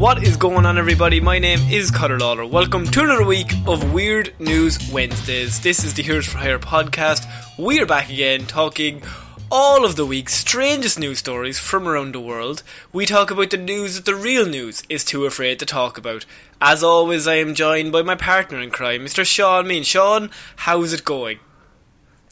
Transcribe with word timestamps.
What 0.00 0.22
is 0.22 0.38
going 0.38 0.64
on, 0.64 0.78
everybody? 0.78 1.20
My 1.20 1.38
name 1.38 1.60
is 1.70 1.90
Cutter 1.90 2.18
Lawler. 2.18 2.46
Welcome 2.46 2.86
to 2.86 3.02
another 3.02 3.22
week 3.22 3.52
of 3.66 3.92
Weird 3.92 4.32
News 4.40 4.90
Wednesdays. 4.90 5.60
This 5.60 5.84
is 5.84 5.92
the 5.92 6.02
Heroes 6.02 6.26
for 6.26 6.38
Hire 6.38 6.58
podcast. 6.58 7.30
We 7.58 7.82
are 7.82 7.86
back 7.86 8.08
again 8.08 8.46
talking 8.46 9.02
all 9.52 9.84
of 9.84 9.96
the 9.96 10.06
week's 10.06 10.32
strangest 10.32 10.98
news 10.98 11.18
stories 11.18 11.58
from 11.58 11.86
around 11.86 12.14
the 12.14 12.20
world. 12.20 12.62
We 12.94 13.04
talk 13.04 13.30
about 13.30 13.50
the 13.50 13.58
news 13.58 13.94
that 13.96 14.06
the 14.06 14.14
real 14.14 14.46
news 14.46 14.84
is 14.88 15.04
too 15.04 15.26
afraid 15.26 15.58
to 15.58 15.66
talk 15.66 15.98
about. 15.98 16.24
As 16.62 16.82
always, 16.82 17.28
I 17.28 17.34
am 17.34 17.52
joined 17.54 17.92
by 17.92 18.00
my 18.00 18.14
partner 18.14 18.58
in 18.58 18.70
crime, 18.70 19.02
Mr. 19.02 19.22
Sean 19.26 19.68
Mean. 19.68 19.82
Sean, 19.82 20.30
how's 20.56 20.94
it 20.94 21.04
going? 21.04 21.40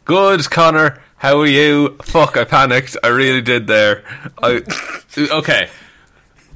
Good, 0.06 0.48
Connor. 0.48 1.02
How 1.16 1.38
are 1.40 1.46
you? 1.46 1.98
Fuck, 2.00 2.38
I 2.38 2.44
panicked. 2.44 2.96
I 3.04 3.08
really 3.08 3.42
did 3.42 3.66
there. 3.66 4.04
I 4.42 4.62
okay. 5.18 5.68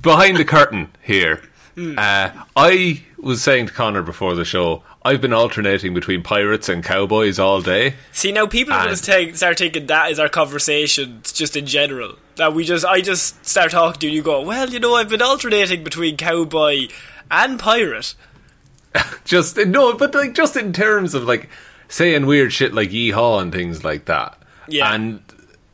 Behind 0.02 0.36
the 0.36 0.44
curtain 0.44 0.88
here. 1.02 1.42
Uh, 1.74 2.30
I 2.54 3.02
was 3.16 3.42
saying 3.42 3.68
to 3.68 3.72
Connor 3.72 4.02
before 4.02 4.34
the 4.34 4.44
show, 4.44 4.82
I've 5.06 5.22
been 5.22 5.32
alternating 5.32 5.94
between 5.94 6.22
pirates 6.22 6.68
and 6.68 6.84
cowboys 6.84 7.38
all 7.38 7.62
day. 7.62 7.94
See, 8.12 8.30
now 8.30 8.46
people 8.46 8.74
are 8.74 8.88
And- 8.88 8.94
to 8.96 9.02
take, 9.02 9.36
start 9.36 9.56
taking 9.56 9.86
that 9.86 10.10
as 10.10 10.18
our 10.20 10.28
conversation, 10.28 11.22
just 11.24 11.56
in 11.56 11.64
general. 11.64 12.16
That 12.36 12.52
we 12.52 12.64
just, 12.66 12.84
I 12.84 13.00
just 13.00 13.42
start 13.46 13.70
talking 13.70 14.00
to 14.00 14.06
you, 14.06 14.16
you 14.16 14.22
go, 14.22 14.42
well, 14.42 14.68
you 14.68 14.80
know, 14.80 14.96
I've 14.96 15.08
been 15.08 15.22
alternating 15.22 15.82
between 15.82 16.19
cowboy 16.19 16.88
and 17.30 17.58
pirate. 17.58 18.14
Just 19.24 19.56
no, 19.56 19.94
but 19.94 20.14
like 20.14 20.34
just 20.34 20.54
in 20.56 20.74
terms 20.74 21.14
of 21.14 21.24
like 21.24 21.48
saying 21.88 22.26
weird 22.26 22.52
shit 22.52 22.74
like 22.74 22.90
yeehaw 22.90 23.40
and 23.40 23.50
things 23.50 23.82
like 23.82 24.04
that. 24.04 24.36
Yeah. 24.69 24.92
And 24.94 25.22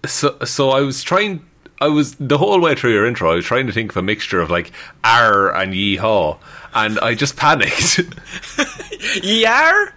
so 0.07 0.39
so 0.45 0.71
I 0.71 0.83
was 0.83 1.03
trying 1.03 1.45
I 1.81 1.89
was 1.89 2.15
the 2.17 2.39
whole 2.39 2.61
way 2.61 2.75
through 2.75 2.93
your 2.93 3.07
intro 3.07 3.31
I 3.31 3.37
was 3.37 3.45
trying 3.45 3.67
to 3.67 3.73
think 3.73 3.93
of 3.93 3.97
a 3.97 4.03
mixture 4.03 4.41
of 4.41 4.51
like 4.51 4.73
R 5.05 5.55
and 5.55 5.73
yeehaw 5.73 6.39
and 6.75 6.99
I 7.01 7.15
just 7.15 7.37
panicked. 7.37 8.01
Yar? 9.23 9.93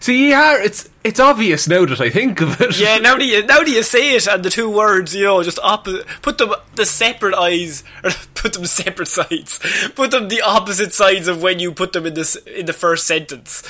See, 0.00 0.30
yeah, 0.30 0.56
it's 0.62 0.88
it's 1.04 1.20
obvious 1.20 1.68
now 1.68 1.84
that 1.84 2.00
I 2.00 2.08
think 2.08 2.40
of 2.40 2.60
it. 2.60 2.78
Yeah, 2.78 2.98
now 2.98 3.16
do 3.18 3.26
you 3.26 3.44
now 3.44 3.58
that 3.58 3.68
you 3.68 3.82
say 3.82 4.14
it 4.14 4.26
and 4.26 4.42
the 4.42 4.50
two 4.50 4.70
words, 4.70 5.14
you 5.14 5.24
know, 5.24 5.42
just 5.42 5.58
opposite, 5.58 6.06
put 6.22 6.38
them 6.38 6.54
the 6.74 6.86
separate 6.86 7.34
eyes, 7.34 7.84
or 8.02 8.10
put 8.34 8.54
them 8.54 8.64
separate 8.66 9.08
sides, 9.08 9.60
put 9.94 10.10
them 10.10 10.28
the 10.28 10.40
opposite 10.40 10.94
sides 10.94 11.28
of 11.28 11.42
when 11.42 11.58
you 11.58 11.72
put 11.72 11.92
them 11.92 12.06
in 12.06 12.14
this 12.14 12.36
in 12.36 12.66
the 12.66 12.72
first 12.72 13.06
sentence. 13.06 13.62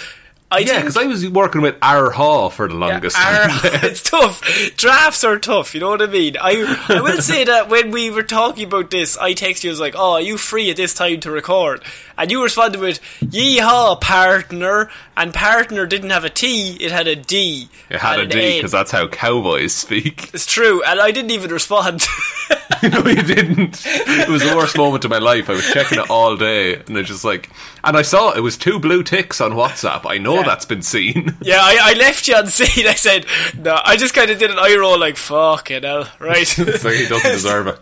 I 0.51 0.61
Yeah, 0.61 0.81
because 0.81 0.97
I 0.97 1.05
was 1.05 1.29
working 1.29 1.61
with 1.61 1.77
R 1.83 2.11
Haw 2.11 2.49
for 2.49 2.69
the 2.69 2.75
longest 2.75 3.17
time. 3.17 3.51
It's 3.83 4.03
tough. 4.03 4.43
Drafts 4.77 5.23
are 5.23 5.39
tough. 5.39 5.75
You 5.75 5.81
know 5.81 5.91
what 5.91 6.01
I 6.01 6.07
mean. 6.07 6.37
I 6.41 6.87
I 6.89 7.03
will 7.03 7.21
say 7.21 7.45
that 7.45 7.69
when 7.69 7.91
we 7.91 8.09
were 8.09 8.23
talking 8.23 8.65
about 8.65 8.91
this, 8.91 9.19
I 9.19 9.35
texted 9.35 9.65
you 9.65 9.71
I 9.71 9.73
was 9.73 9.81
like, 9.81 9.95
"Oh, 9.97 10.13
are 10.13 10.21
you 10.23 10.39
free 10.39 10.71
at 10.71 10.77
this 10.77 10.95
time 10.95 11.21
to 11.21 11.31
record?" 11.31 11.83
And 12.17 12.31
you 12.31 12.43
responded 12.43 12.81
with, 12.81 12.99
"Yeehaw, 13.21 14.01
partner!" 14.01 14.91
And 15.17 15.35
partner 15.35 15.85
didn't 15.85 16.11
have 16.11 16.25
a 16.25 16.31
T; 16.31 16.79
it 16.81 16.93
had 16.93 17.07
a 17.07 17.17
D. 17.17 17.69
It 17.91 18.01
had 18.01 18.21
a 18.21 18.27
D 18.27 18.57
because 18.57 18.73
that's 18.73 18.91
how 18.91 19.07
cowboys 19.07 19.75
speak. 19.75 20.31
It's 20.33 20.47
true, 20.47 20.83
and 20.83 20.99
I 20.99 21.11
didn't 21.11 21.33
even 21.33 21.51
respond. 21.51 22.07
no, 22.83 23.05
you 23.07 23.23
didn't. 23.23 23.83
It 23.85 24.29
was 24.29 24.49
the 24.49 24.57
worst 24.57 24.77
moment 24.79 25.05
of 25.05 25.11
my 25.11 25.19
life. 25.19 25.51
I 25.51 25.55
was 25.55 25.69
checking 25.73 25.99
it 25.99 26.09
all 26.11 26.37
day, 26.37 26.77
and 26.77 26.97
I 26.97 27.03
just 27.03 27.25
like, 27.25 27.51
and 27.85 27.97
I 27.97 28.03
saw 28.03 28.33
it 28.33 28.41
was 28.41 28.57
two 28.57 28.79
blue 28.79 29.03
ticks 29.03 29.41
on 29.41 29.53
WhatsApp. 29.53 30.03
I 30.11 30.19
know 30.19 30.38
Yeah. 30.41 30.47
that's 30.47 30.65
been 30.65 30.83
seen. 30.83 31.37
yeah, 31.43 31.59
I, 31.61 31.79
I 31.83 31.93
left 31.99 32.29
you 32.29 32.35
on 32.37 32.47
scene. 32.49 32.87
I 32.87 32.95
said, 32.95 33.27
"No." 33.59 33.81
I 33.85 33.97
just 33.97 34.15
kind 34.15 34.31
of 34.31 34.39
did 34.39 34.51
an 34.51 34.59
eye 34.59 34.77
roll, 34.79 34.99
like 34.99 35.17
"Fuck 35.17 35.71
it, 35.71 35.85
hell." 35.85 36.09
right?" 36.19 36.47
so 36.47 36.65
he 36.91 37.07
doesn't 37.07 37.31
deserve 37.33 37.67
it. 37.69 37.79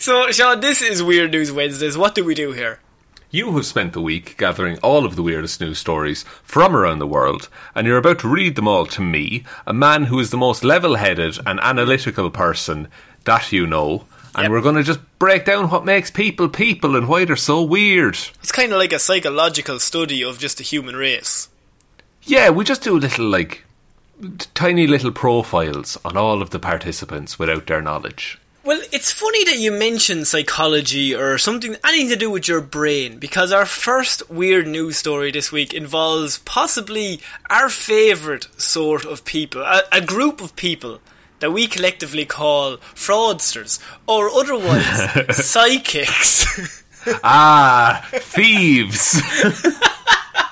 so, 0.00 0.30
Sean, 0.30 0.60
this 0.60 0.80
is 0.82 1.02
Weird 1.02 1.32
News 1.32 1.52
Wednesdays. 1.52 1.96
What 1.98 2.14
do 2.14 2.24
we 2.24 2.34
do 2.34 2.52
here? 2.52 2.80
You 3.32 3.54
have 3.54 3.66
spent 3.66 3.92
the 3.92 4.00
week 4.00 4.36
gathering 4.38 4.78
all 4.78 5.04
of 5.06 5.14
the 5.14 5.22
weirdest 5.22 5.60
news 5.60 5.78
stories 5.78 6.24
from 6.42 6.74
around 6.74 6.98
the 6.98 7.06
world, 7.06 7.48
and 7.76 7.86
you're 7.86 7.96
about 7.98 8.18
to 8.20 8.28
read 8.28 8.56
them 8.56 8.66
all 8.66 8.86
to 8.86 9.00
me, 9.02 9.44
a 9.68 9.72
man 9.72 10.04
who 10.06 10.18
is 10.18 10.30
the 10.30 10.36
most 10.36 10.64
level 10.64 10.96
headed 10.96 11.38
and 11.46 11.60
analytical 11.60 12.28
person 12.30 12.88
that 13.24 13.52
you 13.52 13.66
know. 13.68 14.04
And 14.34 14.44
Yep. 14.44 14.50
we're 14.50 14.60
going 14.62 14.76
to 14.76 14.82
just 14.84 15.00
break 15.18 15.44
down 15.44 15.70
what 15.70 15.84
makes 15.84 16.10
people 16.10 16.48
people 16.48 16.94
and 16.96 17.06
why 17.08 17.24
they're 17.24 17.34
so 17.36 17.62
weird. 17.62 18.16
It's 18.40 18.52
kind 18.52 18.72
of 18.72 18.78
like 18.78 18.92
a 18.92 18.98
psychological 18.98 19.78
study 19.80 20.22
of 20.24 20.38
just 20.38 20.58
the 20.58 20.64
human 20.64 20.94
race. 20.96 21.48
Yeah, 22.24 22.50
we 22.50 22.64
just 22.64 22.82
do 22.82 22.98
little, 22.98 23.26
like, 23.28 23.64
tiny 24.54 24.86
little 24.86 25.12
profiles 25.12 25.98
on 26.04 26.16
all 26.16 26.42
of 26.42 26.50
the 26.50 26.58
participants 26.58 27.38
without 27.38 27.66
their 27.66 27.82
knowledge. 27.82 28.38
Well, 28.62 28.82
it's 28.92 29.10
funny 29.10 29.42
that 29.44 29.58
you 29.58 29.72
mention 29.72 30.26
psychology 30.26 31.14
or 31.14 31.38
something, 31.38 31.76
anything 31.82 32.10
to 32.10 32.16
do 32.16 32.30
with 32.30 32.46
your 32.46 32.60
brain, 32.60 33.18
because 33.18 33.52
our 33.52 33.64
first 33.64 34.30
weird 34.30 34.66
news 34.68 34.98
story 34.98 35.30
this 35.30 35.50
week 35.50 35.72
involves 35.72 36.38
possibly 36.40 37.20
our 37.48 37.70
favourite 37.70 38.48
sort 38.60 39.06
of 39.06 39.24
people, 39.24 39.62
a, 39.62 39.82
a 39.90 40.02
group 40.02 40.42
of 40.42 40.56
people 40.56 41.00
that 41.38 41.52
we 41.52 41.66
collectively 41.66 42.26
call 42.26 42.76
fraudsters, 42.94 43.80
or 44.06 44.28
otherwise 44.28 45.36
psychics. 45.46 46.76
Ah, 47.24 48.06
thieves! 48.12 49.22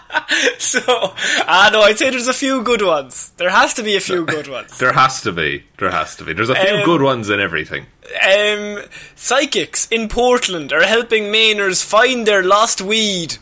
so, 0.58 0.80
ah 0.86 1.70
know 1.72 1.82
I'd 1.82 1.98
say 1.98 2.10
there's 2.10 2.28
a 2.28 2.32
few 2.32 2.62
good 2.62 2.82
ones. 2.82 3.30
There 3.36 3.50
has 3.50 3.74
to 3.74 3.82
be 3.82 3.96
a 3.96 4.00
few 4.00 4.24
good 4.24 4.48
ones. 4.48 4.78
there 4.78 4.92
has 4.92 5.20
to 5.22 5.32
be. 5.32 5.64
There 5.78 5.90
has 5.90 6.16
to 6.16 6.24
be. 6.24 6.32
There's 6.32 6.48
a 6.50 6.54
few 6.54 6.76
Um, 6.76 6.84
good 6.84 7.02
ones 7.02 7.28
in 7.30 7.40
everything. 7.40 7.86
Um, 8.24 8.82
psychics 9.16 9.86
in 9.90 10.08
Portland 10.08 10.72
are 10.72 10.82
helping 10.84 11.24
Mainers 11.24 11.84
find 11.84 12.26
their 12.26 12.42
lost 12.42 12.80
weed. 12.80 13.36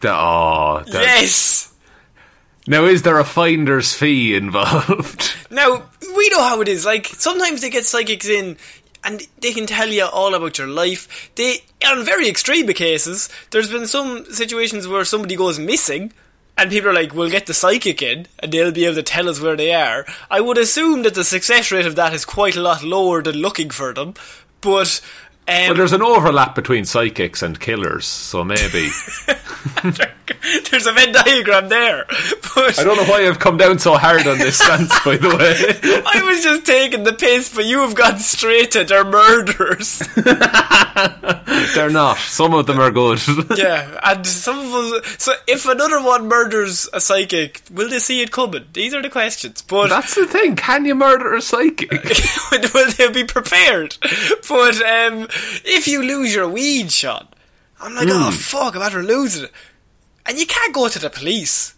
The, 0.00 0.12
oh, 0.12 0.82
the- 0.86 0.92
Yes! 1.00 1.72
Now, 2.68 2.84
is 2.84 3.02
there 3.02 3.18
a 3.18 3.24
finder's 3.24 3.94
fee 3.94 4.34
involved? 4.34 5.32
Now, 5.50 5.84
we 6.16 6.28
know 6.30 6.42
how 6.42 6.60
it 6.60 6.68
is. 6.68 6.84
Like, 6.84 7.06
sometimes 7.06 7.60
they 7.60 7.70
get 7.70 7.86
psychics 7.86 8.28
in 8.28 8.56
and 9.06 9.26
they 9.40 9.52
can 9.52 9.66
tell 9.66 9.88
you 9.88 10.04
all 10.04 10.34
about 10.34 10.58
your 10.58 10.66
life. 10.66 11.30
They, 11.36 11.58
on 11.86 12.04
very 12.04 12.28
extreme 12.28 12.66
cases, 12.72 13.28
there's 13.52 13.70
been 13.70 13.86
some 13.86 14.24
situations 14.32 14.88
where 14.88 15.04
somebody 15.04 15.36
goes 15.36 15.58
missing 15.58 16.12
and 16.58 16.70
people 16.70 16.90
are 16.90 16.94
like, 16.94 17.14
we'll 17.14 17.30
get 17.30 17.46
the 17.46 17.54
psychic 17.54 18.00
in, 18.00 18.26
and 18.38 18.50
they'll 18.50 18.72
be 18.72 18.86
able 18.86 18.94
to 18.94 19.02
tell 19.02 19.28
us 19.28 19.40
where 19.40 19.56
they 19.56 19.74
are. 19.74 20.06
I 20.30 20.40
would 20.40 20.56
assume 20.56 21.02
that 21.02 21.14
the 21.14 21.22
success 21.22 21.70
rate 21.70 21.84
of 21.84 21.96
that 21.96 22.14
is 22.14 22.24
quite 22.24 22.56
a 22.56 22.62
lot 22.62 22.82
lower 22.82 23.22
than 23.22 23.36
looking 23.36 23.70
for 23.70 23.92
them, 23.94 24.14
but. 24.60 25.00
Um, 25.48 25.54
Well, 25.68 25.74
there's 25.74 25.92
an 25.92 26.02
overlap 26.02 26.54
between 26.54 26.84
psychics 26.84 27.42
and 27.42 27.58
killers, 27.58 28.04
so 28.06 28.42
maybe. 28.44 28.90
there's 30.70 30.86
a 30.86 30.92
Venn 30.92 31.12
diagram 31.12 31.68
there. 31.68 32.04
But 32.54 32.78
I 32.78 32.84
don't 32.84 32.96
know 32.96 33.04
why 33.04 33.26
I've 33.28 33.38
come 33.38 33.56
down 33.56 33.78
so 33.78 33.96
hard 33.96 34.26
on 34.26 34.38
this 34.38 34.58
stance, 34.58 34.92
by 35.04 35.16
the 35.16 35.28
way. 35.28 36.02
I 36.06 36.22
was 36.24 36.42
just 36.42 36.66
taking 36.66 37.04
the 37.04 37.12
piss, 37.12 37.54
but 37.54 37.64
you 37.64 37.80
have 37.80 37.94
gone 37.94 38.18
straight 38.18 38.72
to 38.72 38.84
their 38.84 39.04
murderers. 39.04 39.98
They're 41.74 41.90
not. 41.90 42.18
Some 42.18 42.54
of 42.54 42.66
them 42.66 42.80
are 42.80 42.90
good. 42.90 43.20
yeah, 43.56 44.00
and 44.02 44.26
some 44.26 44.58
of 44.58 44.72
us. 44.74 45.16
So, 45.22 45.32
if 45.46 45.66
another 45.66 46.02
one 46.02 46.26
murders 46.28 46.88
a 46.92 47.00
psychic, 47.00 47.62
will 47.70 47.88
they 47.88 47.98
see 47.98 48.22
it 48.22 48.30
coming? 48.32 48.64
These 48.72 48.94
are 48.94 49.02
the 49.02 49.10
questions. 49.10 49.62
But 49.62 49.88
That's 49.88 50.14
the 50.14 50.26
thing. 50.26 50.56
Can 50.56 50.84
you 50.86 50.94
murder 50.94 51.34
a 51.34 51.42
psychic? 51.42 51.90
will 52.74 52.90
they 52.92 53.10
be 53.10 53.24
prepared? 53.24 53.96
But 54.48 54.80
um, 54.82 55.28
if 55.64 55.86
you 55.88 56.02
lose 56.02 56.34
your 56.34 56.48
weed, 56.48 56.90
Sean, 56.92 57.26
I'm 57.80 57.94
like, 57.94 58.08
Hmm. 58.08 58.14
oh 58.14 58.30
fuck, 58.30 58.74
I'm 58.76 58.82
after 58.82 59.02
losing 59.02 59.44
it, 59.44 59.52
and 60.26 60.38
you 60.38 60.46
can't 60.46 60.74
go 60.74 60.88
to 60.88 60.98
the 60.98 61.10
police. 61.10 61.74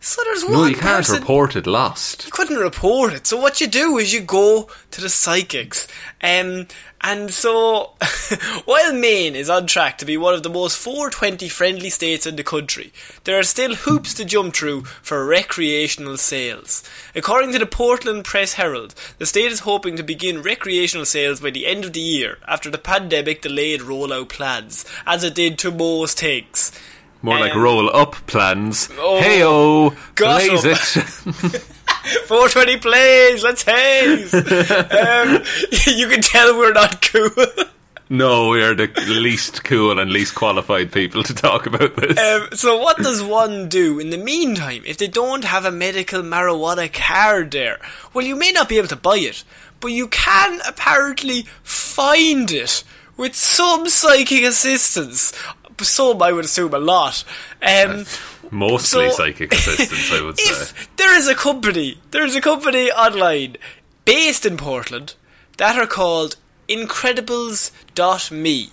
So 0.00 0.20
there's 0.24 0.44
one 0.44 0.52
No, 0.52 0.64
you 0.66 0.74
can't 0.74 0.96
person 0.98 1.20
report 1.20 1.56
it 1.56 1.66
lost. 1.66 2.26
you 2.26 2.30
couldn't 2.30 2.58
report 2.58 3.14
it. 3.14 3.26
So 3.26 3.38
what 3.38 3.60
you 3.62 3.66
do 3.66 3.96
is 3.96 4.12
you 4.12 4.20
go 4.20 4.68
to 4.90 5.00
the 5.00 5.08
psychics. 5.08 5.88
Um, 6.22 6.66
and 7.06 7.30
so, 7.30 7.92
while 8.64 8.92
Maine 8.94 9.36
is 9.36 9.50
on 9.50 9.66
track 9.66 9.98
to 9.98 10.06
be 10.06 10.16
one 10.16 10.32
of 10.32 10.42
the 10.42 10.48
most 10.48 10.76
420 10.78 11.48
friendly 11.50 11.90
states 11.90 12.26
in 12.26 12.36
the 12.36 12.42
country, 12.42 12.92
there 13.24 13.38
are 13.38 13.42
still 13.42 13.74
hoops 13.74 14.14
to 14.14 14.24
jump 14.24 14.54
through 14.56 14.84
for 15.02 15.26
recreational 15.26 16.16
sales. 16.16 16.82
According 17.14 17.52
to 17.52 17.58
the 17.58 17.66
Portland 17.66 18.24
Press 18.24 18.54
Herald, 18.54 18.94
the 19.18 19.26
state 19.26 19.52
is 19.52 19.60
hoping 19.60 19.96
to 19.96 20.02
begin 20.02 20.40
recreational 20.42 21.04
sales 21.04 21.40
by 21.40 21.50
the 21.50 21.66
end 21.66 21.84
of 21.84 21.92
the 21.92 22.00
year 22.00 22.38
after 22.48 22.70
the 22.70 22.78
pandemic 22.78 23.42
delayed 23.42 23.80
rollout 23.80 24.30
plans, 24.30 24.86
as 25.06 25.22
it 25.22 25.34
did 25.34 25.58
to 25.58 25.70
most 25.70 26.18
things. 26.20 26.72
More 27.20 27.38
like 27.38 27.52
Um, 27.54 27.60
roll 27.62 27.94
up 27.94 28.14
plans. 28.26 28.88
oh, 28.98 29.20
Hey-o, 29.20 29.90
got 30.14 30.40
blaze 30.40 30.64
it. 30.64 31.64
420 32.04 32.76
plays, 32.78 33.42
let's 33.42 33.62
haze! 33.62 34.34
um, 34.34 35.42
you 35.86 36.08
can 36.08 36.20
tell 36.20 36.56
we're 36.58 36.72
not 36.72 37.00
cool. 37.00 37.30
no, 38.10 38.50
we 38.50 38.62
are 38.62 38.74
the 38.74 38.90
least 39.06 39.64
cool 39.64 39.98
and 39.98 40.10
least 40.10 40.34
qualified 40.34 40.92
people 40.92 41.22
to 41.22 41.34
talk 41.34 41.66
about 41.66 41.96
this. 41.96 42.18
Um, 42.18 42.48
so 42.52 42.78
what 42.78 42.98
does 42.98 43.22
one 43.22 43.68
do 43.68 43.98
in 43.98 44.10
the 44.10 44.18
meantime 44.18 44.82
if 44.86 44.98
they 44.98 45.08
don't 45.08 45.44
have 45.44 45.64
a 45.64 45.70
medical 45.70 46.22
marijuana 46.22 46.92
card 46.92 47.52
there? 47.52 47.80
Well, 48.12 48.26
you 48.26 48.36
may 48.36 48.52
not 48.52 48.68
be 48.68 48.78
able 48.78 48.88
to 48.88 48.96
buy 48.96 49.18
it, 49.18 49.42
but 49.80 49.88
you 49.88 50.08
can 50.08 50.60
apparently 50.66 51.46
find 51.62 52.50
it 52.50 52.84
with 53.16 53.34
some 53.34 53.88
psychic 53.88 54.42
assistance. 54.42 55.32
Some, 55.80 56.22
I 56.22 56.32
would 56.32 56.44
assume, 56.44 56.74
a 56.74 56.78
lot. 56.78 57.24
Um, 57.62 58.04
Mostly 58.50 59.10
so- 59.10 59.16
psychic 59.16 59.52
assistance, 59.52 60.12
I 60.12 60.22
would 60.22 60.38
say. 60.44 60.86
there 60.96 61.16
is 61.16 61.28
a 61.28 61.34
company, 61.34 61.98
there 62.10 62.24
is 62.24 62.36
a 62.36 62.40
company 62.40 62.90
online 62.90 63.56
based 64.04 64.46
in 64.46 64.56
Portland 64.56 65.14
that 65.56 65.76
are 65.76 65.86
called 65.86 66.36
Incredibles.me, 66.68 68.70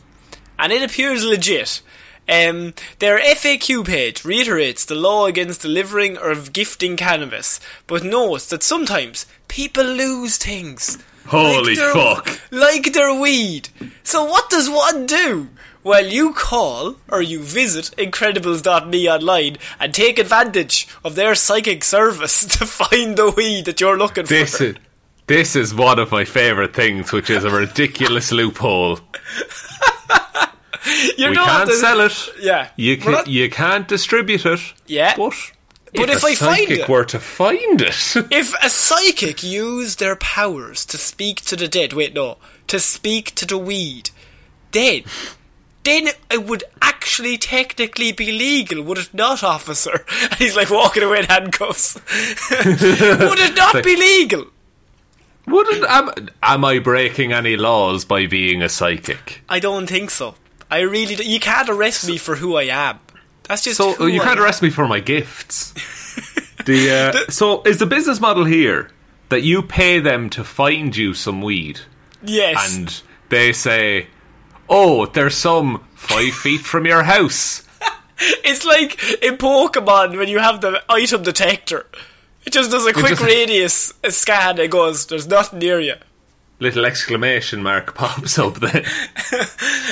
and 0.60 0.72
it 0.72 0.84
appears 0.84 1.24
legit. 1.24 1.82
Um, 2.30 2.74
their 3.00 3.20
FAQ 3.20 3.86
page 3.86 4.24
reiterates 4.24 4.86
the 4.86 4.96
law 4.96 5.26
against 5.26 5.62
delivering 5.64 6.18
or 6.18 6.36
gifting 6.36 6.96
cannabis, 6.96 7.60
but 7.88 8.04
notes 8.04 8.48
that 8.48 8.64
sometimes 8.64 9.26
people 9.48 9.84
lose 9.84 10.38
things. 10.38 10.98
Holy 11.28 11.76
their- 11.76 11.94
fuck. 11.94 12.40
Like 12.52 12.94
their 12.94 13.14
weed. 13.14 13.70
So 14.04 14.24
what 14.24 14.50
does 14.50 14.70
one 14.70 15.06
do? 15.06 15.50
Well, 15.84 16.06
you 16.06 16.34
call 16.34 16.96
or 17.10 17.22
you 17.22 17.42
visit 17.42 17.92
Incredibles.me 17.98 19.10
online 19.10 19.58
and 19.80 19.94
take 19.94 20.20
advantage 20.20 20.88
of 21.04 21.16
their 21.16 21.34
psychic 21.36 21.84
service 21.84 22.46
to 22.58 22.66
find 22.66 23.18
the 23.18 23.32
weed 23.32 23.66
that 23.66 23.82
you're 23.82 23.98
looking 23.98 24.26
This 24.26 24.58
for. 24.58 24.64
is 24.66 24.76
this 25.28 25.56
is 25.56 25.74
one 25.74 25.98
of 25.98 26.12
my 26.12 26.26
favourite 26.26 26.74
things, 26.76 27.14
which 27.14 27.30
is 27.30 27.46
a 27.46 27.50
ridiculous 27.50 28.34
loophole. 28.34 29.00
you 31.18 31.30
we 31.30 31.36
can't 31.36 31.70
the- 31.70 31.76
sell 31.76 32.02
it. 32.02 32.30
Yeah. 32.40 32.70
You 32.76 32.98
can, 32.98 33.12
not- 33.12 33.28
you 33.28 33.50
can't 33.50 33.88
distribute 33.88 34.46
it. 34.46 34.60
Yeah. 34.88 35.16
But, 35.16 35.34
But 35.94 36.10
if, 36.10 36.18
if 36.18 36.24
a 36.24 36.28
I 36.28 36.36
find 36.36 36.72
it- 36.72 36.90
were 36.90 37.06
to 37.06 37.20
find 37.20 37.82
it, 37.82 38.16
If 38.32 38.54
a 38.64 38.70
psychic 38.70 39.44
used 39.44 40.00
their 40.00 40.16
powers 40.18 40.86
to 40.88 40.98
speak 40.98 41.42
to 41.42 41.56
the 41.56 41.68
dead, 41.68 41.94
wait, 41.94 42.14
no, 42.14 42.38
to 42.68 42.80
speak 42.80 43.34
to 43.36 43.46
the 43.46 43.58
weed, 43.58 44.10
then, 44.72 45.04
then 45.84 46.10
it 46.30 46.44
would 46.46 46.64
actually 46.82 47.38
technically 47.38 48.12
be 48.12 48.32
legal, 48.32 48.84
would 48.84 48.98
it 48.98 49.14
not, 49.14 49.44
officer? 49.44 50.06
And 50.24 50.34
he's 50.36 50.56
like 50.56 50.70
walking 50.70 51.04
away 51.04 51.20
in 51.20 51.26
handcuffs. 51.26 51.96
would 52.52 53.40
it 53.40 53.56
not 53.56 53.84
be 53.84 53.96
legal? 53.96 54.46
wouldn't 55.48 55.84
am, 55.90 56.12
am 56.44 56.64
I 56.64 56.80
breaking 56.80 57.34
any 57.34 57.58
laws 57.58 58.06
by 58.06 58.26
being 58.28 58.62
a 58.62 58.70
psychic? 58.70 59.42
I 59.50 59.60
don't 59.60 59.88
think 59.88 60.12
so. 60.12 60.36
I 60.70 60.82
really, 60.82 61.16
do- 61.16 61.24
you 61.30 61.40
can't 61.40 61.68
arrest 61.68 62.08
me 62.08 62.18
for 62.18 62.36
who 62.36 62.56
I 62.56 62.64
am. 62.64 63.00
That's 63.44 63.64
just 63.64 63.78
So 63.78 64.06
you 64.06 64.22
I 64.22 64.24
can't 64.24 64.38
am. 64.38 64.46
arrest 64.46 64.62
me 64.62 64.70
for 64.70 64.88
my 64.88 65.00
gifts. 65.00 65.72
the, 66.66 67.24
uh, 67.28 67.32
so 67.32 67.64
is 67.64 67.80
the 67.80 67.86
business 67.88 68.22
model 68.22 68.46
here 68.46 68.92
that 69.30 69.42
you 69.42 69.62
pay 69.62 70.00
them 70.00 70.30
to 70.30 70.44
find 70.44 70.96
you 70.96 71.14
some 71.14 71.42
weed, 71.42 71.82
Yes. 72.24 72.78
and 72.78 73.02
they 73.30 73.52
say, 73.52 74.08
"Oh, 74.72 75.06
there's 75.06 75.36
some 75.38 75.84
five 75.94 76.34
feet 76.34 76.62
from 76.62 76.86
your 76.88 77.04
house." 77.04 77.62
It's 78.44 78.64
like 78.66 79.02
in 79.24 79.38
Pokemon 79.38 80.16
when 80.18 80.28
you 80.30 80.38
have 80.40 80.62
the 80.62 80.84
item 80.88 81.24
detector. 81.24 81.88
It 82.46 82.54
just 82.54 82.70
does 82.72 82.86
a 82.86 82.94
quick 82.94 83.18
just- 83.18 83.24
radius 83.24 83.94
scan 84.10 84.60
and 84.60 84.72
goes, 84.72 85.08
there's 85.08 85.28
nothing 85.28 85.58
near 85.60 85.80
you. 85.80 85.96
Little 86.60 86.86
exclamation 86.86 87.64
mark 87.64 87.96
pops 88.02 88.38
up 88.38 88.60
then. 88.60 88.86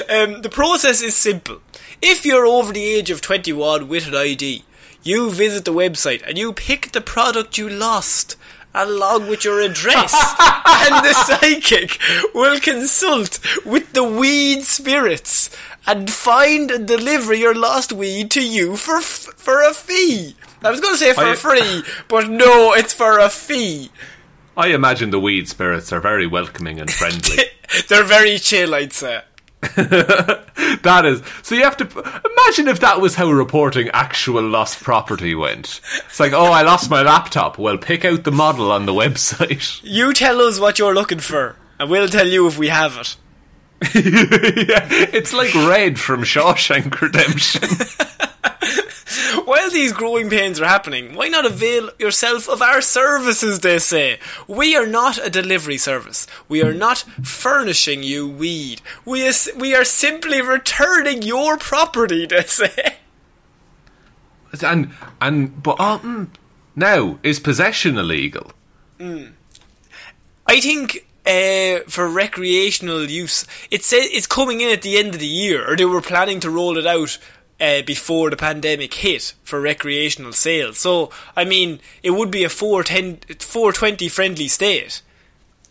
Um, 0.09 0.41
the 0.41 0.49
process 0.49 1.01
is 1.01 1.15
simple. 1.15 1.61
If 2.01 2.25
you're 2.25 2.45
over 2.45 2.71
the 2.73 2.83
age 2.83 3.09
of 3.11 3.21
21 3.21 3.87
with 3.87 4.07
an 4.07 4.15
ID, 4.15 4.63
you 5.03 5.29
visit 5.31 5.65
the 5.65 5.73
website 5.73 6.21
and 6.27 6.37
you 6.37 6.51
pick 6.53 6.91
the 6.91 7.01
product 7.01 7.57
you 7.57 7.69
lost 7.69 8.35
along 8.73 9.27
with 9.29 9.43
your 9.43 9.61
address 9.61 10.13
and 10.65 11.05
the 11.05 11.13
psychic 11.13 11.99
will 12.33 12.59
consult 12.59 13.39
with 13.65 13.93
the 13.93 14.03
weed 14.03 14.61
spirits 14.63 15.49
and 15.87 16.09
find 16.09 16.69
and 16.69 16.87
deliver 16.87 17.33
your 17.33 17.55
lost 17.55 17.91
weed 17.91 18.29
to 18.31 18.45
you 18.47 18.75
for 18.75 18.97
f- 18.97 19.33
for 19.37 19.61
a 19.61 19.73
fee. 19.73 20.35
I 20.63 20.69
was 20.71 20.81
going 20.81 20.93
to 20.93 20.99
say 20.99 21.13
for 21.13 21.23
I- 21.23 21.35
free, 21.35 21.83
but 22.07 22.29
no, 22.29 22.73
it's 22.73 22.93
for 22.93 23.17
a 23.19 23.29
fee. 23.29 23.89
I 24.57 24.67
imagine 24.67 25.09
the 25.09 25.19
weed 25.21 25.47
spirits 25.47 25.93
are 25.93 26.01
very 26.01 26.27
welcoming 26.27 26.79
and 26.81 26.91
friendly. 26.91 27.45
They're 27.87 28.03
very 28.03 28.37
chill, 28.39 28.75
I'd 28.75 28.91
say. 28.91 29.21
that 29.61 31.03
is. 31.05 31.21
So 31.43 31.55
you 31.55 31.63
have 31.63 31.75
to 31.77 31.85
imagine 31.85 32.67
if 32.69 32.79
that 32.79 33.01
was 33.01 33.15
how 33.15 33.29
reporting 33.29 33.89
actual 33.89 34.41
lost 34.41 34.81
property 34.81 35.35
went. 35.35 35.81
It's 36.07 36.19
like, 36.19 36.31
oh, 36.31 36.51
I 36.51 36.61
lost 36.61 36.89
my 36.89 37.01
laptop. 37.01 37.57
Well, 37.57 37.77
pick 37.77 38.05
out 38.05 38.23
the 38.23 38.31
model 38.31 38.71
on 38.71 38.85
the 38.85 38.93
website. 39.03 39.81
You 39.83 40.13
tell 40.13 40.39
us 40.41 40.59
what 40.59 40.79
you're 40.79 40.93
looking 40.93 41.19
for, 41.19 41.57
and 41.77 41.89
we'll 41.89 42.07
tell 42.07 42.27
you 42.27 42.47
if 42.47 42.57
we 42.57 42.69
have 42.69 42.97
it. 42.97 43.17
Yeah, 43.81 44.87
it's 45.13 45.33
like 45.33 45.53
Red 45.53 45.99
from 45.99 46.23
Shawshank 46.23 46.99
Redemption. 46.99 47.69
While 49.45 49.71
these 49.71 49.93
growing 49.93 50.29
pains 50.29 50.59
are 50.59 50.65
happening, 50.65 51.15
why 51.15 51.29
not 51.29 51.45
avail 51.45 51.89
yourself 51.97 52.47
of 52.47 52.61
our 52.61 52.81
services, 52.81 53.59
they 53.59 53.79
say? 53.79 54.19
We 54.47 54.75
are 54.75 54.85
not 54.85 55.17
a 55.25 55.29
delivery 55.29 55.77
service. 55.77 56.27
We 56.47 56.61
are 56.61 56.73
not 56.73 56.99
furnishing 57.23 58.03
you 58.03 58.27
weed. 58.27 58.81
We, 59.05 59.25
is, 59.25 59.51
we 59.55 59.73
are 59.75 59.85
simply 59.85 60.41
returning 60.41 61.21
your 61.23 61.57
property, 61.57 62.25
they 62.25 62.43
say. 62.43 62.97
and 64.61 64.91
and 65.21 65.63
but 65.63 65.79
uh, 65.79 65.99
mm, 65.99 66.27
now 66.75 67.19
is 67.23 67.39
possession 67.39 67.97
illegal? 67.97 68.51
I 70.47 70.59
think 70.59 71.07
uh, 71.29 71.81
for 71.87 72.09
recreational 72.09 73.05
use, 73.05 73.45
it 73.69 73.83
says 73.83 74.07
it's 74.11 74.25
coming 74.27 74.61
in 74.61 74.69
at 74.69 74.81
the 74.81 74.97
end 74.97 75.13
of 75.13 75.19
the 75.19 75.27
year, 75.27 75.69
or 75.71 75.75
they 75.75 75.85
were 75.85 76.01
planning 76.01 76.39
to 76.39 76.49
roll 76.49 76.77
it 76.77 76.87
out 76.87 77.17
uh, 77.61 77.81
before 77.83 78.29
the 78.29 78.37
pandemic 78.37 78.93
hit 78.95 79.33
for 79.43 79.61
recreational 79.61 80.33
sales. 80.33 80.79
So, 80.79 81.11
I 81.35 81.43
mean, 81.45 81.79
it 82.01 82.11
would 82.11 82.31
be 82.31 82.43
a 82.43 82.49
410, 82.49 83.37
420 83.39 84.09
friendly 84.09 84.47
state. 84.47 85.01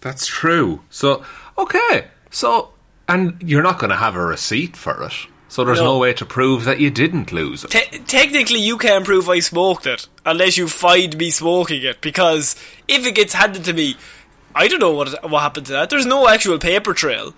That's 0.00 0.26
true. 0.26 0.82
So 0.90 1.24
okay, 1.56 2.08
so 2.30 2.70
and 3.08 3.36
you're 3.42 3.62
not 3.64 3.78
going 3.80 3.90
to 3.90 3.96
have 3.96 4.14
a 4.14 4.24
receipt 4.24 4.76
for 4.76 5.02
it. 5.02 5.14
So 5.48 5.64
there's 5.64 5.78
No. 5.78 5.94
no, 5.94 5.98
way 5.98 6.12
to 6.12 6.26
prove 6.26 6.64
that 6.66 6.78
you 6.78 6.90
didn't 6.90 7.32
lose 7.32 7.64
it. 7.64 7.70
Te- 7.70 7.98
technically, 8.00 8.60
you 8.60 8.76
can't 8.76 9.04
prove 9.04 9.28
I 9.30 9.40
smoked 9.40 9.86
it 9.86 10.06
unless 10.26 10.58
you 10.58 10.68
find 10.68 11.16
me 11.16 11.30
smoking 11.30 11.82
it. 11.82 12.02
Because 12.02 12.54
if 12.86 13.06
it 13.06 13.14
gets 13.14 13.32
handed 13.32 13.64
to 13.64 13.72
me, 13.72 13.96
I 14.54 14.68
don't 14.68 14.80
know 14.80 14.92
what 14.92 15.30
what 15.30 15.40
happened 15.40 15.66
to 15.66 15.72
that. 15.72 15.90
There's 15.90 16.06
no 16.06 16.28
actual 16.28 16.58
paper 16.58 16.94
trail. 16.94 17.34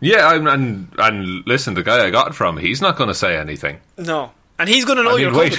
Yeah, 0.00 0.26
I'm, 0.28 0.46
and 0.46 0.88
and 0.98 1.46
listen, 1.46 1.74
the 1.74 1.82
guy 1.82 2.04
I 2.04 2.10
got 2.10 2.28
it 2.28 2.34
from, 2.34 2.58
he's 2.58 2.80
not 2.80 2.96
going 2.96 3.08
to 3.08 3.14
say 3.14 3.36
anything. 3.36 3.80
No, 3.96 4.32
and 4.58 4.68
he's 4.68 4.84
going 4.84 4.98
to 4.98 5.04
know 5.04 5.10
I 5.10 5.16
mean, 5.16 5.22
you're 5.22 5.34
wait. 5.34 5.58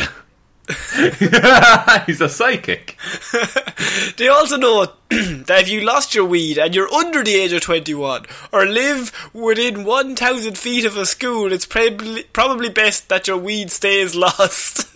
he's 2.05 2.22
a 2.22 2.29
psychic. 2.29 2.98
They 4.17 4.27
also 4.29 4.58
know 4.58 4.86
that 5.10 5.62
if 5.62 5.70
you 5.70 5.82
lost 5.82 6.15
your 6.15 6.25
weed 6.25 6.58
and 6.58 6.74
you're 6.74 6.91
under 6.94 7.24
the 7.24 7.36
age 7.36 7.53
of 7.53 7.62
21 7.62 8.25
or 8.51 8.65
live 8.65 9.12
within 9.34 9.84
1,000 9.84 10.58
feet 10.58 10.86
of 10.86 10.96
a 10.96 11.05
school, 11.05 11.51
it's 11.51 11.65
probably, 11.65 12.24
probably 12.24 12.70
best 12.70 13.10
that 13.10 13.27
your 13.27 13.38
weed 13.38 13.72
stays 13.72 14.15
lost. 14.15 14.94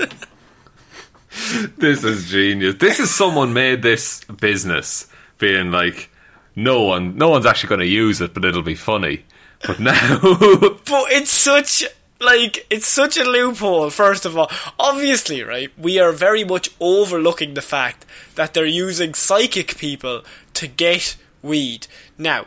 This 1.77 2.03
is 2.03 2.29
genius. 2.29 2.75
This 2.75 2.99
is 2.99 3.13
someone 3.13 3.53
made 3.53 3.81
this 3.81 4.23
business 4.25 5.08
being 5.39 5.71
like, 5.71 6.09
no 6.55 6.83
one, 6.83 7.17
no 7.17 7.29
one's 7.29 7.45
actually 7.45 7.69
going 7.69 7.79
to 7.79 7.87
use 7.87 8.21
it, 8.21 8.33
but 8.33 8.45
it'll 8.45 8.61
be 8.61 8.75
funny. 8.75 9.25
But 9.65 9.79
now, 9.79 10.19
but 10.21 11.11
it's 11.11 11.31
such 11.31 11.83
like 12.21 12.65
it's 12.69 12.87
such 12.87 13.17
a 13.17 13.23
loophole 13.23 13.89
first 13.89 14.25
of 14.25 14.37
all 14.37 14.51
obviously 14.77 15.41
right 15.41 15.71
we 15.77 15.97
are 15.99 16.11
very 16.11 16.43
much 16.43 16.69
overlooking 16.81 17.53
the 17.53 17.61
fact 17.61 18.05
that 18.35 18.53
they're 18.53 18.65
using 18.65 19.13
psychic 19.13 19.77
people 19.77 20.21
to 20.53 20.67
get 20.67 21.15
weed 21.41 21.87
now 22.17 22.45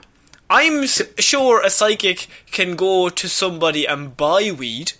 i'm 0.51 0.85
sure 0.87 1.63
a 1.63 1.71
psychic 1.71 2.29
can 2.51 2.77
go 2.77 3.09
to 3.09 3.27
somebody 3.29 3.87
and 3.87 4.15
buy 4.15 4.53
weed 4.53 4.93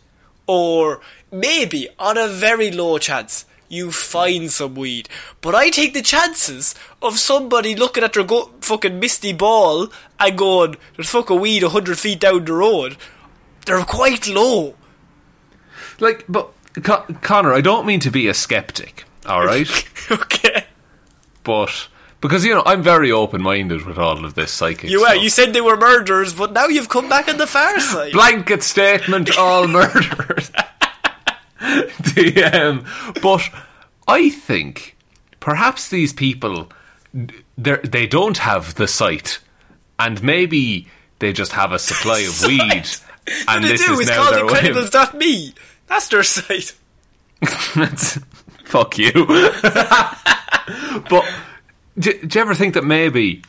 or 0.47 1.03
maybe 1.31 1.89
on 1.99 2.17
a 2.17 2.27
very 2.29 2.71
low 2.71 2.97
chance 2.97 3.45
you 3.73 3.91
find 3.91 4.51
some 4.53 4.75
weed 4.75 5.09
but 5.41 5.55
i 5.55 5.71
take 5.71 5.95
the 5.95 6.03
chances 6.03 6.75
of 7.01 7.19
somebody 7.19 7.75
looking 7.75 8.05
at 8.05 8.13
their 8.13 8.23
go- 8.25 8.51
fucking 8.61 9.01
misty 9.01 9.33
ball 9.33 9.89
and 10.21 10.37
going 10.37 10.77
there's 10.97 11.09
fucking 11.11 11.41
weed 11.41 11.63
100 11.63 11.99
feet 11.99 12.21
down 12.21 12.45
the 12.45 12.53
road 12.53 12.97
they're 13.65 13.83
quite 13.85 14.27
low. 14.29 14.75
like, 16.01 16.25
but 16.29 16.51
Con- 16.83 17.19
Connor, 17.23 17.53
I 17.55 17.61
don't 17.61 17.87
mean 17.87 18.01
to 18.01 18.11
be 18.11 18.27
a 18.27 18.35
skeptic, 18.35 19.05
all 19.25 19.45
right? 19.45 19.69
okay. 20.11 20.65
but 21.45 21.89
because 22.21 22.45
you 22.45 22.55
know, 22.55 22.63
I'm 22.67 22.83
very 22.83 23.13
open-minded 23.13 23.87
with 23.87 23.99
all 23.99 24.25
of 24.25 24.35
this 24.35 24.51
psychic. 24.51 24.91
You 24.91 25.03
are. 25.03 25.11
stuff. 25.11 25.23
You 25.23 25.29
said 25.31 25.53
they 25.53 25.61
were 25.61 25.77
murderers, 25.77 26.33
but 26.35 26.53
now 26.53 26.67
you've 26.67 26.89
come 26.89 27.09
back 27.09 27.29
on 27.29 27.37
the 27.37 27.47
far 27.47 27.79
side. 27.93 28.13
blanket 28.13 28.63
statement: 28.65 29.37
all 29.39 29.69
murderers. 29.79 30.51
the, 32.15 32.51
um, 32.53 32.85
but 33.23 33.49
I 34.09 34.31
think 34.31 34.97
perhaps 35.41 35.89
these 35.89 36.13
people 36.13 36.71
they 37.59 37.77
they 37.85 38.07
don't 38.07 38.39
have 38.39 38.75
the 38.75 38.89
sight, 38.89 39.39
and 39.99 40.23
maybe 40.23 40.89
they 41.21 41.33
just 41.33 41.53
have 41.53 41.73
a 41.73 41.79
supply 41.79 42.21
of 42.21 42.43
weed, 42.47 42.87
and 43.49 43.65
they 43.65 43.69
this 43.73 43.87
do 43.87 43.93
is 43.95 44.01
is 44.01 44.09
now 44.09 44.23
called 44.25 44.35
their 44.35 44.47
way. 44.47 44.71
of- 44.71 44.77
Incredibles.me. 44.77 45.55
That's 45.87 46.09
their 46.09 46.23
site. 46.23 46.75
That's- 47.75 48.19
Fuck 48.65 48.97
you. 48.99 49.13
but 51.11 51.25
do, 51.99 52.13
do 52.27 52.39
you 52.39 52.41
ever 52.41 52.55
think 52.55 52.75
that 52.75 52.85
maybe 52.85 53.43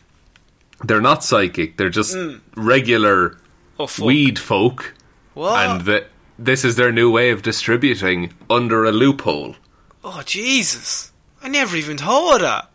they're 0.83 1.01
not 1.01 1.23
psychic? 1.23 1.77
They're 1.77 1.89
just 1.89 2.15
regular 2.55 3.37
Oh, 3.79 3.87
fuck. 3.87 4.05
weed 4.05 4.37
folk, 4.37 4.93
What? 5.33 5.65
and 5.65 5.81
that 5.85 6.07
this 6.37 6.63
is 6.65 6.75
their 6.75 6.91
new 6.91 7.11
way 7.11 7.29
of 7.29 7.41
distributing 7.41 8.33
under 8.49 8.85
a 8.85 8.91
loophole. 8.91 9.55
Oh, 10.03 10.21
Jesus. 10.25 11.11
I 11.41 11.47
never 11.49 11.75
even 11.75 11.97
thought 11.97 12.35
of 12.35 12.41
that. 12.41 12.69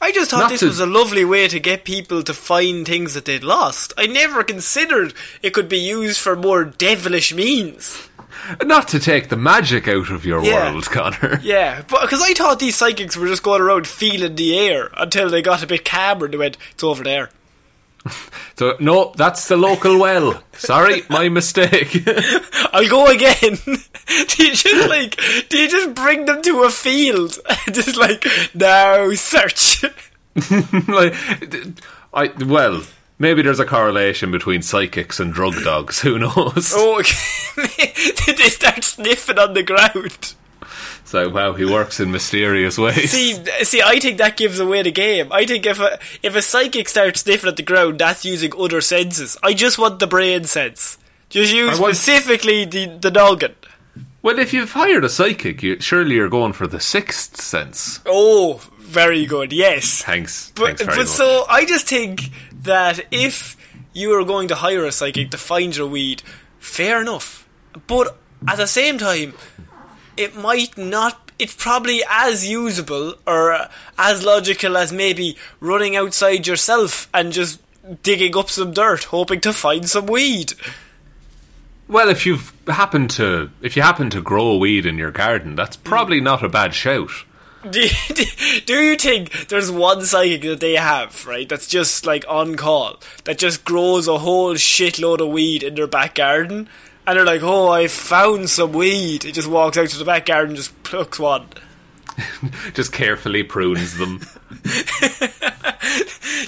I 0.00 0.12
just 0.12 0.30
thought 0.30 0.40
Not 0.40 0.50
this 0.50 0.60
to- 0.60 0.66
was 0.66 0.80
a 0.80 0.86
lovely 0.86 1.24
way 1.24 1.48
to 1.48 1.58
get 1.58 1.84
people 1.84 2.22
to 2.22 2.34
find 2.34 2.84
things 2.86 3.14
that 3.14 3.24
they'd 3.24 3.42
lost. 3.44 3.92
I 3.96 4.06
never 4.06 4.44
considered 4.44 5.14
it 5.42 5.54
could 5.54 5.68
be 5.68 5.78
used 5.78 6.20
for 6.20 6.36
more 6.36 6.64
devilish 6.64 7.32
means. 7.32 8.08
Not 8.62 8.88
to 8.88 8.98
take 9.00 9.30
the 9.30 9.36
magic 9.36 9.88
out 9.88 10.10
of 10.10 10.26
your 10.26 10.44
Yeah. 10.44 10.70
world, 10.72 10.84
Connor. 10.86 11.40
Yeah, 11.42 11.82
but 11.88 12.02
because 12.02 12.20
I 12.20 12.34
thought 12.34 12.58
these 12.58 12.76
psychics 12.76 13.16
were 13.16 13.28
just 13.28 13.42
going 13.42 13.62
around 13.62 13.86
feeling 13.86 14.34
the 14.34 14.58
air 14.58 14.90
until 14.96 15.30
they 15.30 15.40
got 15.40 15.62
a 15.62 15.66
bit 15.66 15.84
calmer 15.86 16.26
and 16.26 16.34
they 16.34 16.38
went, 16.38 16.58
it's 16.72 16.84
over 16.84 17.02
there. 17.02 17.30
So 18.56 18.76
no, 18.78 19.12
that's 19.16 19.48
the 19.48 19.56
local 19.56 19.98
well. 19.98 20.40
Sorry, 20.52 21.02
my 21.10 21.28
mistake. 21.28 22.04
I'll 22.72 22.88
go 22.88 23.06
again. 23.06 23.58
do 23.64 24.44
you 24.46 24.54
just 24.54 24.88
like, 24.88 25.20
do 25.48 25.58
you 25.58 25.68
just 25.68 25.92
bring 25.92 26.26
them 26.26 26.40
to 26.42 26.62
a 26.62 26.70
field? 26.70 27.36
just 27.72 27.96
like, 27.96 28.24
now 28.54 29.10
search. 29.14 29.82
like, 30.86 31.14
I 32.14 32.30
well, 32.46 32.84
maybe 33.18 33.42
there's 33.42 33.58
a 33.58 33.66
correlation 33.66 34.30
between 34.30 34.62
psychics 34.62 35.18
and 35.18 35.32
drug 35.32 35.54
dogs. 35.64 36.00
Who 36.02 36.20
knows? 36.20 36.72
oh, 36.76 37.02
did 37.56 38.38
they 38.38 38.50
start 38.50 38.84
sniffing 38.84 39.38
on 39.40 39.54
the 39.54 39.64
ground? 39.64 40.34
So 41.04 41.28
wow, 41.28 41.52
he 41.52 41.64
works 41.64 42.00
in 42.00 42.10
mysterious 42.10 42.78
ways. 42.78 43.10
See, 43.10 43.34
see, 43.62 43.82
I 43.82 43.98
think 44.00 44.18
that 44.18 44.36
gives 44.36 44.58
away 44.58 44.82
the 44.82 44.90
game. 44.90 45.30
I 45.32 45.44
think 45.46 45.66
if 45.66 45.78
a 45.78 45.98
if 46.22 46.34
a 46.34 46.42
psychic 46.42 46.88
starts 46.88 47.20
sniffing 47.20 47.48
at 47.48 47.56
the 47.56 47.62
ground, 47.62 47.98
that's 47.98 48.24
using 48.24 48.52
other 48.58 48.80
senses. 48.80 49.36
I 49.42 49.52
just 49.54 49.78
want 49.78 49.98
the 49.98 50.06
brain 50.06 50.44
sense. 50.44 50.98
Just 51.28 51.52
use 51.52 51.78
want- 51.78 51.94
specifically 51.96 52.64
the 52.64 52.86
the 52.86 53.10
noggin. 53.10 53.54
Well, 54.22 54.38
if 54.38 54.54
you've 54.54 54.72
hired 54.72 55.04
a 55.04 55.10
psychic, 55.10 55.62
you, 55.62 55.78
surely 55.80 56.14
you're 56.14 56.30
going 56.30 56.54
for 56.54 56.66
the 56.66 56.80
sixth 56.80 57.38
sense. 57.42 58.00
Oh, 58.06 58.62
very 58.78 59.26
good. 59.26 59.52
Yes. 59.52 60.02
Thanks. 60.02 60.50
But, 60.54 60.78
Thanks 60.78 60.82
very 60.84 60.96
but 60.96 61.06
much. 61.06 61.08
so 61.08 61.44
I 61.50 61.66
just 61.66 61.86
think 61.86 62.30
that 62.62 63.00
if 63.10 63.54
you 63.92 64.18
are 64.18 64.24
going 64.24 64.48
to 64.48 64.54
hire 64.54 64.86
a 64.86 64.92
psychic 64.92 65.30
to 65.32 65.36
find 65.36 65.76
your 65.76 65.86
weed, 65.88 66.22
fair 66.58 67.02
enough. 67.02 67.46
But 67.86 68.16
at 68.48 68.56
the 68.56 68.66
same 68.66 68.96
time, 68.96 69.34
it 70.16 70.36
might 70.36 70.76
not. 70.78 71.32
It's 71.38 71.54
probably 71.54 72.02
as 72.08 72.46
usable 72.48 73.14
or 73.26 73.52
uh, 73.52 73.68
as 73.98 74.24
logical 74.24 74.76
as 74.76 74.92
maybe 74.92 75.36
running 75.60 75.96
outside 75.96 76.46
yourself 76.46 77.08
and 77.12 77.32
just 77.32 77.60
digging 78.02 78.36
up 78.36 78.48
some 78.48 78.72
dirt, 78.72 79.04
hoping 79.04 79.40
to 79.40 79.52
find 79.52 79.88
some 79.88 80.06
weed. 80.06 80.52
well, 81.88 82.08
if 82.08 82.24
you've 82.24 82.52
happened 82.68 83.10
to 83.10 83.50
if 83.60 83.76
you 83.76 83.82
happen 83.82 84.10
to 84.10 84.22
grow 84.22 84.56
weed 84.56 84.86
in 84.86 84.96
your 84.96 85.10
garden, 85.10 85.54
that's 85.56 85.76
probably 85.76 86.20
not 86.20 86.42
a 86.44 86.48
bad 86.48 86.74
shout. 86.74 87.10
Do, 87.70 87.88
do, 88.14 88.24
do 88.66 88.74
you 88.74 88.94
think 88.94 89.48
there's 89.48 89.70
one 89.70 90.04
psychic 90.04 90.42
that 90.42 90.60
they 90.60 90.74
have, 90.74 91.26
right, 91.26 91.48
that's 91.48 91.66
just 91.66 92.04
like 92.04 92.26
on 92.28 92.56
call, 92.56 93.00
that 93.24 93.38
just 93.38 93.64
grows 93.64 94.06
a 94.06 94.18
whole 94.18 94.52
shitload 94.52 95.20
of 95.20 95.28
weed 95.28 95.62
in 95.62 95.74
their 95.74 95.86
back 95.86 96.14
garden? 96.16 96.68
And 97.06 97.18
they're 97.18 97.26
like, 97.26 97.42
oh, 97.42 97.68
I 97.70 97.88
found 97.88 98.48
some 98.48 98.72
weed. 98.72 99.24
It 99.24 99.32
just 99.32 99.48
walks 99.48 99.76
out 99.76 99.88
to 99.88 99.98
the 99.98 100.04
back 100.04 100.26
garden 100.26 100.50
and 100.50 100.56
just 100.56 100.82
plucks 100.82 101.18
one. 101.18 101.46
Just 102.74 102.92
carefully 102.92 103.42
prunes 103.42 103.96
them. 103.98 104.20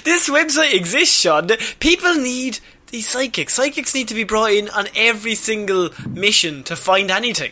This 0.03 0.29
website 0.29 0.73
exists, 0.73 1.19
Sean. 1.19 1.49
People 1.79 2.15
need 2.15 2.59
these 2.87 3.07
psychics. 3.07 3.53
Psychics 3.53 3.93
need 3.93 4.07
to 4.07 4.15
be 4.15 4.23
brought 4.23 4.51
in 4.51 4.69
on 4.69 4.87
every 4.95 5.35
single 5.35 5.89
mission 6.07 6.63
to 6.63 6.75
find 6.75 7.11
anything. 7.11 7.51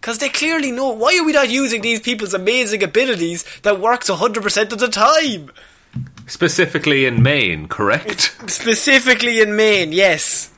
Because 0.00 0.18
they 0.18 0.28
clearly 0.28 0.72
know. 0.72 0.90
Why 0.90 1.16
are 1.18 1.24
we 1.24 1.32
not 1.32 1.48
using 1.48 1.80
these 1.80 2.00
people's 2.00 2.34
amazing 2.34 2.82
abilities 2.82 3.44
that 3.62 3.80
works 3.80 4.10
100% 4.10 4.72
of 4.72 4.78
the 4.78 4.88
time? 4.88 5.52
Specifically 6.26 7.06
in 7.06 7.22
Maine, 7.22 7.68
correct? 7.68 8.34
Specifically 8.50 9.40
in 9.40 9.54
Maine, 9.54 9.92
yes. 9.92 10.51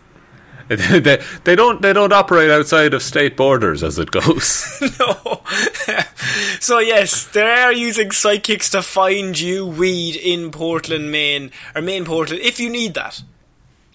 they, 0.68 1.22
they 1.44 1.54
don't 1.56 1.82
they 1.82 1.92
don't 1.92 2.12
operate 2.12 2.50
outside 2.50 2.94
of 2.94 3.02
state 3.02 3.36
borders 3.36 3.82
as 3.82 3.98
it 3.98 4.10
goes. 4.10 4.80
No. 4.98 5.42
so 6.60 6.78
yes, 6.78 7.26
they 7.26 7.42
are 7.42 7.72
using 7.72 8.10
psychics 8.10 8.70
to 8.70 8.82
find 8.82 9.38
you 9.38 9.66
weed 9.66 10.16
in 10.16 10.50
Portland, 10.50 11.10
Maine, 11.10 11.50
or 11.74 11.82
Maine, 11.82 12.04
Portland, 12.04 12.40
if 12.42 12.58
you 12.60 12.70
need 12.70 12.94
that. 12.94 13.22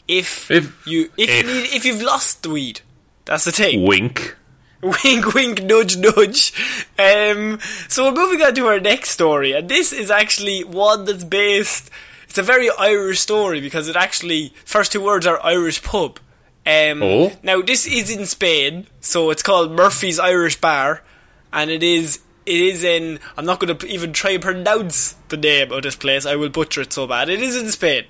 If, 0.08 0.50
If- 0.52 0.86
you 0.88 1.10
if, 1.18 1.30
if. 1.30 1.48
you 1.48 1.54
need 1.54 1.70
if 1.74 1.86
you've 1.86 2.02
lost 2.02 2.44
the 2.44 2.50
weed, 2.50 2.82
that's 3.26 3.46
the 3.46 3.52
thing. 3.52 3.86
Wink. 3.86 4.36
wink, 4.82 5.34
wink, 5.34 5.62
nudge, 5.64 5.98
nudge. 5.98 6.54
Um, 6.98 7.60
so 7.88 8.06
we're 8.06 8.16
moving 8.26 8.42
on 8.42 8.56
to 8.56 8.68
our 8.68 8.80
next 8.80 9.10
story, 9.12 9.52
and 9.54 9.68
this 9.70 9.92
is 9.92 10.10
actually 10.10 10.64
one 10.64 11.06
that's 11.06 11.24
based. 11.24 11.90
It's 12.28 12.38
a 12.38 12.44
very 12.44 12.70
Irish 12.80 13.20
story 13.20 13.60
because 13.60 13.88
it 13.88 13.96
actually 13.96 14.54
first 14.66 14.92
two 14.92 15.02
words 15.02 15.26
are 15.28 15.44
Irish 15.44 15.82
pub. 15.84 16.20
Um, 16.70 17.02
Oh. 17.04 17.32
Now 17.44 17.62
this 17.62 17.88
is 17.88 18.10
in 18.16 18.26
Spain, 18.26 18.88
so 19.02 19.30
it's 19.32 19.42
called 19.44 19.72
Murphy's 19.72 20.20
Irish 20.20 20.60
Bar, 20.62 21.02
and 21.52 21.72
it 21.72 21.84
is 21.84 22.20
it 22.46 22.62
is 22.62 22.84
in. 22.84 23.20
I'm 23.38 23.46
not 23.46 23.60
going 23.60 23.76
to 23.78 23.88
even 23.88 24.12
try 24.14 24.32
and 24.32 24.42
pronounce 24.42 25.14
the 25.30 25.38
name 25.38 25.72
of 25.72 25.84
this 25.84 25.96
place. 25.96 26.26
I 26.26 26.36
will 26.36 26.50
butcher 26.50 26.82
it 26.82 26.94
so 26.94 27.08
bad. 27.08 27.30
It 27.30 27.42
is 27.42 27.56
in 27.56 27.70
Spain. 27.72 28.06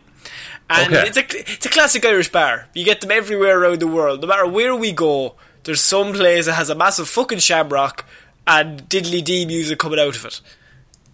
And 0.70 0.94
Okay. 0.94 1.08
it's 1.08 1.18
a 1.18 1.51
it's 1.54 1.66
a 1.66 1.70
classic 1.70 2.06
Irish 2.06 2.32
bar. 2.32 2.68
You 2.74 2.86
get 2.86 3.01
them 3.01 3.12
everywhere 3.12 3.60
around 3.60 3.80
the 3.80 3.88
world. 3.88 4.22
No 4.22 4.28
matter 4.28 4.48
where 4.48 4.75
we 4.75 4.92
go, 4.92 5.36
there's 5.63 5.82
some 5.82 6.13
place 6.13 6.46
that 6.46 6.54
has 6.54 6.70
a 6.70 6.75
massive 6.75 7.08
fucking 7.10 7.39
shamrock 7.39 8.06
and 8.48 8.88
diddly 8.89 9.24
dee 9.24 9.46
music 9.46 9.80
coming 9.80 10.00
out 10.00 10.16
of 10.16 10.25
it. 10.25 10.42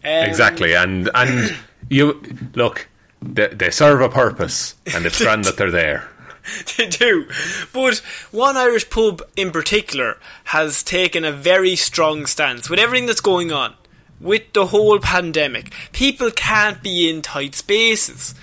Um, 0.04 0.30
Exactly, 0.30 0.74
and 0.76 1.10
and 1.16 1.56
you 1.90 2.22
look, 2.54 2.88
they, 3.22 3.48
they 3.48 3.70
serve 3.72 4.02
a 4.02 4.10
purpose, 4.10 4.76
and 4.94 5.06
it's 5.06 5.22
grand 5.24 5.46
that 5.46 5.58
they're 5.58 5.72
there. 5.72 6.08
they 6.78 6.88
do. 6.88 7.28
But 7.74 7.98
one 8.32 8.58
Irish 8.58 8.90
pub 8.90 9.22
in 9.36 9.52
particular 9.52 10.18
has 10.46 10.84
taken 10.84 11.26
a 11.26 11.32
very 11.32 11.76
strong 11.76 12.26
stance 12.26 12.70
with 12.70 12.80
everything 12.80 13.08
that's 13.08 13.22
going 13.22 13.52
on. 13.52 13.76
With 14.20 14.54
the 14.54 14.68
whole 14.68 15.00
pandemic, 15.00 15.74
people 15.92 16.32
can't 16.32 16.82
be 16.82 17.10
in 17.10 17.22
tight 17.22 17.54
spaces. 17.54 18.34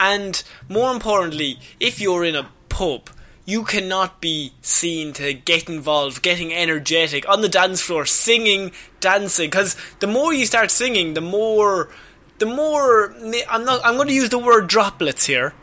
And 0.00 0.42
more 0.68 0.92
importantly, 0.92 1.60
if 1.78 2.00
you're 2.00 2.24
in 2.24 2.34
a 2.34 2.50
pub, 2.68 3.10
you 3.44 3.64
cannot 3.64 4.20
be 4.20 4.52
seen 4.60 5.12
to 5.14 5.32
get 5.32 5.68
involved, 5.68 6.22
getting 6.22 6.52
energetic 6.52 7.28
on 7.28 7.42
the 7.42 7.48
dance 7.48 7.80
floor, 7.80 8.06
singing, 8.06 8.72
dancing. 8.98 9.50
Because 9.50 9.76
the 10.00 10.08
more 10.08 10.32
you 10.34 10.46
start 10.46 10.70
singing, 10.70 11.14
the 11.14 11.20
more, 11.20 11.90
the 12.38 12.46
more. 12.46 13.14
I'm 13.48 13.64
not. 13.64 13.80
I'm 13.84 13.94
going 13.94 14.08
to 14.08 14.14
use 14.14 14.30
the 14.30 14.38
word 14.38 14.66
droplets 14.66 15.26
here 15.26 15.54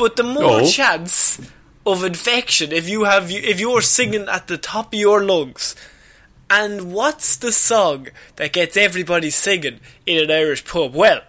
but 0.00 0.16
the 0.16 0.22
more 0.24 0.62
Oh. 0.62 0.68
chance 0.68 1.38
of 1.86 2.02
infection 2.02 2.72
if 2.72 2.88
you 2.88 3.04
have 3.04 3.30
if 3.30 3.60
you're 3.60 3.82
singing 3.82 4.26
at 4.28 4.48
the 4.48 4.56
top 4.58 4.92
of 4.92 4.98
your 4.98 5.22
lungs. 5.22 5.76
And 6.52 6.92
what's 6.92 7.36
the 7.36 7.52
song 7.52 8.08
that 8.36 8.52
gets 8.52 8.76
everybody 8.76 9.30
singing 9.30 9.78
in 10.06 10.18
an 10.24 10.30
Irish 10.32 10.64
pub? 10.64 10.94
Well, 10.94 11.20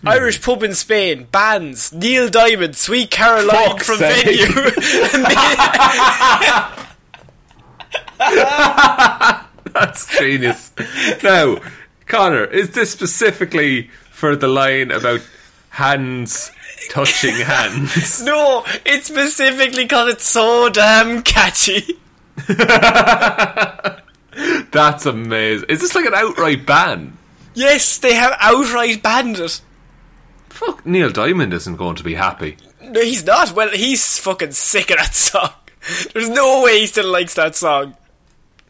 Hmm. 0.00 0.08
Irish 0.08 0.40
pub 0.42 0.62
in 0.62 0.74
Spain, 0.74 1.24
bands, 1.32 1.92
Neil 1.92 2.28
Diamond, 2.28 2.76
Sweet 2.76 3.10
Caroline 3.10 3.68
Fuck's 3.68 3.86
from 3.86 3.98
sake. 3.98 4.24
Venue. 4.24 4.70
That's 9.72 10.06
genius. 10.18 10.72
now, 11.22 11.56
Connor, 12.06 12.44
is 12.44 12.70
this 12.70 12.90
specifically 12.90 13.88
for 14.10 14.36
the 14.36 14.48
line 14.48 14.90
about 14.90 15.20
hands 15.74 16.50
touching 16.90 17.34
hands? 17.34 18.22
no, 18.24 18.64
it's 18.86 19.08
specifically 19.08 19.84
because 19.84 20.14
it's 20.14 20.26
so 20.26 20.68
damn 20.70 21.22
catchy. 21.22 21.98
That's 24.70 25.06
amazing. 25.06 25.68
Is 25.68 25.80
this 25.80 25.94
like 25.94 26.06
an 26.06 26.14
outright 26.14 26.64
ban? 26.66 27.16
Yes, 27.54 27.98
they 27.98 28.14
have 28.14 28.36
outright 28.40 29.02
banned 29.02 29.38
it. 29.38 29.60
Fuck, 30.48 30.84
Neil 30.86 31.10
Diamond 31.10 31.52
isn't 31.52 31.76
going 31.76 31.96
to 31.96 32.04
be 32.04 32.14
happy. 32.14 32.56
No, 32.82 33.00
he's 33.00 33.24
not. 33.24 33.52
Well, 33.52 33.70
he's 33.70 34.18
fucking 34.18 34.52
sick 34.52 34.90
of 34.90 34.98
that 34.98 35.14
song. 35.14 35.50
There's 36.12 36.30
no 36.30 36.62
way 36.62 36.80
he 36.80 36.86
still 36.86 37.10
likes 37.10 37.34
that 37.34 37.56
song. 37.56 37.96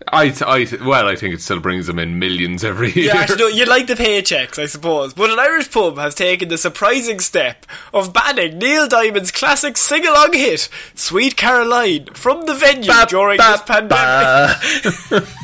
I, 0.08 0.34
I 0.46 0.64
th- 0.64 0.82
well, 0.82 1.08
I 1.08 1.16
think 1.16 1.34
it 1.34 1.40
still 1.40 1.61
brings 1.61 1.87
them 1.87 1.99
in 1.99 2.18
millions 2.18 2.62
every 2.64 2.92
year. 2.92 3.06
Yeah, 3.06 3.16
actually, 3.18 3.38
no, 3.38 3.46
you 3.49 3.64
like 3.64 3.87
the 3.87 3.94
paychecks, 3.94 4.58
I 4.58 4.66
suppose. 4.66 5.14
But 5.14 5.30
an 5.30 5.38
Irish 5.38 5.70
pub 5.70 5.96
has 5.99 6.14
taken 6.14 6.49
the 6.49 6.58
surprising 6.58 7.20
step 7.20 7.66
of 7.92 8.12
banning 8.12 8.58
Neil 8.58 8.87
Diamond's 8.87 9.30
classic 9.32 9.76
sing-along 9.76 10.32
hit, 10.34 10.68
"Sweet 10.94 11.37
Caroline," 11.37 12.06
from 12.14 12.46
the 12.46 12.54
venue 12.54 12.92
during 13.08 13.38
this 13.38 13.62
pandemic. 13.62 15.25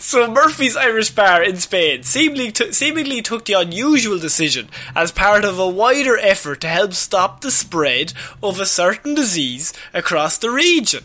So 0.00 0.30
Murphy's 0.30 0.76
Irish 0.76 1.10
Bar 1.10 1.42
in 1.42 1.56
Spain 1.58 2.02
seemingly, 2.02 2.50
t- 2.50 2.72
seemingly 2.72 3.20
took 3.20 3.44
the 3.44 3.52
unusual 3.52 4.18
decision 4.18 4.70
as 4.96 5.12
part 5.12 5.44
of 5.44 5.58
a 5.58 5.68
wider 5.68 6.16
effort 6.16 6.62
to 6.62 6.68
help 6.68 6.94
stop 6.94 7.42
the 7.42 7.50
spread 7.50 8.14
of 8.42 8.58
a 8.58 8.64
certain 8.66 9.14
disease 9.14 9.74
across 9.92 10.38
the 10.38 10.50
region. 10.50 11.04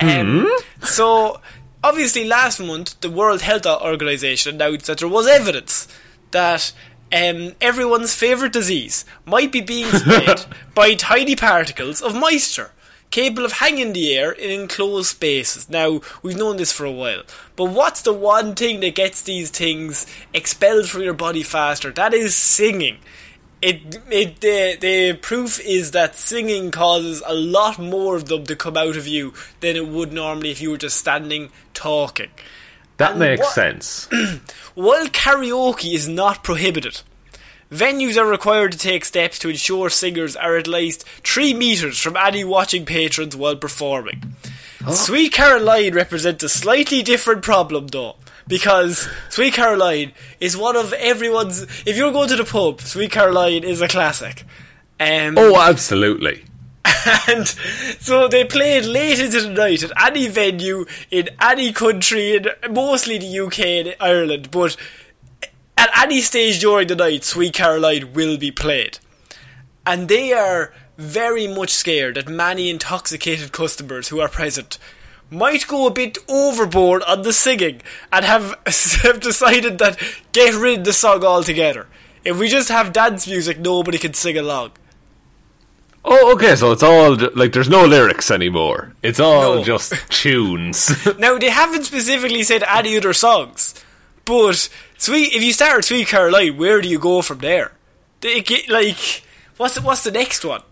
Um, 0.00 0.50
So, 0.82 1.40
obviously, 1.82 2.24
last 2.24 2.60
month 2.60 3.00
the 3.00 3.10
World 3.10 3.42
Health 3.42 3.66
Organization 3.66 4.56
announced 4.56 4.86
that 4.86 4.98
there 4.98 5.08
was 5.08 5.26
evidence 5.26 5.88
that 6.30 6.72
um, 7.12 7.52
everyone's 7.60 8.14
favourite 8.14 8.52
disease 8.52 9.04
might 9.26 9.52
be 9.52 9.60
being 9.60 9.86
spread 9.92 10.46
by 10.74 10.94
tiny 10.94 11.36
particles 11.36 12.00
of 12.00 12.14
moisture 12.14 12.72
capable 13.12 13.44
of 13.44 13.52
hanging 13.52 13.88
in 13.88 13.92
the 13.92 14.16
air 14.16 14.32
in 14.32 14.62
enclosed 14.62 15.10
spaces. 15.10 15.68
Now, 15.68 16.00
we've 16.22 16.36
known 16.36 16.56
this 16.56 16.72
for 16.72 16.84
a 16.84 16.90
while, 16.90 17.22
but 17.54 17.66
what's 17.66 18.02
the 18.02 18.12
one 18.12 18.54
thing 18.56 18.80
that 18.80 18.94
gets 18.96 19.22
these 19.22 19.50
things 19.50 20.06
expelled 20.32 20.88
from 20.88 21.02
your 21.02 21.14
body 21.14 21.42
faster? 21.42 21.92
That 21.92 22.14
is 22.14 22.34
singing. 22.34 22.98
It, 23.62 24.00
it, 24.10 24.40
the, 24.40 24.76
the 24.80 25.12
proof 25.22 25.60
is 25.60 25.92
that 25.92 26.16
singing 26.16 26.70
causes 26.72 27.22
a 27.24 27.32
lot 27.34 27.78
more 27.78 28.16
of 28.16 28.26
them 28.26 28.44
to 28.46 28.56
come 28.56 28.76
out 28.76 28.96
of 28.96 29.06
you 29.06 29.34
than 29.60 29.76
it 29.76 29.86
would 29.86 30.12
normally 30.12 30.50
if 30.50 30.60
you 30.60 30.70
were 30.70 30.78
just 30.78 30.96
standing 30.96 31.50
talking. 31.72 32.30
that 32.96 33.12
And 33.12 33.20
makes 33.20 33.40
what- 33.40 33.52
sense. 33.54 34.08
While 34.74 35.06
karaoke 35.06 35.94
is 35.94 36.08
not 36.08 36.42
prohibited, 36.42 37.02
venues 37.70 38.16
are 38.16 38.26
required 38.26 38.72
to 38.72 38.78
take 38.78 39.04
steps 39.04 39.38
to 39.38 39.48
ensure 39.48 39.88
singers 39.90 40.34
are 40.34 40.56
at 40.56 40.66
least 40.66 41.04
three 41.24 41.54
metres 41.54 41.98
from 41.98 42.16
any 42.16 42.42
watching 42.44 42.84
patrons 42.84 43.36
while 43.36 43.56
performing. 43.56 44.34
Sweet 44.90 45.32
Caroline 45.32 45.94
represents 45.94 46.42
a 46.42 46.48
slightly 46.48 47.02
different 47.02 47.42
problem 47.42 47.86
though. 47.86 48.16
Because 48.46 49.08
Sweet 49.28 49.54
Caroline 49.54 50.12
is 50.40 50.56
one 50.56 50.76
of 50.76 50.92
everyone's. 50.94 51.62
If 51.86 51.96
you're 51.96 52.12
going 52.12 52.28
to 52.28 52.36
the 52.36 52.44
pub, 52.44 52.80
Sweet 52.80 53.10
Caroline 53.10 53.64
is 53.64 53.80
a 53.80 53.88
classic. 53.88 54.44
Um, 54.98 55.36
oh, 55.38 55.60
absolutely. 55.60 56.44
and 57.28 57.46
so 57.46 58.28
they 58.28 58.44
played 58.44 58.84
late 58.84 59.18
into 59.18 59.40
the 59.40 59.50
night 59.50 59.82
at 59.82 59.92
any 60.04 60.28
venue 60.28 60.84
in 61.10 61.28
any 61.40 61.72
country, 61.72 62.36
in 62.36 62.46
mostly 62.70 63.18
the 63.18 63.40
UK 63.40 63.58
and 63.60 63.96
Ireland, 64.00 64.50
but 64.50 64.76
at 65.76 65.90
any 65.98 66.20
stage 66.20 66.60
during 66.60 66.88
the 66.88 66.96
night, 66.96 67.24
Sweet 67.24 67.54
Caroline 67.54 68.12
will 68.12 68.36
be 68.36 68.50
played. 68.50 68.98
And 69.86 70.08
they 70.08 70.32
are 70.32 70.72
very 70.96 71.48
much 71.48 71.70
scared 71.70 72.16
that 72.16 72.28
many 72.28 72.70
intoxicated 72.70 73.52
customers 73.52 74.08
who 74.08 74.20
are 74.20 74.28
present 74.28 74.78
might 75.32 75.66
go 75.66 75.86
a 75.86 75.90
bit 75.90 76.18
overboard 76.28 77.02
on 77.04 77.22
the 77.22 77.32
singing 77.32 77.80
and 78.12 78.24
have, 78.24 78.54
have 79.02 79.20
decided 79.20 79.78
that 79.78 79.98
get 80.32 80.54
rid 80.54 80.80
of 80.80 80.84
the 80.84 80.92
song 80.92 81.24
altogether. 81.24 81.86
If 82.24 82.38
we 82.38 82.48
just 82.48 82.68
have 82.68 82.92
dance 82.92 83.26
music, 83.26 83.58
nobody 83.58 83.98
can 83.98 84.14
sing 84.14 84.38
along. 84.38 84.72
Oh, 86.04 86.32
okay, 86.34 86.56
so 86.56 86.72
it's 86.72 86.82
all 86.82 87.16
like 87.36 87.52
there's 87.52 87.68
no 87.68 87.84
lyrics 87.84 88.30
anymore. 88.30 88.92
It's 89.02 89.20
all 89.20 89.56
No. 89.56 89.64
just 89.64 89.92
tunes. 90.10 90.90
Now 91.18 91.38
they 91.38 91.50
haven't 91.50 91.84
specifically 91.84 92.42
said 92.42 92.64
any 92.68 92.96
other 92.96 93.12
songs, 93.12 93.74
but 94.24 94.68
sweet. 94.98 95.32
If 95.32 95.42
you 95.42 95.52
start 95.52 95.76
with 95.76 95.84
Sweet 95.84 96.08
Caroline, 96.08 96.56
where 96.56 96.80
do 96.80 96.88
you 96.88 96.98
go 96.98 97.22
from 97.22 97.38
there? 97.38 97.72
Get, 98.20 98.68
like, 98.68 99.22
what's 99.56 99.74
the, 99.76 99.80
what's 99.82 100.02
the 100.04 100.10
next 100.12 100.44
one? 100.44 100.62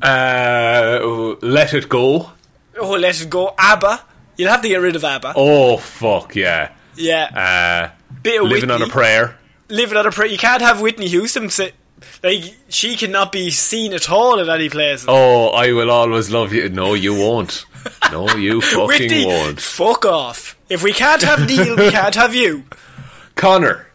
uh, 0.00 1.36
let 1.42 1.74
it 1.74 1.88
go. 1.88 2.30
Oh, 2.78 2.92
let 2.92 3.20
it 3.20 3.28
go. 3.30 3.54
ABBA. 3.58 4.00
You'll 4.36 4.50
have 4.50 4.62
to 4.62 4.68
get 4.68 4.76
rid 4.80 4.96
of 4.96 5.04
ABBA. 5.04 5.34
Oh 5.36 5.76
fuck 5.76 6.34
yeah. 6.34 6.72
Yeah, 6.94 7.90
Uh, 7.94 8.12
bit 8.22 8.42
of 8.42 8.48
living 8.48 8.70
on 8.70 8.82
a 8.82 8.86
prayer. 8.88 9.36
Living 9.68 9.96
on 9.96 10.06
a 10.06 10.10
prayer. 10.10 10.28
You 10.28 10.36
can't 10.38 10.60
have 10.62 10.80
Whitney 10.80 11.08
Houston. 11.08 11.48
Sit, 11.50 11.74
like 12.22 12.42
she 12.68 12.96
cannot 12.96 13.32
be 13.32 13.50
seen 13.50 13.92
at 13.94 14.10
all 14.10 14.38
in 14.38 14.48
any 14.50 14.68
place. 14.68 15.04
Oh, 15.08 15.48
I 15.48 15.72
will 15.72 15.90
always 15.90 16.30
love 16.30 16.52
you. 16.52 16.68
No, 16.68 16.94
you 16.94 17.14
won't. 17.14 17.64
No, 18.10 18.28
you 18.36 18.60
fucking 18.62 18.86
Whitney, 18.86 19.24
won't. 19.26 19.60
fuck 19.60 20.04
off. 20.04 20.56
If 20.68 20.82
we 20.82 20.92
can't 20.92 21.22
have 21.22 21.46
Neil, 21.48 21.76
we 21.76 21.90
can't 21.90 22.14
have 22.14 22.34
you. 22.34 22.64
Connor, 23.34 23.86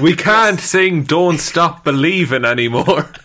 we 0.00 0.14
can't 0.14 0.60
sing 0.60 1.04
"Don't 1.04 1.38
Stop 1.38 1.84
Believing" 1.84 2.44
anymore. 2.44 3.10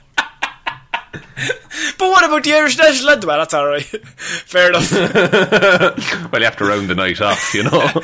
But 1.98 2.10
what 2.10 2.26
about 2.26 2.44
the 2.44 2.54
Irish 2.54 2.78
national 2.78 3.10
anthem? 3.12 3.28
Well, 3.28 3.40
that's 3.40 3.54
all 3.54 3.68
right. 3.68 3.84
Fair 4.18 4.70
enough. 4.70 4.92
well, 6.32 6.42
you 6.42 6.46
have 6.46 6.58
to 6.58 6.66
round 6.66 6.90
the 6.90 6.96
night 6.96 7.22
off, 7.22 7.54
you 7.54 7.64
know. 7.64 7.92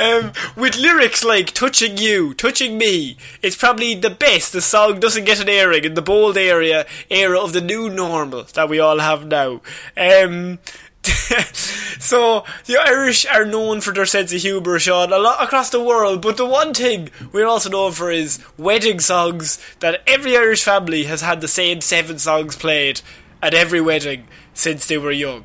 Um, 0.00 0.32
with 0.56 0.76
lyrics 0.78 1.22
like 1.22 1.52
"touching 1.52 1.96
you," 1.96 2.34
"touching 2.34 2.76
me," 2.76 3.16
it's 3.40 3.54
probably 3.54 3.94
the 3.94 4.10
best. 4.10 4.52
The 4.52 4.60
song 4.60 4.98
doesn't 4.98 5.26
get 5.26 5.38
an 5.40 5.48
airing 5.48 5.84
in 5.84 5.94
the 5.94 6.02
bold 6.02 6.36
area 6.36 6.86
era 7.08 7.38
of 7.38 7.52
the 7.52 7.60
new 7.60 7.88
normal 7.88 8.42
that 8.54 8.68
we 8.68 8.80
all 8.80 8.98
have 8.98 9.26
now. 9.26 9.60
Um, 9.96 10.58
so 11.98 12.44
the 12.66 12.76
Irish 12.80 13.26
are 13.26 13.44
known 13.44 13.80
for 13.80 13.92
their 13.92 14.06
sense 14.06 14.32
of 14.32 14.40
humour, 14.40 14.78
Sean, 14.78 15.12
a 15.12 15.18
lot 15.18 15.42
across 15.42 15.70
the 15.70 15.82
world. 15.82 16.22
But 16.22 16.36
the 16.36 16.46
one 16.46 16.74
thing 16.74 17.10
we're 17.32 17.46
also 17.46 17.70
known 17.70 17.92
for 17.92 18.10
is 18.10 18.38
wedding 18.58 19.00
songs. 19.00 19.58
That 19.80 20.02
every 20.06 20.36
Irish 20.36 20.62
family 20.62 21.04
has 21.04 21.20
had 21.20 21.40
the 21.40 21.48
same 21.48 21.80
seven 21.80 22.18
songs 22.18 22.56
played 22.56 23.00
at 23.42 23.54
every 23.54 23.80
wedding 23.80 24.28
since 24.54 24.86
they 24.86 24.98
were 24.98 25.10
young, 25.12 25.44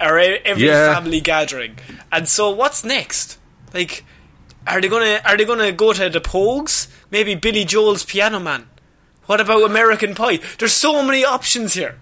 or 0.00 0.18
every 0.18 0.66
Yeah. 0.66 0.94
family 0.94 1.20
gathering. 1.20 1.78
And 2.10 2.28
so, 2.28 2.50
what's 2.50 2.82
next? 2.84 3.38
Like, 3.74 4.04
are 4.66 4.80
they 4.80 4.88
gonna 4.88 5.20
are 5.24 5.36
they 5.36 5.44
gonna 5.44 5.72
go 5.72 5.92
to 5.92 6.08
the 6.08 6.20
Pogues? 6.20 6.88
Maybe 7.10 7.34
Billy 7.34 7.64
Joel's 7.64 8.04
Piano 8.04 8.38
Man. 8.40 8.68
What 9.26 9.40
about 9.40 9.62
American 9.64 10.14
Pie? 10.14 10.40
There's 10.58 10.72
so 10.72 11.02
many 11.02 11.24
options 11.24 11.74
here. 11.74 12.00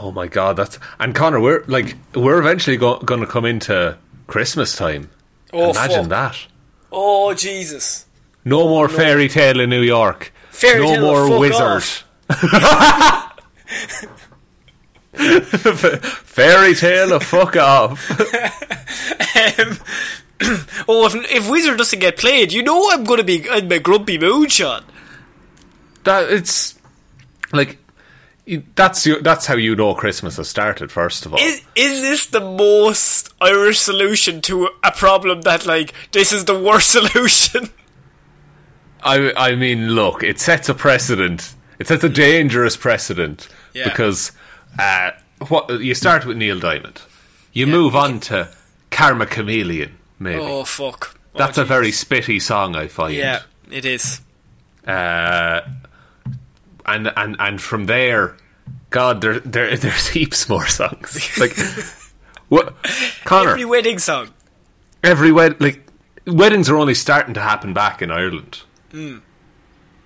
Oh 0.00 0.12
my 0.12 0.26
god, 0.26 0.56
that's 0.56 0.78
and 0.98 1.14
Connor, 1.14 1.40
we're 1.40 1.64
like 1.66 1.96
we're 2.14 2.38
eventually 2.38 2.76
go, 2.76 2.98
going 2.98 3.20
to 3.20 3.26
come 3.26 3.44
into 3.44 3.96
Christmas 4.26 4.76
time. 4.76 5.10
Oh, 5.52 5.70
Imagine 5.70 6.08
fuck. 6.08 6.08
that. 6.08 6.46
Oh 6.92 7.34
Jesus! 7.34 8.06
No 8.44 8.68
more 8.68 8.88
fairy 8.88 9.28
tale 9.28 9.60
in 9.60 9.70
New 9.70 9.82
York. 9.82 10.32
Fairy 10.50 10.80
no 10.80 11.00
more 11.00 11.38
Wizzard. 11.38 11.82
fairy 15.96 16.74
tale 16.74 17.12
of 17.12 17.22
fuck 17.22 17.56
off. 17.56 18.10
Um, 18.10 19.78
oh, 20.88 21.06
if, 21.06 21.14
if 21.30 21.50
Wizzard 21.50 21.78
doesn't 21.78 21.98
get 21.98 22.18
played, 22.18 22.52
you 22.52 22.62
know 22.62 22.90
I'm 22.90 23.04
going 23.04 23.18
to 23.18 23.24
be 23.24 23.46
in 23.48 23.68
my 23.68 23.78
grumpy 23.78 24.18
mood, 24.18 24.52
Sean. 24.52 24.84
that 26.04 26.30
it's 26.30 26.78
like 27.52 27.78
that's 28.74 29.04
your, 29.06 29.20
that's 29.22 29.46
how 29.46 29.56
you 29.56 29.74
know 29.74 29.94
Christmas 29.94 30.36
has 30.36 30.48
started. 30.48 30.92
First 30.92 31.26
of 31.26 31.32
all, 31.32 31.38
Is 31.40 31.62
is 31.74 32.00
this 32.02 32.26
the 32.26 32.40
most 32.40 33.32
Irish 33.40 33.78
solution 33.80 34.40
to 34.42 34.68
a 34.84 34.92
problem 34.92 35.42
that 35.42 35.66
like 35.66 35.92
this 36.12 36.32
is 36.32 36.44
the 36.44 36.58
worst 36.58 36.90
solution? 36.98 37.70
I 39.02 39.32
I 39.36 39.54
mean, 39.56 39.90
look, 39.90 40.22
it 40.22 40.38
sets 40.38 40.68
a 40.68 40.74
precedent. 40.74 41.54
It 41.78 41.86
sets 41.88 42.04
a 42.04 42.08
dangerous 42.08 42.76
precedent 42.76 43.48
Yeah. 43.74 43.84
because 43.88 44.32
uh, 44.78 45.10
what 45.48 45.68
you 45.80 45.94
start 45.94 46.24
with 46.24 46.36
Neil 46.36 46.58
Diamond, 46.58 47.02
you 47.52 47.66
move 47.66 47.94
on 47.94 48.20
to 48.20 48.48
Karma 48.90 49.26
Chameleon. 49.26 49.96
Maybe 50.18 50.40
Oh 50.40 50.64
fuck! 50.64 51.18
Oh, 51.34 51.38
that's 51.38 51.58
a 51.58 51.64
very 51.64 51.90
spitty 51.90 52.40
song. 52.40 52.74
I 52.76 52.86
find. 52.88 53.14
yeah. 53.14 53.42
It 53.70 53.84
is. 53.84 54.20
Uh, 54.86 55.60
and 56.86 57.12
and 57.16 57.36
and 57.38 57.60
from 57.60 57.86
there, 57.86 58.36
God, 58.90 59.20
there 59.20 59.40
there 59.40 59.76
there's 59.82 60.08
heaps 60.08 60.48
more 60.48 60.66
songs. 60.66 61.38
Like 61.38 61.56
what, 62.48 62.74
Connor? 63.24 63.50
Every 63.50 63.64
wedding 63.64 63.98
song. 63.98 64.30
every 65.02 65.32
wed 65.32 65.60
like 65.60 65.86
weddings 66.26 66.68
are 66.68 66.76
only 66.76 66.94
starting 66.94 67.34
to 67.34 67.40
happen 67.40 67.72
back 67.74 68.02
in 68.02 68.10
Ireland. 68.10 68.62
Hmm. 68.90 69.18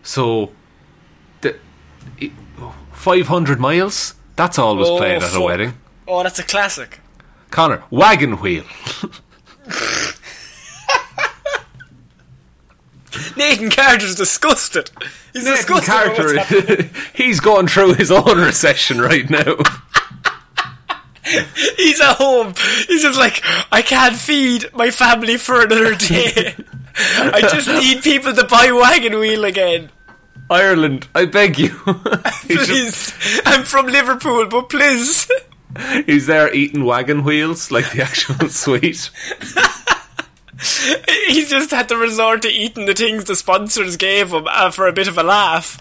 So, 0.03 0.53
the 1.43 1.57
five 2.93 3.27
hundred 3.29 3.61
miles. 3.61 4.15
That's 4.37 4.59
always 4.59 4.89
Oh, 4.89 4.97
played 4.97 5.23
at 5.23 5.35
a 5.35 5.41
wedding. 5.41 5.75
Oh, 6.09 6.23
that's 6.23 6.39
a 6.39 6.43
classic. 6.43 7.01
Connor, 7.51 7.83
wagon 7.91 8.39
wheel. 8.41 8.65
Nathan 13.37 13.71
Carter's 13.71 14.15
disgusted. 14.15 14.91
He's 15.33 15.45
Nathan 15.45 15.57
disgusted. 15.57 15.95
at 15.95 16.19
what's 16.19 16.49
happening. 16.49 16.77
Carter, 16.77 16.91
he's 17.15 17.41
going 17.41 17.69
through 17.69 17.95
his 17.95 18.11
own 18.11 18.39
recession 18.39 19.01
right 19.01 19.29
now. 19.29 19.57
He's 21.77 22.01
at 22.01 22.15
home. 22.17 22.55
He's 22.89 23.03
just 23.03 23.19
like, 23.19 23.41
I 23.71 23.83
can't 23.83 24.17
feed 24.17 24.73
my 24.75 24.91
family 24.91 25.37
for 25.37 25.61
another 25.63 25.95
day. 25.95 26.57
I 26.97 27.43
just 27.43 27.69
need 27.69 28.03
people 28.03 28.33
to 28.33 28.45
buy 28.47 28.73
wagon 28.73 29.17
wheel 29.19 29.45
again. 29.45 29.91
Ireland, 30.49 31.07
I 31.15 31.27
beg 31.27 31.59
you. 31.59 31.69
Please. 32.49 33.13
I'm 33.47 33.63
from 33.63 33.87
Liverpool, 33.87 34.47
but 34.49 34.71
please. 34.71 35.31
he's 36.07 36.27
there 36.27 36.53
eating 36.53 36.85
wagon 36.85 37.23
wheels 37.23 37.71
like 37.71 37.93
the 37.93 38.03
actual 38.03 38.49
sweet. 38.49 39.11
He's 41.29 41.51
just 41.51 41.71
had 41.71 41.89
to 41.89 41.97
resort 41.97 42.43
to 42.43 42.49
eating 42.49 42.87
the 42.87 42.95
things 42.95 43.25
the 43.25 43.37
sponsors 43.37 43.97
gave 43.97 44.33
him 44.33 44.47
uh, 44.49 44.71
for 44.71 44.87
a 44.87 44.93
bit 44.93 45.09
of 45.09 45.19
a 45.19 45.23
laugh. 45.23 45.79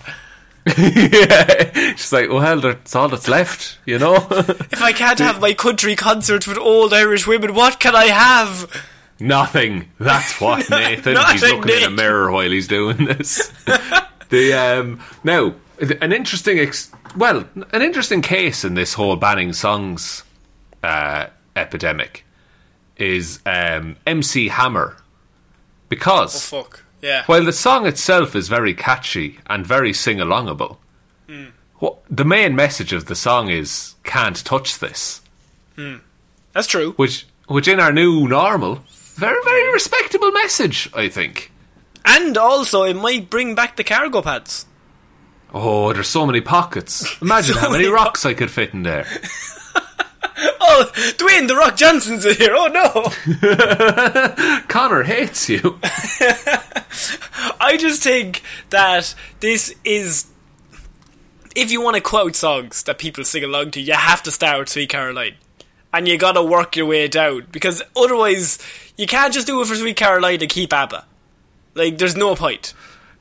yeah, 0.78 1.72
she's 1.96 2.12
like, 2.14 2.30
well, 2.30 2.60
that's 2.60 2.96
all 2.96 3.08
that's 3.10 3.28
left, 3.28 3.80
you 3.86 3.98
know. 3.98 4.16
If 4.72 4.82
I 4.82 4.92
can't 4.92 5.20
have 5.20 5.42
my 5.42 5.54
country 5.54 5.96
concerts 5.96 6.46
with 6.48 6.58
old 6.58 6.94
Irish 6.94 7.26
women, 7.26 7.54
what 7.54 7.80
can 7.80 7.96
I 7.96 8.06
have? 8.06 8.70
Nothing. 9.20 9.92
That's 10.00 10.40
what 10.40 10.70
Nathan. 10.70 11.18
he's 11.32 11.42
looking 11.42 11.78
in 11.78 11.84
a 11.84 11.90
mirror 11.90 12.32
while 12.32 12.50
he's 12.52 12.68
doing 12.68 13.06
this. 13.06 13.52
the 14.30 14.54
um 14.54 15.02
now 15.24 15.54
an 15.80 16.14
interesting 16.14 16.60
ex- 16.60 16.92
well 17.18 17.46
an 17.74 17.82
interesting 17.82 18.22
case 18.22 18.64
in 18.64 18.76
this 18.76 18.94
whole 18.94 19.16
banning 19.16 19.54
songs 19.54 20.24
uh, 20.84 21.28
epidemic 21.56 22.26
is 23.00 23.40
um, 23.46 23.96
MC 24.06 24.50
Hammer 24.50 24.98
because 25.90 26.46
Fuck. 26.50 26.84
Yeah. 27.02 27.24
while 27.26 27.44
the 27.44 27.54
song 27.54 27.88
itself 27.88 28.36
is 28.36 28.48
very 28.48 28.74
catchy 28.74 29.40
and 29.48 29.66
very 29.66 29.94
sing 29.94 30.18
alongable, 30.18 30.78
what 31.76 32.00
the 32.10 32.26
main 32.26 32.56
message 32.56 32.92
of 32.94 33.06
the 33.06 33.16
song 33.16 33.50
is 33.50 33.96
"Can't 34.04 34.44
touch 34.44 34.80
this," 34.80 35.22
That's 36.54 36.68
true. 36.68 36.92
which 36.98 37.26
which 37.48 37.68
in 37.68 37.80
our 37.80 37.92
new 37.94 38.28
normal, 38.28 38.84
very 39.16 39.42
very 39.44 39.72
respectable 39.74 40.32
message, 40.32 40.90
I 40.94 41.08
think. 41.10 41.52
And 42.06 42.38
also, 42.38 42.84
it 42.84 42.96
might 42.96 43.30
bring 43.30 43.56
back 43.56 43.76
the 43.78 43.84
cargo 43.84 44.22
pads. 44.22 44.66
Oh, 45.54 45.92
there's 45.94 46.08
so 46.08 46.26
many 46.26 46.42
pockets. 46.42 47.06
Imagine 47.22 47.56
So 47.56 47.62
how 47.62 47.70
many 47.72 47.84
many 47.86 47.94
rocks 47.94 48.26
I 48.26 48.34
could 48.34 48.52
fit 48.52 48.74
in 48.74 48.84
there. 48.84 49.06
Oh, 50.62 50.92
Dwayne 51.18 51.48
the 51.48 51.56
Rock 51.56 51.76
Johnson's 51.76 52.26
in 52.26 52.36
here. 52.36 52.54
Oh 52.56 52.68
no. 52.68 54.62
Connor 54.68 55.04
hates 55.04 55.50
you. 55.50 55.80
I 57.60 57.76
just 57.78 58.04
think 58.04 58.42
that 58.70 59.16
this 59.40 59.74
is. 59.84 60.28
If 61.56 61.72
you 61.72 61.82
want 61.82 61.96
to 61.96 62.02
quote 62.02 62.36
songs 62.36 62.84
that 62.84 63.00
people 63.00 63.24
sing 63.26 63.44
along 63.44 63.72
to, 63.72 63.82
you 63.82 63.94
have 63.94 64.24
to 64.24 64.32
start 64.32 64.60
with 64.60 64.70
Sweet 64.70 64.90
Caroline. 64.90 65.36
And 65.92 66.08
you 66.08 66.18
gotta 66.18 66.44
work 66.44 66.76
your 66.76 66.86
way 66.86 67.08
down. 67.08 67.48
Because 67.52 67.82
otherwise, 67.98 68.60
you 68.96 69.08
can't 69.08 69.34
just 69.34 69.48
do 69.48 69.60
it 69.62 69.68
for 69.68 69.76
Sweet 69.76 69.98
Caroline 69.98 70.42
and 70.42 70.50
keep 70.50 70.72
ABBA. 70.72 71.06
Like, 71.74 71.98
there's 71.98 72.16
no 72.16 72.36
point. 72.36 72.74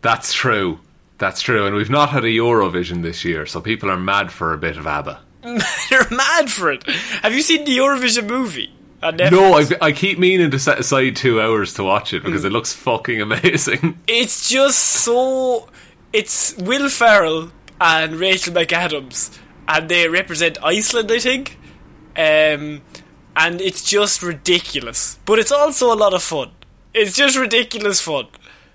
That's 0.03 0.33
true. 0.33 0.81
That's 1.17 1.41
true. 1.41 1.67
And 1.67 1.75
we've 1.75 1.91
not 1.91 2.11
had 2.11 2.25
a 2.25 2.29
Eurovision 2.29 3.03
this 3.03 3.25
year, 3.25 3.47
so 3.47 3.61
people 3.61 3.91
are 3.91 3.97
mad 3.97 4.31
for 4.31 4.53
a 4.53 4.59
bit 4.59 4.77
of 4.77 4.87
ABBA. 4.87 5.21
They're 5.91 6.09
mad 6.11 6.51
for 6.51 6.73
it. 6.73 6.85
Have 7.23 7.33
you 7.35 7.43
seen 7.43 7.65
the 7.65 7.77
Eurovision 7.77 8.27
movie? 8.27 8.73
No, 9.01 9.55
I, 9.57 9.65
I 9.81 9.93
keep 9.93 10.19
meaning 10.19 10.51
to 10.51 10.59
set 10.59 10.81
aside 10.81 11.15
two 11.15 11.41
hours 11.41 11.75
to 11.75 11.85
watch 11.85 12.13
it 12.13 12.25
because 12.25 12.45
it 12.45 12.51
looks 12.51 12.73
fucking 12.73 13.21
amazing. 13.21 13.99
It's 14.09 14.49
just 14.49 14.79
so. 14.79 15.69
It's 16.13 16.57
Will 16.57 16.89
Ferrell 16.89 17.53
and 17.81 18.17
Rachel 18.17 18.55
McAdams, 18.55 19.39
and 19.69 19.89
they 19.89 20.09
represent 20.09 20.59
Iceland, 20.65 21.13
I 21.13 21.19
think. 21.21 21.59
Um, 22.17 22.83
and 23.37 23.61
it's 23.61 23.85
just 23.85 24.21
ridiculous, 24.21 25.21
but 25.25 25.39
it's 25.39 25.53
also 25.53 25.93
a 25.93 25.95
lot 25.95 26.13
of 26.13 26.23
fun. 26.23 26.51
It's 26.93 27.15
just 27.15 27.37
ridiculous 27.39 28.01
fun. 28.01 28.27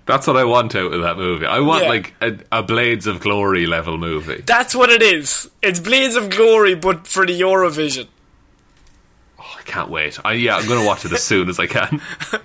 That's 0.06 0.26
what 0.26 0.36
I 0.36 0.44
want 0.44 0.74
out 0.74 0.92
of 0.92 1.02
that 1.02 1.16
movie. 1.16 1.46
I 1.46 1.60
want 1.60 1.84
Yeah. 1.84 1.88
like 1.88 2.14
a, 2.20 2.38
a 2.52 2.62
Blades 2.62 3.06
of 3.06 3.20
Glory 3.20 3.66
level 3.66 3.96
movie. 3.96 4.42
That's 4.44 4.74
what 4.74 4.90
it 4.90 5.02
is. 5.02 5.48
It's 5.62 5.80
Blades 5.80 6.14
of 6.14 6.28
Glory, 6.30 6.74
but 6.74 7.06
for 7.06 7.24
the 7.26 7.40
Eurovision. 7.40 8.08
I 9.38 9.62
can't 9.64 9.88
wait. 9.88 10.18
I, 10.24 10.32
yeah, 10.34 10.56
I'm 10.56 10.66
going 10.68 10.80
to 10.80 10.86
watch 10.86 11.04
it 11.06 11.12
as 11.12 11.22
soon 11.32 11.48
as 11.48 11.58
I 11.58 11.66
can. 11.66 12.02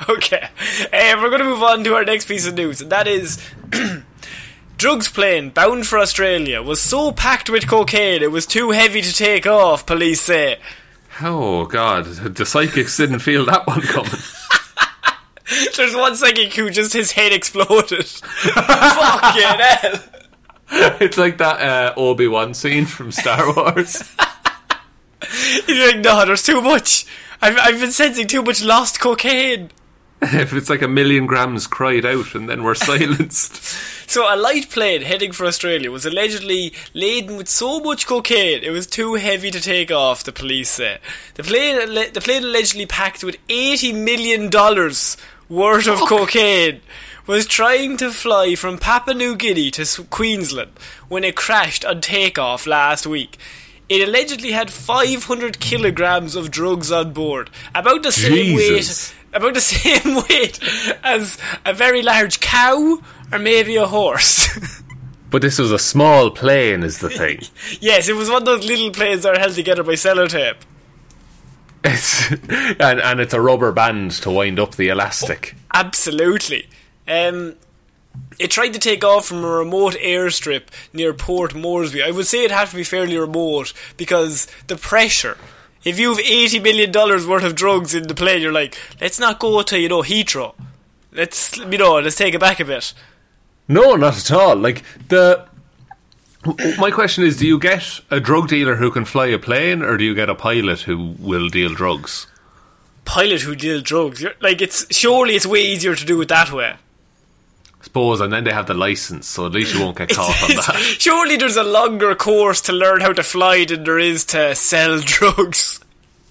okay, 0.07 0.47
uh, 0.93 1.15
we're 1.21 1.29
going 1.29 1.39
to 1.39 1.45
move 1.45 1.61
on 1.63 1.83
to 1.83 1.95
our 1.95 2.05
next 2.05 2.27
piece 2.29 2.47
of 2.47 2.53
news, 2.55 2.81
and 2.81 2.91
that 2.91 3.07
is. 3.07 3.43
Drugs 4.77 5.09
plane 5.09 5.49
bound 5.49 5.85
for 5.87 5.99
Australia 5.99 6.61
was 6.63 6.79
so 6.81 7.11
packed 7.11 7.49
with 7.49 7.67
cocaine 7.67 8.23
it 8.23 8.31
was 8.31 8.45
too 8.45 8.71
heavy 8.71 9.01
to 9.01 9.13
take 9.13 9.45
off, 9.45 9.85
police 9.85 10.21
say. 10.21 10.57
Oh 11.21 11.65
god, 11.65 12.05
the 12.05 12.45
psychics 12.45 12.95
didn't 12.95 13.19
feel 13.19 13.43
that 13.47 13.67
one 13.67 13.81
coming. 13.81 14.09
There's 15.75 15.95
one 15.95 16.15
psychic 16.15 16.53
who 16.53 16.69
just 16.69 16.93
his 16.93 17.11
head 17.11 17.31
exploded. 17.33 18.05
Fucking 18.05 19.43
hell. 19.43 20.03
it's 20.99 21.17
like 21.17 21.37
that 21.39 21.61
uh, 21.61 21.93
Obi 21.97 22.27
Wan 22.27 22.53
scene 22.53 22.85
from 22.85 23.11
Star 23.11 23.53
Wars. 23.55 24.03
He's 25.65 25.93
like, 25.93 25.99
no, 25.99 26.25
there's 26.25 26.43
too 26.43 26.61
much. 26.61 27.05
I've, 27.41 27.57
I've 27.57 27.79
been 27.79 27.91
sensing 27.91 28.27
too 28.27 28.43
much 28.43 28.63
lost 28.63 28.99
cocaine. 28.99 29.71
if 30.21 30.53
it's 30.53 30.69
like 30.69 30.81
a 30.81 30.87
million 30.87 31.25
grams 31.25 31.65
cried 31.65 32.05
out 32.05 32.35
and 32.35 32.49
then 32.49 32.63
we're 32.63 32.75
silenced. 32.75 33.55
So 34.09 34.31
a 34.31 34.35
light 34.35 34.69
plane 34.69 35.01
heading 35.03 35.31
for 35.31 35.45
Australia 35.45 35.91
was 35.91 36.05
allegedly 36.05 36.73
laden 36.93 37.37
with 37.37 37.47
so 37.47 37.79
much 37.79 38.05
cocaine 38.05 38.63
it 38.63 38.71
was 38.71 38.87
too 38.87 39.13
heavy 39.15 39.51
to 39.51 39.61
take 39.61 39.91
off. 39.91 40.23
The 40.23 40.31
police 40.31 40.69
say 40.71 40.97
the 41.35 41.43
plane 41.43 41.77
the 42.13 42.21
plane 42.21 42.43
allegedly 42.43 42.85
packed 42.85 43.23
with 43.23 43.37
eighty 43.49 43.93
million 43.93 44.49
dollars 44.49 45.15
worth 45.49 45.87
of 45.87 45.99
cocaine 45.99 46.81
was 47.27 47.45
trying 47.45 47.97
to 47.97 48.11
fly 48.11 48.55
from 48.55 48.77
Papua 48.77 49.15
New 49.15 49.35
Guinea 49.35 49.71
to 49.71 50.03
Queensland 50.05 50.71
when 51.09 51.23
it 51.23 51.35
crashed 51.35 51.83
on 51.83 52.01
takeoff 52.01 52.65
last 52.65 53.05
week. 53.05 53.37
It 53.87 54.07
allegedly 54.07 54.51
had 54.51 54.71
500 54.71 55.59
kilograms 55.59 56.35
of 56.35 56.51
drugs 56.51 56.91
on 56.91 57.11
board, 57.11 57.49
about 57.73 58.03
the 58.03 58.11
same 58.11 58.57
Jesus. 58.57 59.11
weight 59.11 59.15
about 59.33 59.53
the 59.53 59.61
same 59.75 60.15
weight 60.29 60.59
as 61.03 61.37
a 61.65 61.73
very 61.73 62.01
large 62.01 62.39
cow 62.39 62.99
or 63.31 63.39
maybe 63.39 63.75
a 63.75 63.85
horse. 63.85 64.47
But 65.31 65.43
this 65.43 65.59
was 65.59 65.71
a 65.71 65.77
small 65.77 66.31
plane, 66.31 66.81
is 66.81 66.99
the 66.99 67.09
thing. 67.11 67.41
Yes, 67.79 68.09
it 68.09 68.15
was 68.15 68.29
one 68.29 68.41
of 68.41 68.45
those 68.47 68.65
little 68.65 68.89
planes 68.89 69.21
that 69.21 69.35
are 69.35 69.39
held 69.39 69.53
together 69.53 69.83
by 69.83 69.91
sellotape. 69.93 70.55
It's 71.83 72.31
and 72.31 72.99
and 72.99 73.19
it's 73.19 73.33
a 73.33 73.41
rubber 73.41 73.71
band 73.71 74.11
to 74.11 74.31
wind 74.31 74.59
up 74.59 74.75
the 74.75 74.89
elastic. 74.89 75.55
Absolutely. 75.73 76.67
Um, 77.07 77.55
it 78.37 78.51
tried 78.51 78.73
to 78.73 78.79
take 78.79 79.03
off 79.03 79.27
from 79.27 79.43
a 79.43 79.49
remote 79.49 79.93
airstrip 79.95 80.63
near 80.93 81.13
Port 81.13 81.55
Moresby. 81.55 82.03
I 82.03 82.11
would 82.11 82.27
say 82.27 82.43
it 82.43 82.51
had 82.51 82.69
to 82.69 82.75
be 82.75 82.83
fairly 82.83 83.17
remote 83.17 83.73
because 83.97 84.47
the 84.67 84.75
pressure. 84.75 85.37
If 85.83 85.97
you 85.97 86.09
have 86.09 86.19
eighty 86.19 86.59
million 86.59 86.91
dollars 86.91 87.25
worth 87.25 87.43
of 87.43 87.55
drugs 87.55 87.95
in 87.95 88.07
the 88.07 88.13
plane, 88.13 88.41
you're 88.41 88.51
like, 88.51 88.77
let's 88.99 89.19
not 89.19 89.39
go 89.39 89.61
to 89.61 89.79
you 89.79 89.87
know 89.87 90.03
Heathrow. 90.03 90.53
Let's 91.13 91.57
you 91.57 91.77
know, 91.77 91.99
let's 91.99 92.17
take 92.17 92.33
it 92.33 92.39
back 92.39 92.59
a 92.59 92.65
bit. 92.65 92.93
No, 93.67 93.95
not 93.95 94.17
at 94.17 94.31
all. 94.31 94.55
Like 94.55 94.83
the. 95.07 95.47
My 96.77 96.89
question 96.91 97.23
is: 97.23 97.37
Do 97.37 97.47
you 97.47 97.59
get 97.59 97.99
a 98.09 98.19
drug 98.19 98.47
dealer 98.47 98.75
who 98.75 98.91
can 98.91 99.05
fly 99.05 99.27
a 99.27 99.39
plane, 99.39 99.81
or 99.81 99.97
do 99.97 100.03
you 100.03 100.15
get 100.15 100.29
a 100.29 100.35
pilot 100.35 100.81
who 100.81 101.15
will 101.19 101.49
deal 101.49 101.73
drugs? 101.73 102.27
Pilot 103.03 103.41
who 103.41 103.55
deal 103.55 103.81
drugs, 103.81 104.23
like 104.39 104.61
it's 104.61 104.85
surely 104.95 105.35
it's 105.35 105.45
way 105.45 105.61
easier 105.61 105.95
to 105.95 106.05
do 106.05 106.21
it 106.21 106.29
that 106.29 106.51
way. 106.51 106.75
Suppose, 107.81 108.19
and 108.19 108.31
then 108.31 108.43
they 108.43 108.51
have 108.51 108.67
the 108.67 108.73
license, 108.73 109.25
so 109.25 109.45
at 109.45 109.53
least 109.53 109.73
you 109.73 109.79
won't 109.79 109.97
get 109.97 110.09
caught 110.09 110.43
on 110.43 110.55
that. 110.55 110.75
surely 110.99 111.37
there's 111.37 111.55
a 111.55 111.63
longer 111.63 112.13
course 112.13 112.59
to 112.61 112.73
learn 112.73 112.99
how 113.01 113.13
to 113.13 113.23
fly 113.23 113.63
than 113.65 113.83
there 113.83 113.99
is 113.99 114.25
to 114.25 114.53
sell 114.53 114.99
drugs. 115.03 115.79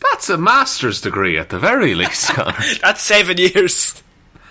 That's 0.01 0.29
a 0.29 0.39
master's 0.39 1.01
degree 1.01 1.39
at 1.39 1.49
the 1.49 1.59
very 1.59 1.95
least, 1.95 2.29
Connor. 2.35 2.57
That's 2.83 3.03
seven 3.03 3.39
years. 3.39 4.03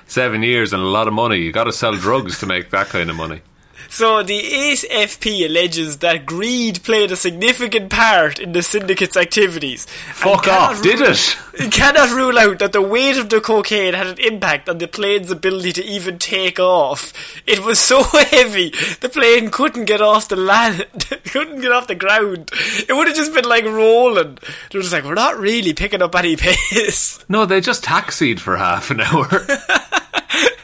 Seven 0.08 0.42
years 0.44 0.74
and 0.74 0.82
a 0.82 0.86
lot 0.86 1.08
of 1.08 1.14
money. 1.14 1.38
You 1.38 1.52
got 1.52 1.66
to 1.66 1.72
sell 1.72 1.94
drugs 1.94 2.40
to 2.40 2.46
make 2.46 2.72
that 2.72 2.88
kind 2.88 3.10
of 3.10 3.16
money. 3.16 3.42
So 3.90 4.24
the 4.24 4.40
ASFP 4.42 5.46
alleges 5.46 5.98
that 5.98 6.26
greed 6.26 6.84
played 6.84 7.12
a 7.12 7.16
significant 7.16 7.90
part 7.90 8.40
in 8.40 8.52
the 8.54 8.62
syndicate's 8.64 9.18
activities. 9.18 9.86
Fuck 10.14 10.48
off, 10.48 10.82
did 10.82 11.00
rule- 11.00 11.10
it? 11.12 11.38
It 11.58 11.72
cannot 11.72 12.12
rule 12.12 12.38
out 12.38 12.60
that 12.60 12.72
the 12.72 12.84
weight 12.84 13.18
of 13.18 13.30
the 13.30 13.42
cocaine 13.42 13.96
had 13.96 14.06
an 14.06 14.20
impact 14.20 14.70
on 14.70 14.78
the 14.78 14.88
plane's 14.88 15.32
ability 15.32 15.74
to 15.74 15.84
even 15.84 16.20
take 16.20 16.60
off. 16.60 17.12
It 17.48 17.66
was 17.66 17.80
so 17.80 18.04
heavy, 18.04 18.70
the 19.02 19.10
plane 19.10 19.50
couldn't 19.50 19.86
get 19.86 20.00
off 20.00 20.28
the 20.28 20.36
land, 20.36 20.86
couldn't 21.32 21.62
get 21.62 21.72
off 21.72 21.88
the 21.88 21.96
ground. 21.96 22.52
It 22.88 22.94
would 22.96 23.08
have 23.08 23.16
just 23.16 23.34
been 23.34 23.46
like 23.46 23.64
rolling. 23.66 24.38
They 24.70 24.78
were 24.78 24.84
just 24.84 24.94
like, 24.94 25.04
we're 25.04 25.16
not 25.16 25.40
really 25.40 25.74
picking 25.74 26.04
up 26.04 26.14
any 26.14 26.36
pace. 26.36 27.26
No, 27.28 27.48
they 27.48 27.60
just 27.60 27.84
taxied 27.84 28.40
for 28.40 28.56
half 28.58 28.92
an 28.92 29.02
hour. 29.02 29.28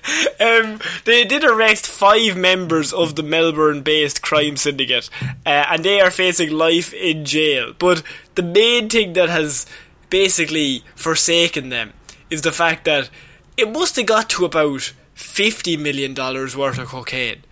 Um, 0.40 0.80
they 1.06 1.24
did 1.24 1.46
arrest 1.46 1.88
five 1.88 2.36
members 2.36 2.92
of 2.92 3.16
the 3.16 3.24
Melbourne-based 3.24 4.22
crime 4.22 4.58
syndicate, 4.58 5.10
uh, 5.46 5.66
and 5.70 5.86
they 5.86 6.02
are 6.02 6.12
facing 6.12 6.52
life 6.52 6.94
in 6.94 7.24
jail. 7.24 7.74
But 7.80 8.04
the 8.36 8.44
main 8.44 8.90
thing 8.90 9.14
that 9.14 9.30
has 9.30 9.66
basically 10.10 10.84
forsaken 10.96 11.70
them 11.70 11.94
is 12.30 12.42
the 12.42 12.52
fact 12.52 12.84
that 12.86 13.10
it 13.56 13.72
must 13.72 13.96
have 13.96 14.06
got 14.08 14.30
to 14.32 14.44
about 14.46 14.94
fifty 15.14 15.78
million 15.78 16.14
dollars 16.14 16.58
worth 16.58 16.78
of 16.80 16.90
cocaine, 16.90 17.44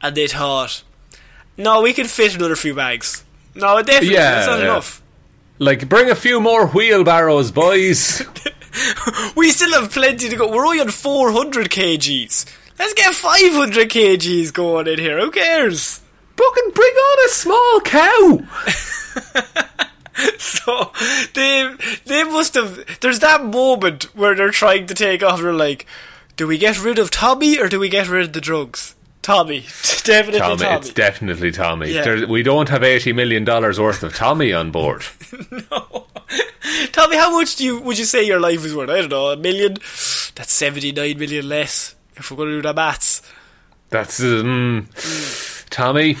and 0.00 0.16
they 0.16 0.28
thought, 0.28 0.82
"No, 1.58 1.82
we 1.82 1.92
can 1.92 2.06
fit 2.06 2.34
another 2.34 2.56
few 2.56 2.74
bags." 2.74 3.24
No, 3.54 3.82
definitely, 3.82 4.14
Yeah, 4.14 4.30
that's 4.36 4.46
not 4.46 4.58
yeah. 4.60 4.64
enough. 4.64 5.02
like, 5.58 5.88
bring 5.88 6.08
a 6.10 6.14
few 6.14 6.40
more 6.40 6.68
wheelbarrows, 6.68 7.50
boys. 7.50 8.22
We 9.36 9.50
still 9.50 9.80
have 9.80 9.90
plenty 9.92 10.28
to 10.28 10.36
go. 10.36 10.50
We're 10.50 10.64
only 10.66 10.80
on 10.80 10.90
400 10.90 11.70
kgs. 11.70 12.46
Let's 12.78 12.94
get 12.94 13.14
500 13.14 13.88
kgs 13.90 14.52
going 14.52 14.86
in 14.86 14.98
here. 14.98 15.18
Who 15.20 15.30
cares? 15.30 16.00
Fucking 16.36 16.70
bring 16.74 16.92
on 16.94 17.26
a 17.26 17.28
small 17.28 17.80
cow. 17.80 18.38
So 20.38 20.90
they 21.34 21.72
they 22.04 22.24
must 22.24 22.54
have. 22.54 22.98
There's 23.00 23.20
that 23.20 23.44
moment 23.44 24.04
where 24.16 24.34
they're 24.34 24.50
trying 24.50 24.86
to 24.88 24.94
take 24.94 25.22
off. 25.22 25.40
They're 25.40 25.52
like, 25.52 25.86
do 26.36 26.48
we 26.48 26.58
get 26.58 26.82
rid 26.82 26.98
of 26.98 27.12
Tommy 27.12 27.56
or 27.60 27.68
do 27.68 27.78
we 27.78 27.88
get 27.88 28.08
rid 28.08 28.24
of 28.24 28.32
the 28.32 28.40
drugs? 28.40 28.96
Tommy, 29.22 29.60
definitely 30.02 30.40
Tommy, 30.40 30.56
Tommy. 30.56 30.76
it's 30.78 30.92
definitely 30.92 31.52
Tommy. 31.52 31.92
Yeah. 31.92 32.02
There, 32.02 32.26
we 32.26 32.42
don't 32.42 32.68
have 32.68 32.82
eighty 32.82 33.12
million 33.12 33.44
dollars 33.44 33.78
worth 33.78 34.02
of 34.02 34.12
Tommy 34.16 34.52
on 34.52 34.72
board. 34.72 35.04
Tommy, 36.92 37.16
how 37.16 37.30
much 37.32 37.56
do 37.56 37.64
you 37.64 37.80
would 37.80 37.98
you 37.98 38.04
say 38.04 38.24
your 38.24 38.40
life 38.40 38.64
is 38.64 38.74
worth? 38.74 38.90
I 38.90 39.00
don't 39.00 39.10
know, 39.10 39.28
a 39.30 39.36
million. 39.36 39.74
That's 40.34 40.52
79 40.52 41.18
million 41.18 41.48
less. 41.48 41.94
If 42.16 42.30
we're 42.30 42.36
going 42.36 42.50
to 42.50 42.56
do 42.56 42.62
the 42.62 42.74
maths. 42.74 43.22
That's 43.90 44.20
um, 44.20 44.88
Tommy. 45.70 46.16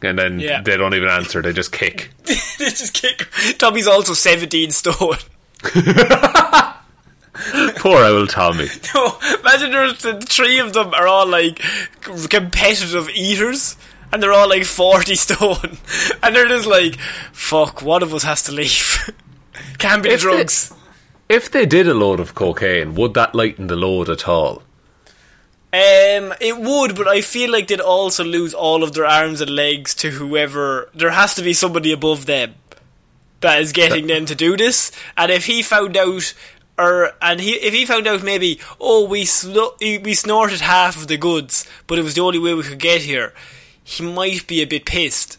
And 0.00 0.18
then 0.18 0.40
Yeah. 0.40 0.62
they 0.62 0.76
don't 0.76 0.94
even 0.94 1.08
answer; 1.08 1.42
they 1.42 1.52
just 1.52 1.72
kick. 1.72 2.10
they 2.24 2.34
just 2.58 2.94
kick. 2.94 3.28
Tommy's 3.58 3.86
also 3.86 4.14
17 4.14 4.70
stone. 4.70 5.16
Poor 7.76 8.04
old 8.04 8.28
Tommy. 8.30 8.68
No, 8.94 9.18
imagine 9.40 9.70
there's 9.72 10.02
the 10.02 10.20
three 10.20 10.58
of 10.58 10.72
them 10.72 10.92
are 10.94 11.06
all 11.06 11.26
like 11.26 11.60
competitive 12.28 13.08
eaters, 13.10 13.76
and 14.12 14.22
they're 14.22 14.32
all 14.32 14.48
like 14.48 14.64
forty 14.64 15.14
stone, 15.14 15.78
and 16.22 16.36
they're 16.36 16.46
just 16.48 16.66
like, 16.66 16.96
"Fuck, 17.32 17.80
one 17.82 18.02
of 18.02 18.12
us 18.12 18.22
has 18.24 18.42
to 18.44 18.52
leave." 18.52 18.91
Can't 19.78 20.02
be 20.02 20.08
the 20.10 20.14
If 20.14 20.20
they- 20.22 20.30
drugs. 20.36 20.74
If 21.28 21.50
they 21.50 21.64
did 21.64 21.88
a 21.88 21.94
load 21.94 22.20
of 22.20 22.34
cocaine, 22.34 22.94
would 22.94 23.14
that 23.14 23.34
lighten 23.34 23.68
the 23.68 23.76
load 23.76 24.10
at 24.10 24.28
all? 24.28 24.62
Um, 25.72 26.34
it 26.40 26.58
would, 26.58 26.94
but 26.94 27.08
I 27.08 27.22
feel 27.22 27.50
like 27.50 27.68
they'd 27.68 27.80
also 27.80 28.22
lose 28.22 28.52
all 28.52 28.82
of 28.82 28.92
their 28.92 29.06
arms 29.06 29.40
and 29.40 29.48
legs 29.50 29.94
to 29.96 30.10
whoever. 30.10 30.90
There 30.94 31.12
has 31.12 31.34
to 31.36 31.42
be 31.42 31.54
somebody 31.54 31.90
above 31.90 32.26
them 32.26 32.56
that 33.40 33.60
is 33.62 33.72
getting 33.72 34.06
them 34.08 34.26
to 34.26 34.34
do 34.34 34.54
this. 34.58 34.92
And 35.16 35.32
if 35.32 35.46
he 35.46 35.62
found 35.62 35.96
out, 35.96 36.34
or 36.76 37.12
and 37.22 37.40
he 37.40 37.52
if 37.52 37.72
he 37.72 37.86
found 37.86 38.06
out 38.06 38.22
maybe, 38.22 38.60
oh, 38.78 39.06
we 39.06 39.24
sno- 39.24 39.74
we 39.80 40.12
snorted 40.12 40.60
half 40.60 40.96
of 40.96 41.06
the 41.08 41.16
goods, 41.16 41.66
but 41.86 41.98
it 41.98 42.02
was 42.02 42.14
the 42.14 42.20
only 42.20 42.38
way 42.38 42.52
we 42.52 42.62
could 42.64 42.78
get 42.78 43.00
here, 43.02 43.32
he 43.82 44.02
might 44.04 44.46
be 44.46 44.60
a 44.60 44.66
bit 44.66 44.84
pissed. 44.84 45.38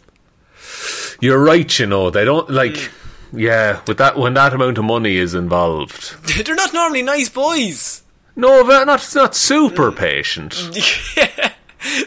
You're 1.21 1.43
right, 1.43 1.77
you 1.77 1.85
know. 1.85 2.09
They 2.09 2.25
don't 2.25 2.49
like. 2.49 2.73
Mm. 2.73 2.89
Yeah, 3.33 3.81
with 3.87 3.97
that 3.97 4.17
when 4.17 4.35
that 4.35 4.53
amount 4.53 4.77
of 4.77 4.85
money 4.85 5.17
is 5.17 5.33
involved. 5.33 6.15
They're 6.45 6.55
not 6.55 6.73
normally 6.73 7.01
nice 7.01 7.29
boys. 7.29 8.03
No, 8.35 8.63
they're 8.63 8.85
not 8.85 9.07
not 9.15 9.35
super 9.35 9.91
patient. 9.91 10.55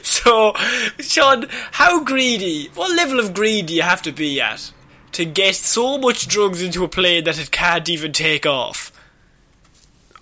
So, 0.03 0.55
Sean, 0.99 1.47
how 1.73 2.03
greedy? 2.03 2.71
What 2.75 2.97
level 2.97 3.21
of 3.21 3.35
greed 3.35 3.67
do 3.67 3.75
you 3.75 3.83
have 3.83 4.01
to 4.03 4.13
be 4.13 4.41
at 4.41 4.73
to 5.13 5.25
get 5.25 5.55
so 5.55 5.99
much 5.99 6.27
drugs 6.27 6.63
into 6.63 6.83
a 6.83 6.89
plane 6.89 7.25
that 7.25 7.39
it 7.39 7.51
can't 7.51 7.89
even 7.89 8.13
take 8.13 8.47
off? 8.47 8.91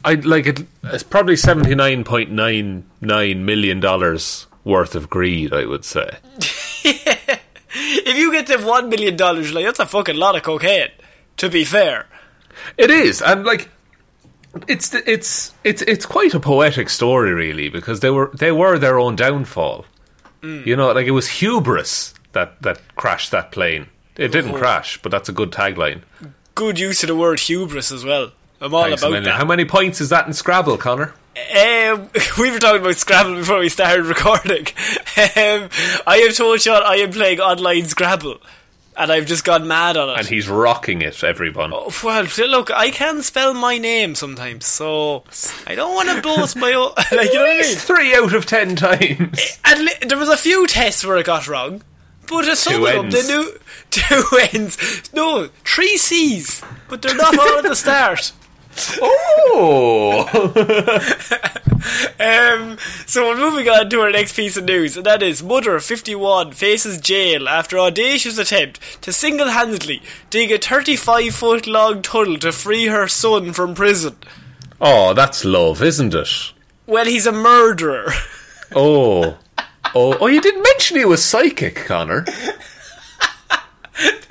I 0.04 0.14
like 0.14 0.46
it. 0.46 0.66
It's 0.82 1.02
probably 1.02 1.36
seventy 1.36 1.74
nine 1.74 2.04
point 2.04 2.30
nine 2.30 2.84
nine 3.00 3.44
million 3.44 3.80
dollars 3.80 4.46
worth 4.64 4.94
of 4.94 5.08
greed. 5.08 5.52
I 5.52 5.64
would 5.64 5.84
say. 5.84 6.18
If 7.74 8.16
you 8.16 8.30
get 8.32 8.46
to 8.48 8.58
one 8.58 8.88
million 8.88 9.16
dollars, 9.16 9.52
like 9.52 9.64
that's 9.64 9.80
a 9.80 9.86
fucking 9.86 10.16
lot 10.16 10.36
of 10.36 10.42
cocaine. 10.42 10.90
To 11.38 11.48
be 11.48 11.64
fair, 11.64 12.06
It 12.78 12.90
is, 12.90 13.20
and 13.20 13.44
like 13.44 13.68
it's 14.68 14.94
it's 14.94 15.52
it's 15.64 15.82
it's 15.82 16.06
quite 16.06 16.34
a 16.34 16.40
poetic 16.40 16.88
story, 16.88 17.32
really, 17.34 17.68
because 17.68 18.00
they 18.00 18.10
were 18.10 18.30
they 18.34 18.52
were 18.52 18.78
their 18.78 18.98
own 18.98 19.16
downfall. 19.16 19.84
Mm. 20.42 20.64
You 20.66 20.76
know, 20.76 20.92
like 20.92 21.06
it 21.06 21.10
was 21.12 21.28
hubris 21.28 22.14
that 22.32 22.62
that 22.62 22.80
crashed 22.96 23.30
that 23.32 23.50
plane. 23.50 23.86
It 24.16 24.28
didn't 24.28 24.54
Oh. 24.54 24.58
crash, 24.58 25.00
but 25.02 25.10
that's 25.10 25.28
a 25.28 25.32
good 25.32 25.50
tagline. 25.50 26.02
good 26.54 26.78
use 26.78 27.02
of 27.02 27.08
the 27.08 27.16
word 27.16 27.40
hubris 27.40 27.90
as 27.90 28.04
well. 28.04 28.30
I'm 28.60 28.72
all 28.72 28.84
Thanks 28.84 29.02
about 29.02 29.24
that. 29.24 29.34
How 29.34 29.44
many 29.44 29.64
points 29.64 30.00
is 30.00 30.10
that 30.10 30.28
in 30.28 30.32
Scrabble, 30.32 30.76
Connor? 30.78 31.12
Um, 31.36 32.08
we 32.38 32.50
were 32.50 32.58
talking 32.58 32.80
about 32.80 32.96
Scrabble 32.96 33.34
before 33.36 33.58
we 33.58 33.68
started 33.68 34.04
recording. 34.06 34.66
Um, 35.16 35.68
I 36.06 36.22
have 36.26 36.36
told 36.36 36.60
Sean 36.60 36.82
I 36.84 36.96
am 36.96 37.10
playing 37.10 37.40
online 37.40 37.86
Scrabble, 37.86 38.38
and 38.96 39.10
I've 39.10 39.26
just 39.26 39.44
gone 39.44 39.66
mad 39.66 39.96
on 39.96 40.10
it. 40.10 40.18
And 40.18 40.28
he's 40.28 40.48
rocking 40.48 41.02
it, 41.02 41.24
everyone. 41.24 41.72
Well, 42.04 42.26
look, 42.38 42.70
I 42.70 42.90
can 42.90 43.22
spell 43.22 43.52
my 43.52 43.78
name 43.78 44.14
sometimes, 44.14 44.64
so 44.66 45.24
I 45.66 45.74
don't 45.74 45.94
want 45.94 46.08
to 46.10 46.22
boast 46.22 46.56
my 46.56 46.72
own. 46.72 46.92
Like, 47.10 47.32
you 47.32 47.34
know 47.34 47.42
what 47.42 47.50
I 47.56 47.60
mean? 47.62 47.76
Three 47.76 48.14
out 48.14 48.34
of 48.34 48.46
ten 48.46 48.76
times. 48.76 49.58
And 49.64 49.84
li- 49.84 49.92
there 50.06 50.18
was 50.18 50.28
a 50.28 50.36
few 50.36 50.66
tests 50.68 51.04
where 51.04 51.16
I 51.18 51.22
got 51.22 51.48
wrong, 51.48 51.82
but 52.28 52.46
uh, 52.46 52.54
some 52.54 52.74
Two 52.74 52.86
of 52.86 52.92
them 52.94 53.04
ends. 53.06 53.26
they 53.26 53.34
knew 53.34 53.58
two 53.90 54.24
ends. 54.52 55.12
No, 55.12 55.48
three 55.64 55.96
C's, 55.96 56.62
but 56.88 57.02
they're 57.02 57.16
not 57.16 57.36
all 57.40 57.58
at 57.58 57.64
the 57.64 57.74
start. 57.74 58.30
Oh, 59.00 60.50
Um, 62.18 62.78
so 63.06 63.28
we're 63.28 63.36
moving 63.36 63.68
on 63.68 63.90
to 63.90 64.00
our 64.00 64.10
next 64.10 64.34
piece 64.34 64.56
of 64.56 64.64
news, 64.64 64.96
and 64.96 65.04
that 65.04 65.22
is 65.22 65.42
Mother, 65.42 65.78
51, 65.78 66.52
faces 66.52 66.98
jail 66.98 67.46
after 67.46 67.78
audacious 67.78 68.38
attempt 68.38 68.80
to 69.02 69.12
single-handedly 69.12 70.00
dig 70.30 70.50
a 70.50 70.58
35-foot 70.58 71.66
long 71.66 72.00
tunnel 72.00 72.38
to 72.38 72.52
free 72.52 72.86
her 72.86 73.06
son 73.06 73.52
from 73.52 73.74
prison. 73.74 74.16
oh, 74.80 75.12
that's 75.12 75.44
love, 75.44 75.82
isn't 75.82 76.14
it? 76.14 76.52
Well, 76.86 77.04
he's 77.04 77.26
a 77.26 77.32
murderer. 77.32 78.12
Oh, 78.74 79.36
oh, 79.94 80.16
oh, 80.20 80.26
you 80.26 80.40
didn't 80.40 80.62
mention 80.62 80.96
he 80.96 81.04
was 81.04 81.22
psychic, 81.24 81.76
Connor. 81.84 82.24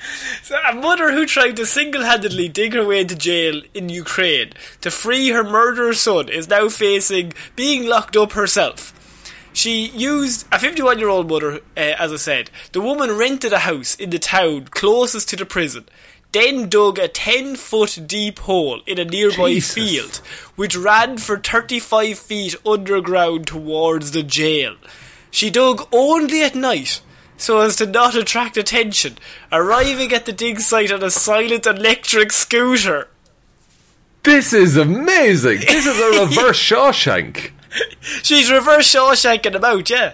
So 0.44 0.58
a 0.70 0.76
mother 0.76 1.14
who 1.14 1.26
tried 1.26 1.56
to 1.56 1.66
single-handedly 1.66 2.50
dig 2.50 2.74
her 2.74 2.86
way 2.86 3.00
into 3.00 3.16
jail 3.16 3.62
in 3.74 3.88
Ukraine 3.88 4.52
to 4.82 4.92
free 4.92 5.30
her 5.30 5.44
murderer 5.44 5.94
son 5.94 6.28
is 6.28 6.50
now 6.50 6.68
facing 6.68 7.32
being 7.56 7.88
locked 7.88 8.18
up 8.18 8.34
herself. 8.34 8.94
She 9.54 9.88
used 9.88 10.46
a 10.52 10.60
51 10.60 11.00
year 11.00 11.08
old 11.08 11.30
mother, 11.30 11.62
uh, 11.78 11.96
as 11.98 12.12
I 12.12 12.18
said. 12.18 12.50
The 12.74 12.82
woman 12.82 13.18
rented 13.18 13.54
a 13.54 13.60
house 13.60 13.96
in 13.96 14.10
the 14.10 14.20
town 14.20 14.66
closest 14.66 15.30
to 15.30 15.38
the 15.38 15.46
prison, 15.46 15.86
then 16.34 16.68
dug 16.68 17.00
a 17.00 17.08
10 17.08 17.56
foot 17.56 18.00
deep 18.06 18.40
hole 18.40 18.82
in 18.86 19.00
a 19.00 19.06
nearby 19.06 19.54
Jesus. 19.54 19.74
field, 19.74 20.16
which 20.56 20.76
ran 20.76 21.20
for 21.20 21.38
35 21.38 22.20
feet 22.20 22.56
underground 22.66 23.48
towards 23.48 24.12
the 24.12 24.24
jail. 24.24 24.76
She 25.32 25.50
dug 25.50 25.88
only 25.94 26.44
at 26.44 26.54
night 26.54 27.02
so 27.44 27.60
as 27.60 27.76
to 27.76 27.86
not 27.86 28.16
attract 28.16 28.56
attention, 28.58 29.18
arriving 29.52 30.14
at 30.14 30.26
the 30.26 30.32
dig 30.32 30.60
site 30.60 30.92
on 30.92 31.04
a 31.04 31.12
silent 31.12 31.66
electric 31.66 32.32
scooter. 32.32 33.10
This 34.24 34.54
is 34.54 34.78
amazing. 34.78 35.60
This 35.60 35.86
is 35.86 36.00
a 36.00 36.22
reverse 36.22 36.58
Shawshank. 36.70 37.52
She's 38.00 38.50
reverse 38.50 38.94
Shawshanking 38.94 39.56
about, 39.56 39.90
yeah. 39.90 40.14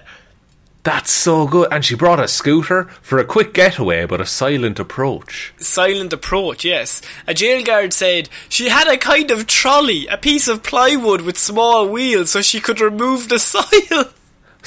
That's 0.82 1.12
so 1.12 1.46
good. 1.46 1.68
And 1.72 1.86
she 1.86 1.94
brought 1.94 2.20
a 2.20 2.28
scooter 2.28 2.86
for 3.02 3.20
a 3.20 3.26
quick 3.26 3.54
getaway, 3.54 4.06
but 4.06 4.22
a 4.22 4.26
silent 4.26 4.80
approach. 4.80 5.54
Silent 5.58 6.14
approach, 6.14 6.66
yes. 6.66 7.02
A 7.28 7.34
jail 7.36 7.64
guard 7.64 7.94
said 7.94 8.30
she 8.48 8.70
had 8.70 8.88
a 8.88 8.98
kind 8.98 9.30
of 9.30 9.46
trolley, 9.46 10.08
a 10.08 10.18
piece 10.18 10.48
of 10.48 10.64
plywood 10.64 11.22
with 11.22 11.38
small 11.38 11.88
wheels 11.88 12.32
so 12.32 12.42
she 12.42 12.60
could 12.60 12.82
remove 12.82 13.30
the 13.30 13.38
soil. 13.40 14.06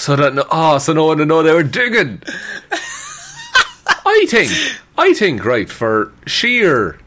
So 0.03 0.17
that 0.17 0.35
no, 0.35 0.45
oh, 0.51 0.79
so 0.79 0.93
no 0.93 1.07
one 1.07 1.19
to 1.19 1.25
know 1.25 1.45
they 1.45 1.55
were 1.55 1.63
digging. 1.63 2.21
I 4.05 4.27
think, 4.29 4.51
I 4.99 5.13
think, 5.13 5.45
right 5.45 5.71
for 5.71 6.13
sheer 6.27 6.99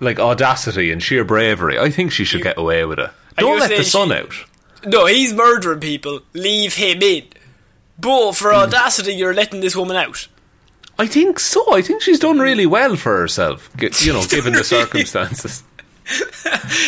like 0.00 0.18
audacity 0.18 0.90
and 0.90 1.00
sheer 1.00 1.22
bravery, 1.22 1.78
I 1.78 1.88
think 1.88 2.10
she 2.10 2.24
should 2.24 2.42
get 2.42 2.58
away 2.58 2.84
with 2.84 2.98
it. 2.98 3.10
Don't 3.36 3.60
let 3.60 3.70
the 3.70 3.84
sun 3.84 4.08
she- 4.08 4.14
out. 4.14 4.34
No, 4.84 5.06
he's 5.06 5.32
murdering 5.32 5.78
people. 5.78 6.22
Leave 6.32 6.74
him 6.74 7.00
in. 7.00 7.26
But 8.00 8.32
for 8.32 8.50
hmm. 8.50 8.56
audacity, 8.56 9.14
you're 9.14 9.34
letting 9.34 9.60
this 9.60 9.76
woman 9.76 9.96
out. 9.96 10.26
I 10.98 11.06
think 11.06 11.38
so. 11.38 11.72
I 11.72 11.80
think 11.80 12.02
she's 12.02 12.18
done 12.18 12.38
hmm. 12.38 12.42
really 12.42 12.66
well 12.66 12.96
for 12.96 13.18
herself. 13.18 13.70
You 14.00 14.14
know, 14.14 14.24
given 14.24 14.54
the 14.54 14.64
circumstances. 14.64 15.62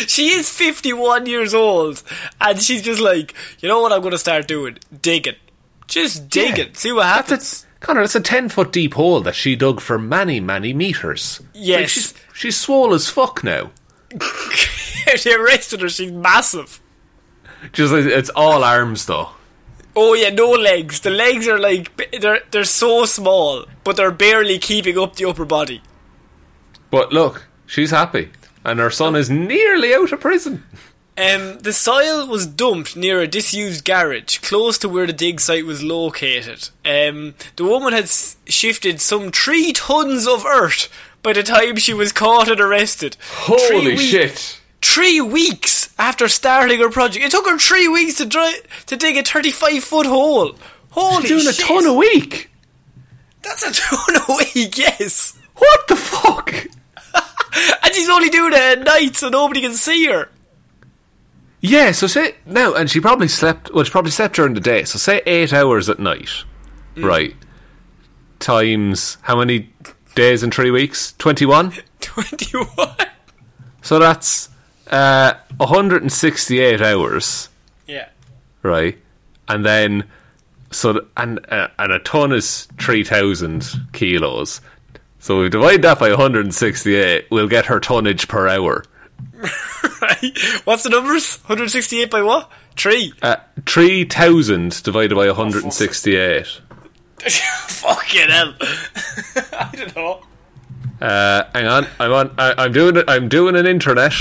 She 0.07 0.31
is 0.31 0.49
51 0.49 1.25
years 1.25 1.53
old, 1.53 2.03
and 2.41 2.61
she's 2.61 2.81
just 2.81 2.99
like, 2.99 3.33
you 3.59 3.69
know 3.69 3.81
what 3.81 3.93
I'm 3.93 4.01
going 4.01 4.11
to 4.11 4.17
start 4.17 4.45
doing? 4.45 4.77
Digging. 5.01 5.35
Just 5.87 6.29
dig 6.29 6.57
it. 6.59 6.77
See 6.77 6.91
what 6.91 7.05
happens. 7.05 7.29
That's 7.29 7.63
a, 7.63 7.65
Connor, 7.79 8.01
it's 8.01 8.15
a 8.15 8.21
ten 8.21 8.49
foot 8.49 8.71
deep 8.71 8.95
hole 8.95 9.21
that 9.21 9.35
she 9.35 9.55
dug 9.55 9.79
for 9.79 9.99
many, 9.99 10.39
many 10.39 10.73
meters. 10.73 11.39
Like, 11.41 11.49
Yes. 11.53 11.89
she's, 11.89 12.13
she's 12.33 12.57
swole 12.57 12.93
as 12.93 13.09
fuck 13.09 13.43
now. 13.43 13.71
they 14.09 15.33
arrested 15.33 15.81
her, 15.81 15.89
she's 15.89 16.11
massive. 16.11 16.81
Just 17.71 17.93
like, 17.93 18.05
it's 18.05 18.29
all 18.29 18.63
arms 18.63 19.05
though. 19.05 19.29
Oh 19.95 20.13
yeah, 20.13 20.29
no 20.29 20.49
legs. 20.51 20.99
The 20.99 21.09
legs 21.09 21.47
are 21.47 21.59
like. 21.59 22.11
They're, 22.19 22.41
they're 22.51 22.65
so 22.65 23.05
small, 23.05 23.65
but 23.83 23.95
they're 23.95 24.11
barely 24.11 24.59
keeping 24.59 24.97
up 24.97 25.15
the 25.15 25.25
upper 25.25 25.45
body. 25.45 25.81
But 26.91 27.13
look, 27.13 27.47
she's 27.65 27.91
happy, 27.91 28.29
and 28.63 28.79
her 28.79 28.89
son 28.89 29.15
oh. 29.15 29.19
is 29.19 29.29
nearly 29.29 29.93
out 29.93 30.11
of 30.11 30.19
prison. 30.19 30.63
Um, 31.17 31.59
the 31.59 31.71
soil 31.71 32.27
was 32.27 32.45
dumped 32.45 32.97
near 32.97 33.21
a 33.21 33.27
disused 33.27 33.85
garage, 33.85 34.39
close 34.39 34.77
to 34.79 34.89
where 34.89 35.07
the 35.07 35.13
dig 35.13 35.39
site 35.39 35.65
was 35.65 35.81
located. 35.81 36.69
Um, 36.83 37.35
the 37.55 37.63
woman 37.63 37.93
had 37.93 38.03
s- 38.03 38.35
shifted 38.47 38.99
some 38.99 39.31
three 39.31 39.71
tons 39.71 40.27
of 40.27 40.45
earth 40.45 40.89
by 41.23 41.31
the 41.31 41.41
time 41.43 41.77
she 41.77 41.93
was 41.93 42.11
caught 42.11 42.49
and 42.49 42.59
arrested. 42.59 43.15
Holy 43.29 43.93
wee- 43.95 43.97
shit! 43.97 44.59
Three 44.81 45.21
weeks 45.21 45.89
after 45.97 46.27
starting 46.27 46.79
her 46.79 46.89
project, 46.89 47.25
it 47.25 47.31
took 47.31 47.47
her 47.47 47.57
three 47.57 47.87
weeks 47.87 48.15
to 48.15 48.25
dry, 48.25 48.59
to 48.87 48.97
dig 48.97 49.15
a 49.15 49.23
thirty-five 49.23 49.83
foot 49.85 50.05
hole. 50.05 50.55
Holy 50.91 51.21
She's 51.21 51.29
doing 51.43 51.47
a 51.47 51.53
ton 51.53 51.85
a 51.85 51.93
week. 51.93 52.49
That's 53.41 53.63
a 53.63 53.71
ton 53.81 54.15
a 54.27 54.35
week, 54.53 54.77
yes. 54.77 55.37
What 55.55 55.87
the 55.87 55.95
fuck? 55.95 56.53
And 57.83 57.95
she's 57.95 58.09
only 58.09 58.27
doing 58.29 58.51
it 58.51 58.59
at 58.59 58.83
night, 58.83 59.15
so 59.15 59.29
nobody 59.29 59.61
can 59.61 59.75
see 59.75 60.07
her. 60.07 60.27
Yeah, 61.67 61.91
so 61.93 62.05
say 62.07 62.35
now, 62.45 62.73
and 62.75 62.89
she 62.91 62.99
probably 62.99 63.27
slept. 63.27 63.73
Well, 63.73 63.83
she 63.83 63.91
probably 63.91 64.11
slept 64.11 64.35
during 64.35 64.53
the 64.53 64.59
day. 64.59 64.83
So 64.83 64.97
say 64.99 65.21
eight 65.25 65.51
hours 65.53 65.89
at 65.89 65.99
night, 65.99 66.29
right? 66.97 67.35
Times 68.39 69.17
how 69.21 69.39
many 69.39 69.69
days 70.13 70.43
in 70.43 70.51
three 70.51 70.69
weeks? 70.71 71.13
Twenty-one. 71.17 71.73
Twenty-one. 72.01 72.95
So 73.81 73.99
that's 73.99 74.49
uh, 74.87 75.33
168 75.57 76.81
hours, 76.81 77.49
Yeah. 77.87 78.09
right? 78.63 78.97
And 79.47 79.65
then, 79.65 80.05
so 80.71 81.05
and 81.15 81.39
uh, 81.51 81.67
and 81.79 81.91
a 81.93 81.99
ton 81.99 82.31
is 82.31 82.67
3,000 82.79 83.63
kilos. 83.93 84.59
So 85.19 85.39
we 85.41 85.49
divide 85.49 85.81
that 85.83 85.99
by 85.99 86.09
168, 86.09 87.27
we'll 87.31 87.47
get 87.47 87.65
her 87.67 87.79
tonnage 87.79 88.27
per 88.27 88.47
hour. 88.47 88.83
Right. 90.01 90.37
What's 90.65 90.83
the 90.83 90.89
numbers? 90.89 91.37
168 91.43 92.09
by 92.09 92.21
what? 92.21 92.51
Three. 92.75 93.13
Uh, 93.21 93.37
3,000 93.65 94.83
divided 94.83 95.15
by 95.15 95.27
168. 95.27 96.47
Fucking 97.67 98.29
hell. 98.29 98.53
I 98.61 99.69
don't 99.73 99.95
know. 99.95 100.21
Uh, 101.01 101.43
hang 101.53 101.67
on, 101.67 101.87
I'm 101.99 102.11
on. 102.13 102.35
I, 102.37 102.53
I'm 102.57 102.71
doing 102.71 102.95
it. 102.97 103.05
I'm 103.07 103.27
doing 103.29 103.55
an 103.55 103.65
internet. 103.65 104.13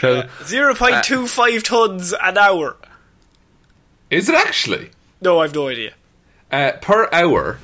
So, 0.00 0.22
0.25 0.40 1.62
tons 1.62 2.14
an 2.22 2.38
hour. 2.38 2.76
is 4.10 4.28
it 4.28 4.34
actually? 4.34 4.90
No, 5.20 5.40
I've 5.40 5.54
no 5.54 5.68
idea. 5.68 5.92
Uh, 6.50 6.72
per 6.80 7.08
hour, 7.12 7.58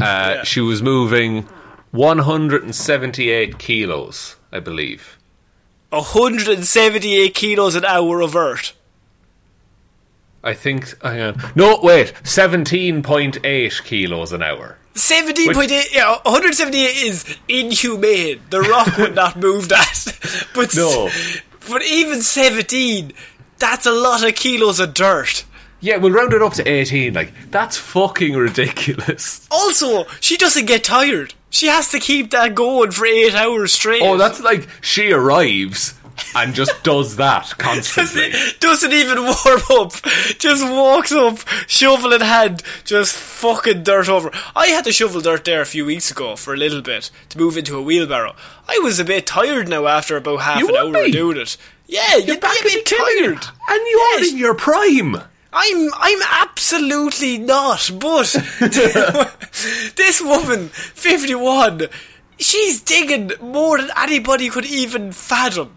uh, 0.00 0.42
she 0.44 0.60
was 0.60 0.82
moving 0.82 1.46
178 1.92 3.58
kilos, 3.58 4.36
I 4.52 4.60
believe. 4.60 5.15
178 5.90 7.34
kilos 7.34 7.74
an 7.74 7.84
hour 7.84 8.20
of 8.20 8.34
earth. 8.36 8.72
I 10.42 10.54
think. 10.54 11.00
Hang 11.02 11.20
on. 11.20 11.42
No, 11.54 11.80
wait. 11.82 12.12
17.8 12.22 13.84
kilos 13.84 14.32
an 14.32 14.42
hour. 14.42 14.76
17.8, 14.94 15.92
yeah, 15.94 16.12
178 16.22 16.96
is 16.96 17.36
inhumane. 17.48 18.40
The 18.48 18.62
Rock 18.62 18.96
would 18.96 19.14
not 19.14 19.36
move 19.36 19.68
that. 19.68 20.46
But, 20.54 20.74
No. 20.74 21.10
but 21.68 21.82
even 21.84 22.22
17, 22.22 23.12
that's 23.58 23.84
a 23.84 23.90
lot 23.92 24.26
of 24.26 24.34
kilos 24.34 24.80
of 24.80 24.94
dirt. 24.94 25.44
Yeah, 25.80 25.98
we'll 25.98 26.12
round 26.12 26.32
it 26.32 26.40
up 26.40 26.54
to 26.54 26.66
18. 26.66 27.12
Like, 27.12 27.32
that's 27.50 27.76
fucking 27.76 28.34
ridiculous. 28.34 29.46
Also, 29.50 30.06
she 30.20 30.38
doesn't 30.38 30.64
get 30.64 30.82
tired. 30.82 31.34
She 31.50 31.66
has 31.68 31.90
to 31.90 31.98
keep 32.00 32.30
that 32.32 32.54
going 32.54 32.90
for 32.90 33.06
eight 33.06 33.34
hours 33.34 33.72
straight. 33.72 34.02
Oh, 34.02 34.16
that's 34.16 34.40
like 34.42 34.68
she 34.82 35.10
arrives 35.12 35.94
and 36.34 36.54
just 36.54 36.72
does 36.82 37.16
that 37.16 37.54
constantly. 37.58 38.32
Doesn't 38.60 38.92
even 38.92 39.18
warm 39.22 39.62
up. 39.70 39.92
Just 40.38 40.64
walks 40.64 41.12
up, 41.12 41.38
shovel 41.66 42.12
in 42.12 42.20
hand, 42.20 42.62
just 42.84 43.14
fucking 43.14 43.84
dirt 43.84 44.08
over. 44.08 44.30
I 44.54 44.66
had 44.68 44.84
to 44.84 44.92
shovel 44.92 45.20
dirt 45.20 45.44
there 45.44 45.60
a 45.62 45.66
few 45.66 45.84
weeks 45.86 46.10
ago 46.10 46.36
for 46.36 46.52
a 46.52 46.56
little 46.58 46.82
bit 46.82 47.10
to 47.30 47.38
move 47.38 47.56
into 47.56 47.76
a 47.78 47.82
wheelbarrow. 47.82 48.34
I 48.68 48.78
was 48.82 48.98
a 48.98 49.04
bit 49.04 49.26
tired 49.26 49.68
now 49.68 49.86
after 49.86 50.16
about 50.16 50.38
half 50.42 50.60
You 50.60 50.68
an 50.68 50.76
hour 50.76 50.92
be. 50.92 51.06
of 51.06 51.12
doing 51.12 51.36
it. 51.38 51.56
Yeah, 51.86 52.16
you'd 52.16 52.40
be 52.40 52.46
a 52.46 52.62
bit 52.64 52.84
tired. 52.86 53.46
And 53.68 53.86
you 53.86 54.08
Yes. 54.12 54.20
are 54.22 54.28
in 54.34 54.38
your 54.38 54.54
prime. 54.54 55.22
I'm 55.58 55.90
I'm 55.94 56.18
absolutely 56.42 57.38
not, 57.38 57.90
but 57.98 58.26
this 59.96 60.20
woman, 60.20 60.68
fifty 60.68 61.34
one, 61.34 61.86
she's 62.38 62.82
digging 62.82 63.32
more 63.40 63.78
than 63.78 63.90
anybody 63.96 64.50
could 64.50 64.66
even 64.66 65.12
fathom. 65.12 65.74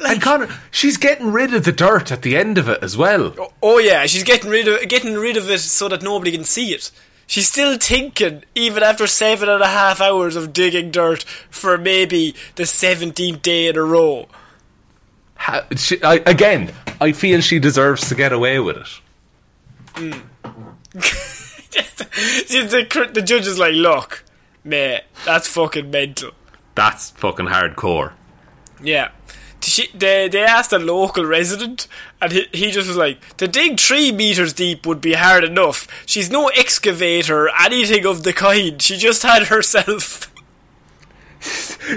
Like, 0.00 0.12
And 0.12 0.22
Connor, 0.22 0.48
she's 0.70 0.98
getting 0.98 1.32
rid 1.32 1.52
of 1.52 1.64
the 1.64 1.72
dirt 1.72 2.12
at 2.12 2.22
the 2.22 2.36
end 2.36 2.58
of 2.58 2.68
it 2.68 2.78
as 2.80 2.96
well. 2.96 3.34
Oh, 3.36 3.52
oh 3.60 3.78
yeah, 3.78 4.06
she's 4.06 4.22
getting 4.22 4.48
rid 4.50 4.68
of 4.68 4.88
getting 4.88 5.14
rid 5.14 5.36
of 5.36 5.50
it 5.50 5.58
so 5.58 5.88
that 5.88 6.02
nobody 6.02 6.30
can 6.30 6.44
see 6.44 6.72
it. 6.72 6.92
She's 7.26 7.48
still 7.48 7.78
thinking, 7.78 8.44
even 8.54 8.84
after 8.84 9.08
seven 9.08 9.48
and 9.48 9.62
a 9.62 9.66
half 9.66 10.00
hours 10.00 10.36
of 10.36 10.52
digging 10.52 10.92
dirt 10.92 11.24
for 11.50 11.76
maybe 11.76 12.36
the 12.54 12.66
seventeenth 12.66 13.42
day 13.42 13.66
in 13.66 13.76
a 13.76 13.82
row. 13.82 14.28
Ha- 15.42 15.66
she, 15.76 16.00
I, 16.04 16.14
again, 16.24 16.72
I 17.00 17.10
feel 17.10 17.40
she 17.40 17.58
deserves 17.58 18.08
to 18.08 18.14
get 18.14 18.32
away 18.32 18.60
with 18.60 18.76
it. 18.76 18.88
Just 20.94 22.70
the, 22.70 23.10
the 23.12 23.22
judge 23.22 23.46
is 23.48 23.58
like, 23.58 23.74
"Look, 23.74 24.24
mate, 24.62 25.02
that's 25.24 25.48
fucking 25.48 25.90
mental." 25.90 26.30
That's 26.76 27.10
fucking 27.10 27.46
hardcore. 27.46 28.12
Yeah. 28.82 29.10
she, 29.60 29.88
they, 29.94 30.28
they 30.28 30.42
asked 30.42 30.72
a 30.72 30.78
local 30.78 31.24
resident, 31.24 31.88
and 32.20 32.32
he, 32.32 32.46
he 32.52 32.70
just 32.70 32.88
was 32.88 32.96
like, 32.96 33.36
to 33.36 33.46
dig 33.48 33.78
three 33.78 34.10
meters 34.12 34.52
deep 34.52 34.86
would 34.86 35.00
be 35.00 35.12
hard 35.14 35.44
enough. 35.44 35.86
She's 36.06 36.30
no 36.30 36.48
excavator 36.48 37.50
anything 37.60 38.06
of 38.06 38.22
the 38.22 38.32
kind. 38.32 38.80
She 38.80 38.96
just 38.96 39.22
had 39.22 39.48
herself. 39.48 40.31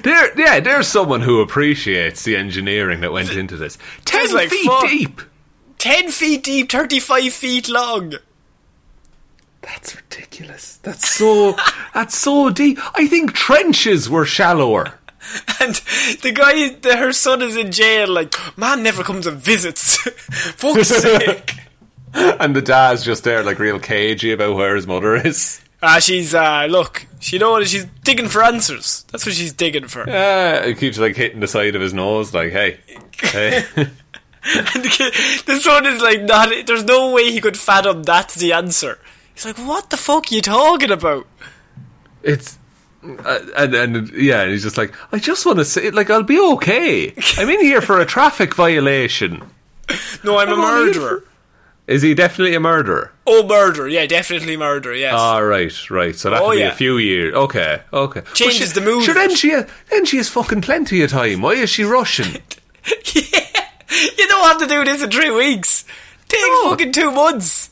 There, 0.01 0.39
yeah, 0.39 0.59
there's 0.59 0.87
someone 0.87 1.21
who 1.21 1.41
appreciates 1.41 2.23
the 2.23 2.35
engineering 2.35 3.01
that 3.01 3.11
went 3.11 3.31
into 3.31 3.55
this. 3.55 3.77
Ten 4.03 4.33
like 4.33 4.49
feet 4.49 4.71
deep. 4.81 5.21
10 5.77 6.09
feet 6.09 6.43
deep, 6.43 6.71
35 6.71 7.31
feet 7.31 7.69
long. 7.69 8.15
That's 9.61 9.95
ridiculous. 9.95 10.77
That's 10.77 11.07
so. 11.07 11.55
that's 11.93 12.17
so 12.17 12.49
deep. 12.49 12.79
I 12.97 13.07
think 13.07 13.33
trenches 13.33 14.09
were 14.09 14.25
shallower. 14.25 14.99
And 15.59 15.73
the 16.21 16.31
guy, 16.31 16.69
the, 16.69 16.97
her 16.97 17.11
son 17.11 17.41
is 17.41 17.55
in 17.55 17.71
jail, 17.71 18.07
like, 18.07 18.35
man 18.57 18.83
never 18.83 19.03
comes 19.03 19.25
and 19.25 19.37
visits. 19.37 19.97
Fuck's 20.55 20.89
sake. 20.89 21.55
And 22.13 22.55
the 22.55 22.61
dad's 22.61 23.03
just 23.03 23.23
there, 23.23 23.41
like 23.41 23.57
real 23.57 23.79
cagey 23.79 24.31
about 24.31 24.55
where 24.55 24.75
his 24.75 24.85
mother 24.85 25.15
is. 25.15 25.61
Ah, 25.87 25.99
she's, 25.99 26.33
uh, 26.33 26.65
look, 26.67 27.05
she 27.19 27.37
know 27.37 27.51
what 27.51 27.67
she's 27.67 27.85
digging 28.03 28.27
for 28.27 28.41
answers. 28.43 29.05
That's 29.11 29.23
what 29.23 29.35
she's 29.35 29.53
digging 29.53 29.87
for. 29.87 30.03
Yeah, 30.09 30.65
he 30.65 30.73
keeps 30.73 30.97
like 30.97 31.15
hitting 31.15 31.41
the 31.41 31.47
side 31.47 31.75
of 31.75 31.81
his 31.81 31.93
nose, 31.93 32.33
like, 32.33 32.51
hey, 32.51 32.79
hey. 33.21 33.65
And 34.47 34.83
the, 34.83 35.43
the 35.47 35.59
son 35.59 35.87
is 35.87 36.01
like, 36.03 36.21
not, 36.21 36.49
there's 36.67 36.83
no 36.83 37.11
way 37.11 37.31
he 37.31 37.41
could 37.41 37.57
fathom 37.57 38.03
that's 38.03 38.35
the 38.35 38.53
answer. 38.53 38.99
He's 39.33 39.43
like, 39.45 39.57
what 39.57 39.89
the 39.89 39.97
fuck 39.97 40.31
are 40.31 40.35
you 40.35 40.41
talking 40.41 40.91
about? 40.91 41.27
it's. 42.23 42.57
Uh, 43.03 43.39
and 43.55 43.75
and 43.75 44.09
yeah, 44.13 44.41
and 44.41 44.51
he's 44.51 44.63
just 44.63 44.77
like, 44.77 44.93
I 45.11 45.19
just 45.19 45.45
want 45.45 45.59
to 45.59 45.65
say, 45.65 45.91
like, 45.91 46.09
I'll 46.09 46.23
be 46.23 46.39
okay. 46.39 47.13
I'm 47.37 47.49
in 47.49 47.61
here 47.61 47.81
for 47.81 47.99
a 47.99 48.05
traffic 48.05 48.55
violation. 48.55 49.43
No, 50.23 50.39
I'm 50.39 50.49
a 50.49 50.53
I'm 50.53 50.59
only 50.61 50.85
murderer. 50.87 51.23
Is 51.87 52.01
he 52.01 52.15
definitely 52.15 52.55
a 52.55 52.59
murderer? 52.59 53.11
Oh, 53.27 53.45
murder. 53.45 53.87
Yeah, 53.87 54.07
definitely 54.07 54.57
murder, 54.57 54.93
yes. 54.95 55.13
Ah, 55.15 55.37
right, 55.37 55.89
right. 55.91 56.15
So 56.15 56.31
that'll 56.31 56.47
Oh, 56.47 56.51
be 56.51 56.57
yeah. 56.59 56.69
a 56.69 56.75
few 56.75 56.97
years. 56.97 57.33
Okay, 57.35 57.81
okay. 57.93 58.21
Changes 58.33 58.69
she- 58.73 58.79
the 58.79 58.81
mood. 58.81 59.03
Sure, 59.03 59.13
then 59.13 59.35
she 59.35 59.49
then 59.91 60.05
she 60.05 60.17
has 60.17 60.27
fucking 60.29 60.61
plenty 60.61 61.03
of 61.03 61.11
time. 61.11 61.41
Why 61.41 61.51
is 61.53 61.69
she 61.69 61.83
rushing? 61.83 62.41
yeah. 63.13 63.39
You 64.17 64.27
don't 64.27 64.47
have 64.47 64.57
to 64.59 64.67
do 64.67 64.83
this 64.83 65.03
in 65.03 65.11
three 65.11 65.29
weeks. 65.31 65.85
Take 66.27 66.41
No. 66.41 66.69
fucking 66.71 66.91
two 66.91 67.11
months. 67.11 67.69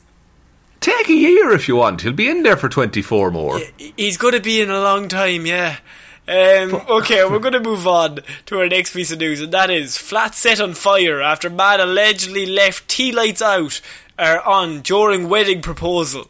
Take 0.80 1.10
a 1.10 1.14
year 1.14 1.52
if 1.52 1.68
you 1.68 1.76
want. 1.78 2.02
He'll 2.02 2.12
be 2.14 2.30
in 2.30 2.44
there 2.44 2.58
for 2.58 2.70
twenty 2.70 3.02
four 3.02 3.32
more. 3.32 3.60
He's 3.98 4.18
going 4.18 4.34
to 4.36 4.40
be 4.42 4.62
in 4.62 4.70
a 4.70 4.82
long 4.82 5.08
time, 5.08 5.46
yeah. 5.46 5.78
Um, 6.26 6.76
okay, 6.90 7.26
we're 7.26 7.40
going 7.40 7.52
to 7.54 7.60
move 7.60 7.86
on 7.86 8.20
to 8.46 8.60
our 8.60 8.70
next 8.70 8.94
piece 8.94 9.12
of 9.12 9.20
news, 9.20 9.42
and 9.42 9.52
that 9.54 9.70
is 9.70 9.98
flat 9.98 10.36
set 10.36 10.62
on 10.62 10.74
fire 10.74 11.22
after 11.22 11.50
man 11.50 11.82
allegedly 11.82 12.46
left 12.46 12.88
tea 12.88 13.12
lights 13.12 13.42
out 13.42 13.82
or 14.20 14.42
on 14.48 14.82
during 14.82 15.30
wedding 15.30 15.62
proposal. 15.62 16.30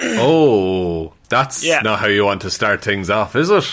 Oh, 0.00 1.12
that's 1.28 1.62
Yeah. 1.62 1.80
not 1.82 2.00
how 2.00 2.06
you 2.06 2.24
want 2.24 2.42
to 2.42 2.50
start 2.50 2.82
things 2.82 3.10
off, 3.10 3.36
is 3.36 3.50
it? 3.50 3.64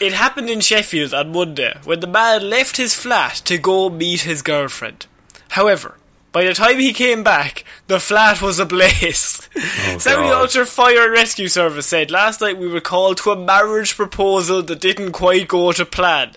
It 0.00 0.12
happened 0.12 0.50
in 0.50 0.60
Sheffield 0.60 1.14
on 1.14 1.32
Monday 1.32 1.76
when 1.84 2.00
the 2.00 2.06
man 2.06 2.48
left 2.50 2.76
his 2.76 2.94
flat 2.94 3.34
to 3.44 3.58
go 3.58 3.90
meet 3.90 4.22
his 4.22 4.42
girlfriend. 4.42 5.06
However, 5.50 5.96
by 6.32 6.44
the 6.44 6.54
time 6.54 6.80
he 6.80 6.92
came 6.92 7.22
back, 7.22 7.64
the 7.86 8.00
flat 8.00 8.42
was 8.42 8.58
ablaze. 8.58 9.40
Oh, 9.86 9.98
Saudi 9.98 10.28
God. 10.28 10.40
Ulster 10.42 10.64
Fire 10.66 11.04
and 11.04 11.12
Rescue 11.12 11.46
Service 11.46 11.86
said 11.86 12.10
last 12.10 12.40
night 12.40 12.58
we 12.58 12.66
were 12.66 12.80
called 12.80 13.18
to 13.18 13.30
a 13.30 13.36
marriage 13.36 13.94
proposal 13.94 14.62
that 14.64 14.80
didn't 14.80 15.12
quite 15.12 15.46
go 15.46 15.70
to 15.70 15.84
plan. 15.84 16.32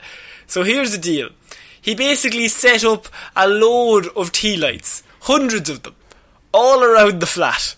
So 0.46 0.62
here's 0.64 0.92
the 0.92 0.98
deal. 1.00 1.30
He 1.82 1.96
basically 1.96 2.48
set 2.48 2.84
up 2.84 3.08
a 3.36 3.48
load 3.48 4.08
of 4.16 4.32
tea 4.32 4.56
lights, 4.56 5.02
hundreds 5.22 5.70
of 5.70 5.82
them, 5.82 5.96
all 6.58 6.84
around 6.84 7.20
the 7.22 7.26
flat. 7.28 7.76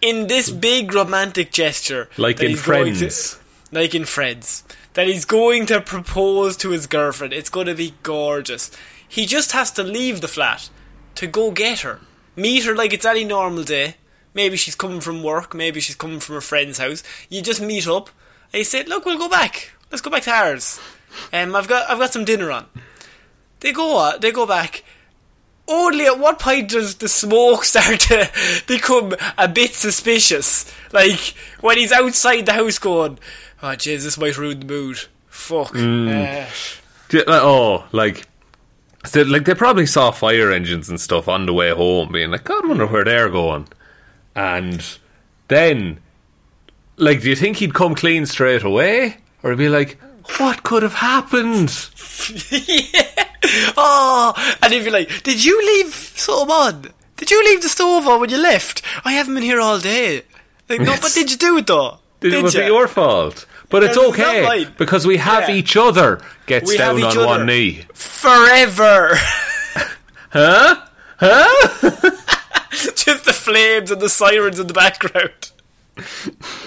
In 0.00 0.26
this 0.28 0.50
big 0.50 0.92
romantic 0.94 1.50
gesture. 1.50 2.08
Like 2.16 2.40
in 2.40 2.52
going 2.52 2.94
to- 2.94 3.00
Friends. 3.10 3.38
like 3.72 3.94
in 3.94 4.04
Friends, 4.04 4.62
that 4.94 5.08
he's 5.08 5.24
going 5.24 5.66
to 5.66 5.80
propose 5.80 6.56
to 6.58 6.70
his 6.70 6.86
girlfriend. 6.86 7.32
It's 7.32 7.50
going 7.50 7.66
to 7.66 7.74
be 7.74 7.94
gorgeous. 8.02 8.70
He 9.08 9.26
just 9.26 9.52
has 9.52 9.70
to 9.72 9.82
leave 9.82 10.20
the 10.20 10.28
flat 10.28 10.70
to 11.16 11.26
go 11.26 11.50
get 11.50 11.80
her. 11.80 12.00
Meet 12.36 12.64
her 12.64 12.76
like 12.76 12.92
it's 12.92 13.04
any 13.06 13.24
normal 13.24 13.64
day. 13.64 13.96
Maybe 14.34 14.56
she's 14.56 14.76
coming 14.76 15.00
from 15.00 15.22
work, 15.24 15.52
maybe 15.54 15.80
she's 15.80 15.96
coming 15.96 16.20
from 16.20 16.36
a 16.36 16.40
friend's 16.40 16.78
house. 16.78 17.02
You 17.28 17.42
just 17.42 17.60
meet 17.60 17.88
up 17.88 18.10
and 18.52 18.58
you 18.58 18.64
say, 18.64 18.84
Look, 18.84 19.04
we'll 19.04 19.18
go 19.18 19.28
back. 19.28 19.72
Let's 19.90 20.02
go 20.02 20.10
back 20.10 20.22
to 20.24 20.30
ours. 20.30 20.78
Um, 21.32 21.56
I've 21.56 21.66
got 21.66 21.90
I've 21.90 21.98
got 21.98 22.12
some 22.12 22.24
dinner 22.24 22.52
on. 22.52 22.66
They 23.60 23.72
go 23.72 23.98
uh, 23.98 24.18
they 24.18 24.30
go 24.30 24.46
back. 24.46 24.84
Only 25.68 26.06
at 26.06 26.18
what 26.18 26.38
point 26.38 26.70
does 26.70 26.96
the 26.96 27.08
smoke 27.08 27.64
start 27.64 28.00
to 28.00 28.30
become 28.66 29.14
a 29.36 29.46
bit 29.48 29.74
suspicious? 29.74 30.72
Like 30.92 31.34
when 31.60 31.76
he's 31.78 31.92
outside 31.92 32.46
the 32.46 32.54
house 32.54 32.78
going, 32.78 33.18
"Oh, 33.62 33.66
jeez, 33.68 34.04
this 34.04 34.18
might 34.18 34.38
ruin 34.38 34.60
the 34.60 34.66
mood." 34.66 34.98
Fuck. 35.28 35.74
Uh, 35.76 36.46
D- 37.10 37.18
like, 37.18 37.42
Oh, 37.42 37.84
like. 37.92 38.26
So, 39.06 39.22
like 39.22 39.44
they 39.44 39.54
probably 39.54 39.86
saw 39.86 40.10
fire 40.10 40.50
engines 40.50 40.88
and 40.88 41.00
stuff 41.00 41.28
on 41.28 41.46
the 41.46 41.52
way 41.54 41.70
home, 41.70 42.12
being 42.12 42.30
like, 42.30 42.44
"God, 42.44 42.64
I 42.64 42.68
wonder 42.68 42.86
where 42.86 43.04
they're 43.04 43.28
going." 43.28 43.68
And 44.34 44.84
then, 45.48 46.00
like, 46.96 47.20
do 47.22 47.28
you 47.30 47.36
think 47.36 47.58
he'd 47.58 47.74
come 47.74 47.94
clean 47.94 48.26
straight 48.26 48.64
away, 48.64 49.18
or 49.42 49.50
he'd 49.50 49.58
be 49.58 49.68
like, 49.68 49.98
"What 50.36 50.62
could 50.62 50.82
have 50.82 50.94
happened?" 50.94 51.70
oh, 53.76 54.56
and 54.62 54.72
he'd 54.72 54.84
be 54.84 54.90
like, 54.90 55.22
"Did 55.22 55.44
you 55.44 55.58
leave 55.66 55.94
something 55.94 56.50
on? 56.54 56.86
Did 57.16 57.30
you 57.30 57.44
leave 57.44 57.62
the 57.62 57.68
stove 57.68 58.06
on 58.06 58.20
when 58.20 58.30
you 58.30 58.38
left? 58.38 58.82
I 59.04 59.12
haven't 59.12 59.34
been 59.34 59.42
here 59.42 59.60
all 59.60 59.78
day." 59.80 60.22
Like, 60.68 60.80
no, 60.80 60.94
but 61.00 61.12
did 61.14 61.30
you 61.30 61.36
do 61.36 61.56
it 61.58 61.66
though? 61.66 61.98
Did 62.20 62.34
It 62.34 62.42
was 62.42 62.54
your 62.54 62.88
fault? 62.88 63.46
But 63.70 63.84
it's 63.84 63.96
okay 63.98 64.66
because 64.76 65.06
we 65.06 65.18
have 65.18 65.48
Yeah. 65.48 65.54
each 65.56 65.76
other. 65.76 66.20
Gets 66.46 66.68
We 66.70 66.76
down 66.78 67.02
on 67.02 67.26
one 67.26 67.46
knee. 67.46 67.84
forever? 67.94 69.18
Huh? 70.30 70.76
Huh? 71.18 71.80
Just 72.70 73.24
the 73.24 73.32
flames 73.32 73.90
and 73.90 73.98
the 73.98 74.10
sirens 74.10 74.60
in 74.60 74.66
the 74.66 74.74
background. 74.74 75.52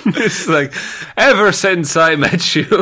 It's 0.05 0.47
like 0.47 0.73
ever 1.17 1.51
since 1.51 1.95
I 1.95 2.15
met 2.15 2.55
you. 2.55 2.65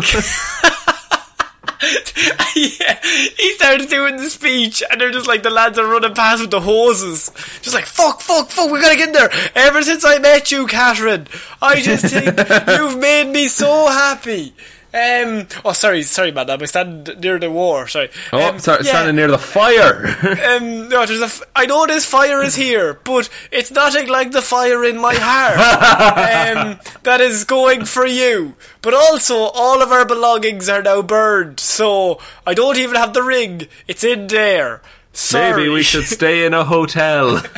yeah, 2.55 2.99
he 3.37 3.53
starts 3.55 3.85
doing 3.85 4.17
the 4.17 4.29
speech, 4.29 4.83
and 4.89 4.99
they're 4.99 5.11
just 5.11 5.27
like 5.27 5.43
the 5.43 5.49
lads 5.49 5.77
are 5.77 5.87
running 5.87 6.13
past 6.13 6.41
with 6.41 6.51
the 6.51 6.61
hoses, 6.61 7.31
just 7.61 7.73
like 7.73 7.85
fuck, 7.85 8.21
fuck, 8.21 8.49
fuck. 8.49 8.71
We 8.71 8.81
gotta 8.81 8.97
get 8.97 9.09
in 9.09 9.13
there. 9.13 9.29
Ever 9.55 9.81
since 9.81 10.03
I 10.05 10.19
met 10.19 10.51
you, 10.51 10.67
Catherine, 10.67 11.27
I 11.61 11.81
just 11.81 12.05
think 12.05 12.37
you've 12.67 12.99
made 12.99 13.31
me 13.31 13.47
so 13.47 13.87
happy. 13.87 14.53
Um. 14.91 15.47
Oh, 15.63 15.71
sorry, 15.73 16.01
sorry, 16.01 16.31
madam. 16.31 16.61
I 16.61 16.65
stand 16.65 17.15
near 17.21 17.37
the 17.37 17.51
war. 17.51 17.87
Sorry. 17.87 18.09
oh, 18.33 18.49
um, 18.49 18.59
sorry, 18.59 18.83
yeah, 18.85 18.91
standing 18.91 19.15
near 19.17 19.27
the 19.27 19.37
fire. 19.37 20.15
Um, 20.49 20.89
no, 20.89 21.05
there's 21.05 21.21
a. 21.21 21.25
F- 21.25 21.43
I 21.55 21.65
know 21.67 21.85
this 21.85 22.05
fire 22.05 22.41
is 22.41 22.55
here, 22.55 22.99
but 23.03 23.29
it's 23.51 23.69
nothing 23.71 24.07
like 24.07 24.31
the 24.31 24.41
fire 24.41 24.83
in 24.83 24.97
my 24.99 25.13
heart. 25.15 26.57
um, 26.57 26.79
that 27.03 27.21
is 27.21 27.43
going 27.43 27.85
for 27.85 28.05
you. 28.05 28.55
But 28.81 28.93
also, 28.95 29.35
all 29.35 29.81
of 29.83 29.91
our 29.91 30.05
belongings 30.05 30.67
are 30.69 30.81
now 30.81 31.01
burned, 31.03 31.59
so 31.59 32.19
I 32.47 32.53
don't 32.55 32.77
even 32.77 32.95
have 32.95 33.13
the 33.13 33.21
ring. 33.23 33.67
It's 33.87 34.03
in 34.03 34.27
there. 34.27 34.81
Sorry. 35.13 35.51
Maybe 35.63 35.69
we 35.69 35.83
should 35.83 36.05
stay 36.05 36.45
in 36.45 36.53
a 36.53 36.63
hotel. 36.65 37.43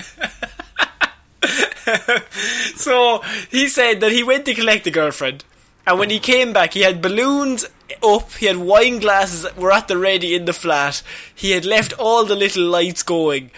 So 2.76 3.22
he 3.50 3.68
said 3.68 4.00
that 4.02 4.12
he 4.12 4.24
went 4.24 4.46
to 4.46 4.54
collect 4.54 4.84
the 4.86 4.92
girlfriend, 4.92 5.44
and 5.86 6.00
when 6.00 6.10
he 6.10 6.20
came 6.20 6.54
back, 6.54 6.74
he 6.74 6.82
had 6.82 7.02
balloons 7.02 7.66
up, 8.04 8.32
he 8.34 8.46
had 8.46 8.58
wine 8.58 9.00
glasses 9.00 9.44
that 9.44 9.58
were 9.58 9.72
at 9.72 9.88
the 9.88 9.98
ready 9.98 10.36
in 10.36 10.46
the 10.46 10.54
flat, 10.54 11.04
he 11.34 11.52
had 11.52 11.66
left 11.66 11.94
all 12.00 12.26
the 12.26 12.36
little 12.36 12.66
lights 12.66 13.04
going, 13.04 13.52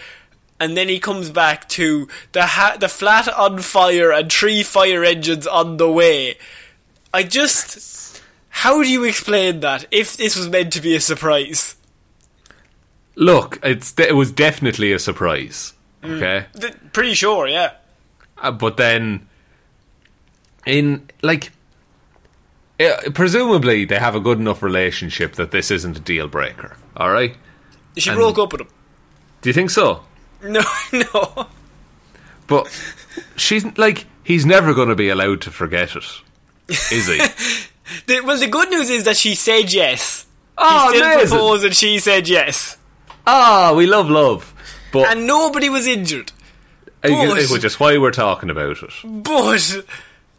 and 0.58 0.76
then 0.76 0.88
he 0.88 0.98
comes 0.98 1.30
back 1.30 1.68
to 1.70 2.08
the 2.32 2.46
ha- 2.46 2.76
the 2.78 2.88
flat 2.88 3.28
on 3.28 3.58
fire 3.60 4.12
and 4.12 4.32
three 4.32 4.62
fire 4.62 5.04
engines 5.04 5.46
on 5.46 5.76
the 5.76 5.90
way. 5.90 6.36
I 7.12 7.22
just. 7.22 8.22
How 8.48 8.82
do 8.82 8.88
you 8.88 9.02
explain 9.02 9.60
that 9.60 9.84
if 9.90 10.16
this 10.16 10.36
was 10.36 10.48
meant 10.48 10.72
to 10.74 10.80
be 10.80 10.94
a 10.94 11.00
surprise? 11.00 11.74
Look, 13.16 13.58
it's 13.62 13.94
it 13.98 14.14
was 14.14 14.30
definitely 14.32 14.92
a 14.92 14.98
surprise. 14.98 15.72
Mm. 16.02 16.16
Okay, 16.16 16.46
Th- 16.60 16.74
pretty 16.92 17.14
sure, 17.14 17.48
yeah. 17.48 17.72
Uh, 18.38 18.50
but 18.52 18.76
then 18.76 19.26
in 20.66 21.08
like. 21.22 21.50
Presumably, 23.14 23.84
they 23.84 23.98
have 23.98 24.14
a 24.14 24.20
good 24.20 24.38
enough 24.38 24.62
relationship 24.62 25.34
that 25.34 25.50
this 25.50 25.70
isn't 25.70 25.96
a 25.96 26.00
deal 26.00 26.28
breaker. 26.28 26.76
All 26.96 27.10
right? 27.10 27.36
She 27.96 28.10
And- 28.10 28.18
broke 28.18 28.38
up 28.38 28.52
with 28.52 28.62
him. 28.62 28.68
Do 29.42 29.48
you 29.50 29.54
think 29.54 29.70
so? 29.70 30.02
No, 30.42 30.62
no. 30.92 31.46
But 32.46 32.66
she's 33.36 33.64
like, 33.78 34.06
he's 34.22 34.44
never 34.44 34.74
going 34.74 34.88
to 34.88 34.94
be 34.94 35.08
allowed 35.08 35.40
to 35.42 35.50
forget 35.50 35.94
it, 35.96 36.04
is 36.68 37.06
he? 37.06 37.20
The, 38.06 38.22
well, 38.22 38.38
the 38.38 38.46
good 38.46 38.70
news 38.70 38.88
is 38.88 39.04
that 39.04 39.14
she 39.18 39.34
said 39.34 39.70
yes. 39.70 40.24
Oh, 40.56 40.90
he 40.90 40.96
still 40.96 41.06
amazing. 41.12 41.28
proposed 41.28 41.64
and 41.66 41.76
she 41.76 41.98
said 41.98 42.26
yes. 42.28 42.78
Ah, 43.26 43.74
we 43.76 43.86
love 43.86 44.08
love. 44.08 44.54
But 44.90 45.10
and 45.10 45.26
nobody 45.26 45.68
was 45.68 45.86
injured. 45.86 46.32
but- 47.02 47.50
which 47.50 47.62
is 47.64 47.78
why 47.78 47.98
we're 47.98 48.10
talking 48.10 48.48
about 48.48 48.82
it. 48.82 48.90
But 49.04 49.84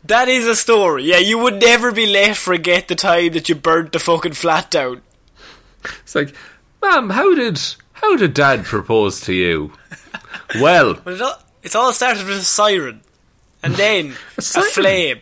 that 0.08 0.28
is 0.28 0.46
a 0.46 0.56
story. 0.56 1.04
Yeah, 1.04 1.18
you 1.18 1.38
would 1.40 1.62
never 1.62 1.92
be 1.92 2.06
let 2.06 2.38
forget 2.38 2.88
the 2.88 2.96
time 2.96 3.34
that 3.34 3.50
you 3.50 3.56
burnt 3.56 3.92
the 3.92 4.00
fucking 4.00 4.34
flat 4.34 4.72
down. 4.72 5.02
It's 6.02 6.16
like, 6.16 6.34
Ma'am, 6.82 7.10
how 7.10 7.36
did 7.36 7.60
how 7.94 8.16
did 8.16 8.34
Dad 8.34 8.66
propose 8.66 9.22
to 9.22 9.34
you? 9.34 9.74
Well, 10.60 10.94
But 10.94 11.14
it 11.16 11.22
all, 11.22 11.42
it's 11.64 11.76
all 11.76 11.92
started 11.92 12.26
with 12.28 12.38
a 12.38 12.42
siren, 12.44 13.02
and 13.64 13.74
then 13.76 14.16
a, 14.38 14.42
siren? 14.42 15.20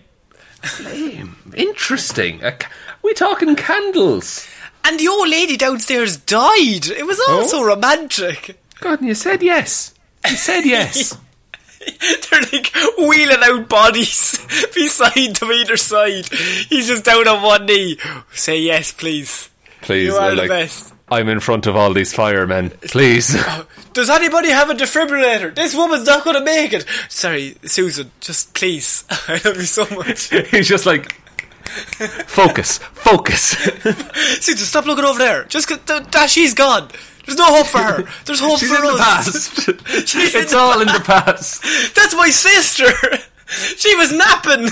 flame, 0.62 1.36
interesting. 1.56 2.44
A 2.44 2.52
ca- 2.52 2.70
we 3.02 3.14
talking 3.14 3.56
candles? 3.56 4.48
and 4.86 5.00
the 5.00 5.08
old 5.08 5.30
lady 5.30 5.56
downstairs 5.56 6.18
died. 6.18 6.88
It 6.88 7.06
was 7.06 7.20
all 7.30 7.42
oh? 7.42 7.48
so 7.48 7.64
romantic. 7.64 8.60
God, 8.82 9.00
and 9.00 9.08
you 9.08 9.16
said 9.16 9.42
yes. 9.42 9.94
You 10.30 10.36
said 10.36 10.66
yes. 10.66 11.18
They're 12.30 12.42
like 12.52 12.72
wheeling 12.98 13.44
out 13.44 13.70
bodies 13.70 14.38
beside 14.76 15.36
them 15.36 15.52
either 15.52 15.78
side. 15.78 16.28
He's 16.30 16.88
just 16.88 17.06
down 17.06 17.28
on 17.28 17.42
one 17.42 17.66
knee. 17.66 17.98
Say 18.34 18.60
yes, 18.62 18.92
please. 18.92 19.50
Please, 19.82 20.08
You 20.08 20.16
are 20.16 20.32
uh, 20.32 20.36
the 20.36 20.48
best. 20.48 20.94
I'm 21.12 21.28
in 21.30 21.40
front 21.42 21.68
of 21.68 21.76
all 21.76 21.94
these 21.94 22.14
firemen. 22.14 22.70
Please. 22.82 23.36
Does 23.94 24.10
anybody 24.10 24.50
have 24.50 24.70
a 24.70 24.74
defibrillator? 24.74 25.54
This 25.54 25.76
woman's 25.76 26.08
not 26.08 26.24
going 26.24 26.38
to 26.38 26.44
make 26.44 26.74
it. 26.74 26.86
Sorry, 27.10 27.56
Susan, 27.64 28.12
just 28.20 28.54
please. 28.54 29.04
I 29.28 29.34
love 29.46 29.58
you 29.58 29.64
so 29.64 29.86
much. 29.96 30.30
He's 30.50 30.68
just 30.68 30.86
like, 30.86 31.12
focus, 32.28 32.78
focus. 32.80 33.50
Susan, 34.40 34.66
stop 34.66 34.86
looking 34.86 35.06
over 35.06 35.20
there. 35.20 35.44
Just 35.46 35.68
th- 35.68 35.82
that 36.12 36.30
she's 36.30 36.54
gone. 36.54 36.90
There's 37.26 37.38
no 37.38 37.46
hope 37.46 37.68
for 37.68 37.78
her. 37.80 38.04
There's 38.26 38.40
hope 38.40 38.60
She's 38.60 38.70
for 38.70 38.76
in 38.76 38.82
the 38.84 38.98
us. 39.00 39.50
past. 39.50 40.08
She's 40.08 40.36
in 40.36 40.42
it's 40.42 40.52
the 40.52 40.58
all 40.58 40.82
in 40.82 40.88
the 40.88 41.02
past. 41.06 41.64
That's 41.96 42.16
my 42.16 42.30
sister. 42.30 42.90
She 43.48 43.96
was 43.96 44.12
napping. 44.12 44.70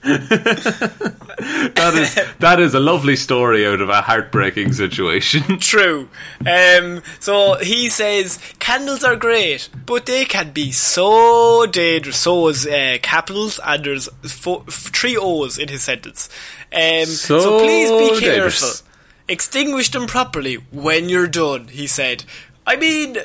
That 0.00 1.92
is 1.94 2.14
that 2.38 2.60
is 2.60 2.74
a 2.74 2.80
lovely 2.80 3.16
story 3.16 3.66
out 3.66 3.80
of 3.80 3.88
a 3.88 4.00
heartbreaking 4.00 4.72
situation. 4.72 5.58
True. 5.58 6.08
Um, 6.46 7.02
so 7.20 7.54
he 7.56 7.88
says 7.90 8.38
candles 8.58 9.04
are 9.04 9.16
great, 9.16 9.68
but 9.86 10.06
they 10.06 10.24
can 10.24 10.52
be 10.52 10.72
so 10.72 11.66
dangerous. 11.66 12.16
So 12.16 12.48
is 12.48 12.66
uh, 12.66 12.98
capitals, 13.02 13.60
and 13.64 13.84
there's 13.84 14.08
fo- 14.22 14.64
f- 14.68 14.90
three 14.94 15.16
O's 15.16 15.58
in 15.58 15.68
his 15.68 15.82
sentence. 15.82 16.28
Um, 16.72 17.04
so, 17.06 17.40
So 17.40 17.58
please 17.60 17.90
be 17.90 18.08
careful. 18.20 18.20
dangerous. 18.20 18.82
Extinguish 19.28 19.90
them 19.90 20.06
properly 20.06 20.54
when 20.72 21.08
you're 21.08 21.28
done. 21.28 21.68
He 21.68 21.86
said. 21.86 22.24
I 22.66 22.76
mean, 22.76 23.16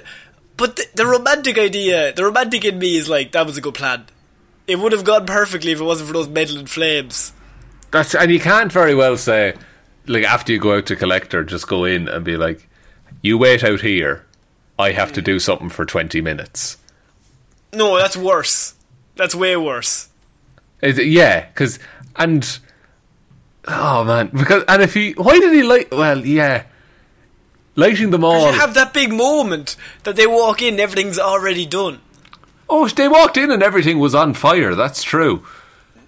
but 0.57 0.75
the, 0.75 0.85
the 0.95 1.05
romantic 1.05 1.57
idea, 1.57 2.13
the 2.13 2.25
romantic 2.25 2.65
in 2.65 2.79
me 2.79 2.97
is 2.97 3.09
like 3.09 3.31
that 3.31 3.45
was 3.45 3.57
a 3.57 3.61
good 3.61 3.73
plan. 3.73 4.05
It 4.67 4.79
would 4.79 4.91
have 4.91 5.03
gone 5.03 5.25
perfectly 5.25 5.71
if 5.71 5.79
it 5.79 5.83
wasn't 5.83 6.07
for 6.07 6.13
those 6.13 6.29
meddling 6.29 6.65
flames. 6.67 7.33
That's 7.91 8.15
and 8.15 8.31
you 8.31 8.39
can't 8.39 8.71
very 8.71 8.95
well 8.95 9.17
say 9.17 9.55
like 10.07 10.23
after 10.23 10.51
you 10.51 10.59
go 10.59 10.77
out 10.77 10.85
to 10.87 10.95
collect 10.95 11.29
collector, 11.29 11.43
just 11.43 11.67
go 11.67 11.85
in 11.85 12.07
and 12.07 12.23
be 12.25 12.37
like, 12.37 12.67
"You 13.21 13.37
wait 13.37 13.63
out 13.63 13.81
here. 13.81 14.25
I 14.77 14.91
have 14.91 15.13
to 15.13 15.21
do 15.21 15.39
something 15.39 15.69
for 15.69 15.85
twenty 15.85 16.21
minutes." 16.21 16.77
No, 17.73 17.97
that's 17.97 18.17
worse. 18.17 18.75
That's 19.15 19.35
way 19.35 19.55
worse. 19.57 20.09
Is 20.81 20.97
it- 20.97 21.07
yeah, 21.07 21.45
because 21.45 21.79
and 22.15 22.59
oh 23.67 24.03
man, 24.03 24.27
because 24.33 24.63
and 24.67 24.81
if 24.81 24.93
he 24.93 25.11
why 25.13 25.39
did 25.39 25.53
he 25.53 25.63
light? 25.63 25.91
Well, 25.91 26.25
yeah, 26.25 26.63
lighting 27.75 28.09
them 28.11 28.23
all. 28.23 28.51
You 28.51 28.59
have 28.59 28.73
that 28.75 28.93
big 28.93 29.11
moment 29.13 29.75
that 30.03 30.15
they 30.15 30.27
walk 30.27 30.61
in, 30.61 30.79
everything's 30.79 31.19
already 31.19 31.65
done. 31.65 31.99
oh, 32.69 32.87
they 32.87 33.07
walked 33.07 33.37
in 33.37 33.51
and 33.51 33.61
everything 33.63 33.99
was 33.99 34.15
on 34.15 34.33
fire. 34.33 34.75
That's 34.75 35.03
true. 35.03 35.43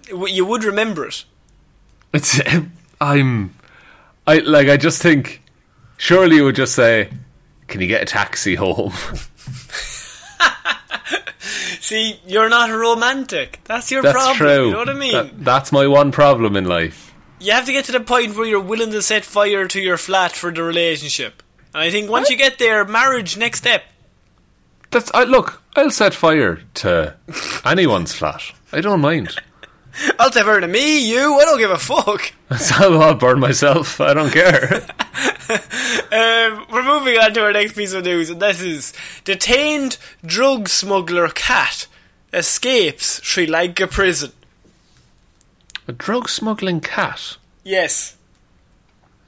You 0.08 0.44
would 0.46 0.64
remember 0.64 1.06
it. 1.06 1.24
It's 2.12 2.40
I'm 3.00 3.54
I 4.26 4.38
like 4.38 4.68
I 4.68 4.76
just 4.76 5.00
think 5.02 5.42
surely 5.96 6.36
you 6.36 6.44
would 6.44 6.56
just 6.56 6.74
say, 6.74 7.10
"Can 7.68 7.80
you 7.80 7.86
get 7.86 8.02
a 8.02 8.06
taxi 8.06 8.54
home?" 8.54 8.92
See, 11.80 12.18
you're 12.26 12.48
not 12.48 12.70
a 12.70 12.76
romantic. 12.76 13.60
That's 13.64 13.90
your 13.92 14.02
That's 14.02 14.14
problem. 14.14 14.36
true. 14.36 14.66
You 14.66 14.72
know 14.72 14.78
what 14.78 14.88
I 14.88 14.92
mean? 14.94 15.12
That- 15.12 15.44
that's 15.44 15.70
my 15.72 15.86
one 15.86 16.10
problem 16.10 16.56
in 16.56 16.64
life. 16.64 17.05
You 17.40 17.52
have 17.52 17.66
to 17.66 17.72
get 17.72 17.84
to 17.86 17.92
the 17.92 18.00
point 18.00 18.36
where 18.36 18.46
you're 18.46 18.60
willing 18.60 18.90
to 18.92 19.02
set 19.02 19.24
fire 19.24 19.66
to 19.68 19.80
your 19.80 19.96
flat 19.96 20.32
for 20.32 20.52
the 20.52 20.62
relationship. 20.62 21.42
And 21.74 21.82
I 21.82 21.90
think 21.90 22.10
once 22.10 22.30
you 22.30 22.36
get 22.36 22.58
there, 22.58 22.84
marriage 22.84 23.36
next 23.36 23.58
step. 23.58 23.84
That's 24.90 25.10
I 25.12 25.24
look. 25.24 25.62
I'll 25.74 25.90
set 25.90 26.14
fire 26.14 26.60
to 26.74 27.16
anyone's 27.64 28.14
flat. 28.14 28.42
I 28.72 28.80
don't 28.80 29.00
mind. 29.00 29.36
I'll 30.18 30.30
set 30.32 30.44
fire 30.44 30.60
to 30.60 30.68
me, 30.68 31.08
you. 31.10 31.34
I 31.34 31.44
don't 31.44 31.58
give 31.58 31.70
a 31.70 31.78
fuck. 31.78 32.32
I'll 32.80 33.14
burn 33.14 33.40
myself. 33.40 34.00
I 34.00 34.14
don't 34.14 34.30
care. 34.30 34.86
Um, 35.48 36.66
we're 36.72 36.82
moving 36.82 37.18
on 37.18 37.34
to 37.34 37.42
our 37.42 37.52
next 37.52 37.74
piece 37.74 37.92
of 37.92 38.04
news, 38.04 38.30
and 38.30 38.40
this 38.40 38.60
is 38.60 38.92
detained 39.24 39.96
drug 40.24 40.68
smuggler 40.68 41.28
cat 41.28 41.86
escapes 42.32 43.22
Sri 43.22 43.46
Lanka 43.46 43.86
prison. 43.86 44.32
A 45.88 45.92
drug 45.92 46.28
smuggling 46.28 46.80
cat. 46.80 47.36
Yes. 47.62 48.16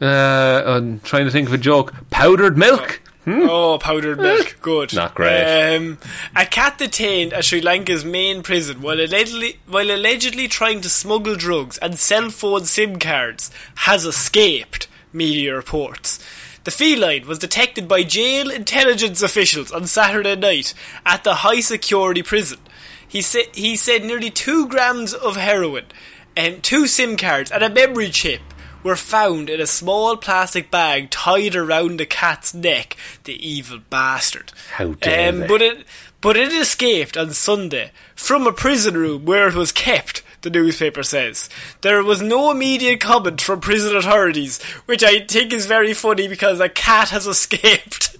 Uh, 0.01 0.63
I'm 0.67 1.01
trying 1.01 1.25
to 1.25 1.31
think 1.31 1.49
of 1.49 1.55
a 1.55 1.59
joke. 1.59 1.95
Powdered 2.11 2.57
milk. 2.57 3.01
Oh, 3.27 3.79
powdered 3.81 4.19
milk. 4.19 4.57
Good. 4.63 4.95
Not 4.95 5.15
great. 5.15 5.77
Um, 5.77 5.99
a 6.35 6.47
cat 6.47 6.79
detained 6.79 7.33
at 7.33 7.45
Sri 7.45 7.61
Lanka's 7.61 8.05
main 8.05 8.43
prison 8.43 8.81
while 8.81 9.01
allegedly, 9.01 9.59
while 9.67 9.91
allegedly 9.91 10.49
trying 10.49 10.81
to 10.81 10.89
smuggle 10.89 11.37
drugs 11.37 11.79
and 11.79 11.99
cell 11.99 12.31
phone 12.31 12.65
SIM 12.65 12.99
cards 12.99 13.51
has 13.77 14.05
escaped, 14.05 14.89
media 15.13 15.55
reports. 15.55 16.19
The 16.65 16.71
feline 16.71 17.27
was 17.27 17.39
detected 17.39 17.87
by 17.87 18.03
jail 18.03 18.51
intelligence 18.51 19.23
officials 19.23 19.73
on 19.73 19.87
Saturday 19.87 20.37
night 20.37 20.75
at 21.05 21.25
the 21.25 21.37
high 21.37 21.61
security 21.61 22.23
prison. 22.23 22.59
He 23.07 23.23
said 23.23 23.47
he 23.55 23.75
said 23.77 24.05
nearly 24.05 24.31
two 24.31 24.69
grams 24.69 25.15
of 25.15 25.37
heroin 25.37 25.87
and 26.39 26.63
two 26.63 26.87
SIM 26.87 27.17
cards 27.17 27.51
and 27.51 27.65
a 27.65 27.69
memory 27.69 28.11
chip 28.11 28.41
were 28.85 28.95
found 28.95 29.51
in 29.51 29.61
a 29.61 29.67
small 29.67 30.17
plastic 30.17 30.71
bag 30.71 31.11
tied 31.11 31.57
around 31.57 31.99
the 31.99 32.07
cat's 32.07 32.55
neck. 32.55 32.97
The 33.25 33.35
evil 33.47 33.81
bastard. 33.91 34.53
How 34.75 34.93
dare 34.93 35.31
um, 35.31 35.41
they. 35.41 35.47
But 35.49 35.63
it, 35.63 35.85
but 36.21 36.37
it 36.37 36.53
escaped 36.53 37.17
on 37.17 37.33
Sunday 37.33 37.91
from 38.15 38.47
a 38.47 38.53
prison 38.53 38.97
room 38.97 39.25
where 39.25 39.49
it 39.49 39.55
was 39.55 39.73
kept. 39.73 40.23
The 40.43 40.51
newspaper 40.51 41.03
says 41.03 41.51
there 41.81 42.05
was 42.05 42.23
no 42.23 42.53
immediate 42.53 43.01
comment 43.01 43.41
from 43.41 43.61
prison 43.61 43.97
authorities, 43.97 44.63
which 44.87 45.03
I 45.03 45.27
think 45.27 45.53
is 45.53 45.67
very 45.67 45.93
funny 45.93 46.29
because 46.29 46.61
a 46.61 46.69
cat 46.69 47.09
has 47.09 47.27
escaped. 47.27 48.17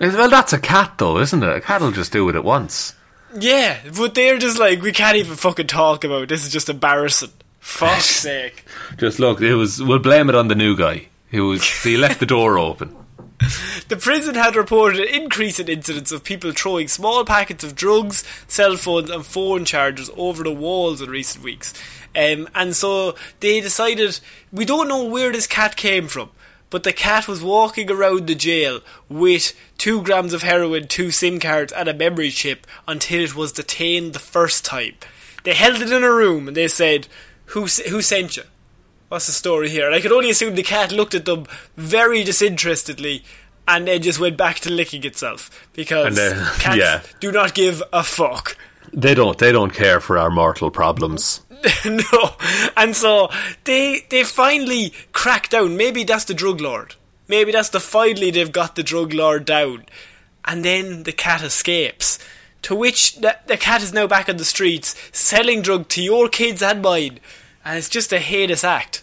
Well, 0.00 0.30
that's 0.30 0.52
a 0.52 0.60
cat, 0.60 0.94
though, 0.98 1.18
isn't 1.18 1.42
it? 1.42 1.56
A 1.56 1.60
cat'll 1.60 1.90
just 1.90 2.12
do 2.12 2.28
it 2.28 2.36
at 2.36 2.44
once. 2.44 2.94
Yeah, 3.38 3.78
but 3.96 4.14
they're 4.14 4.38
just 4.38 4.58
like 4.58 4.82
we 4.82 4.92
can't 4.92 5.16
even 5.16 5.36
fucking 5.36 5.66
talk 5.66 6.04
about. 6.04 6.24
it. 6.24 6.28
This 6.28 6.44
is 6.46 6.52
just 6.52 6.68
embarrassing. 6.68 7.32
Fuck's 7.60 8.04
sake. 8.22 8.64
Just 8.98 9.18
look. 9.18 9.40
It 9.40 9.54
was. 9.54 9.82
We'll 9.82 9.98
blame 9.98 10.28
it 10.28 10.34
on 10.34 10.48
the 10.48 10.54
new 10.54 10.76
guy. 10.76 11.08
Who 11.30 11.48
was? 11.48 11.82
He 11.82 11.96
left 11.96 12.20
the 12.20 12.26
door 12.26 12.58
open. 12.58 12.96
The 13.88 13.96
prison 13.98 14.36
had 14.36 14.56
reported 14.56 15.00
an 15.00 15.22
increase 15.22 15.58
in 15.60 15.68
incidents 15.68 16.12
of 16.12 16.24
people 16.24 16.52
throwing 16.52 16.88
small 16.88 17.26
packets 17.26 17.62
of 17.62 17.74
drugs, 17.74 18.24
cell 18.48 18.76
phones, 18.76 19.10
and 19.10 19.26
phone 19.26 19.66
chargers 19.66 20.08
over 20.16 20.42
the 20.42 20.52
walls 20.52 21.02
in 21.02 21.10
recent 21.10 21.44
weeks. 21.44 21.74
Um, 22.16 22.48
and 22.54 22.74
so 22.74 23.16
they 23.40 23.60
decided 23.60 24.18
we 24.50 24.64
don't 24.64 24.88
know 24.88 25.04
where 25.04 25.30
this 25.30 25.46
cat 25.46 25.76
came 25.76 26.08
from, 26.08 26.30
but 26.72 26.82
the 26.82 26.92
cat 26.92 27.28
was 27.28 27.40
walking 27.42 27.88
around 27.88 28.26
the 28.26 28.34
jail 28.34 28.80
with 29.08 29.54
two 29.78 30.02
grams 30.02 30.32
of 30.32 30.42
heroin, 30.42 30.88
two 30.88 31.12
SIM 31.12 31.38
cards, 31.38 31.72
and 31.72 31.88
a 31.88 31.94
memory 31.94 32.30
chip 32.30 32.66
until 32.88 33.20
it 33.22 33.36
was 33.36 33.52
detained 33.52 34.12
the 34.14 34.18
first 34.18 34.64
time. 34.64 34.94
They 35.44 35.54
held 35.54 35.80
it 35.82 35.92
in 35.92 36.02
a 36.02 36.10
room 36.10 36.48
and 36.48 36.56
they 36.56 36.66
said, 36.68 37.06
"Who 37.54 37.66
who 37.90 38.02
sent 38.02 38.36
you?" 38.36 38.44
What's 39.08 39.26
the 39.26 39.32
story 39.32 39.68
here? 39.68 39.84
And 39.86 39.94
I 39.94 40.00
could 40.00 40.10
only 40.12 40.30
assume 40.30 40.54
the 40.54 40.62
cat 40.62 40.90
looked 40.90 41.14
at 41.14 41.26
them 41.26 41.44
very 41.76 42.24
disinterestedly 42.24 43.22
and 43.68 43.86
then 43.86 44.00
just 44.00 44.18
went 44.18 44.38
back 44.38 44.58
to 44.60 44.70
licking 44.70 45.04
itself 45.04 45.50
because 45.74 46.06
And 46.06 46.16
then- 46.16 46.46
cats 46.58 46.76
yeah. 46.78 47.02
do 47.20 47.30
not 47.30 47.52
give 47.54 47.82
a 47.92 48.02
fuck. 48.02 48.56
They 48.94 49.14
don't. 49.14 49.36
They 49.38 49.52
don't 49.52 49.74
care 49.74 50.00
for 50.00 50.16
our 50.16 50.30
mortal 50.30 50.70
problems. 50.70 51.41
no, 51.84 52.34
and 52.76 52.96
so 52.96 53.30
they 53.64 54.04
they 54.10 54.24
finally 54.24 54.92
crack 55.12 55.48
down. 55.48 55.76
Maybe 55.76 56.04
that's 56.04 56.24
the 56.24 56.34
drug 56.34 56.60
lord. 56.60 56.94
Maybe 57.28 57.52
that's 57.52 57.68
the 57.68 57.80
finally 57.80 58.30
they've 58.30 58.50
got 58.50 58.74
the 58.74 58.82
drug 58.82 59.12
lord 59.12 59.44
down, 59.44 59.86
and 60.44 60.64
then 60.64 61.04
the 61.04 61.12
cat 61.12 61.42
escapes. 61.42 62.18
To 62.62 62.74
which 62.76 63.16
the, 63.16 63.36
the 63.46 63.56
cat 63.56 63.82
is 63.82 63.92
now 63.92 64.06
back 64.06 64.28
on 64.28 64.36
the 64.36 64.44
streets 64.44 64.94
selling 65.12 65.62
drug 65.62 65.88
to 65.90 66.02
your 66.02 66.28
kids 66.28 66.62
and 66.62 66.82
mine, 66.82 67.20
and 67.64 67.78
it's 67.78 67.88
just 67.88 68.12
a 68.12 68.18
heinous 68.18 68.64
act. 68.64 69.02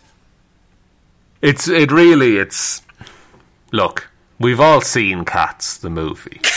It's. 1.42 1.68
It 1.68 1.92
really. 1.92 2.38
It's. 2.38 2.82
look, 3.72 4.10
we've 4.38 4.60
all 4.60 4.82
seen 4.82 5.26
Cats, 5.26 5.78
the 5.78 5.90
movie. 5.90 6.42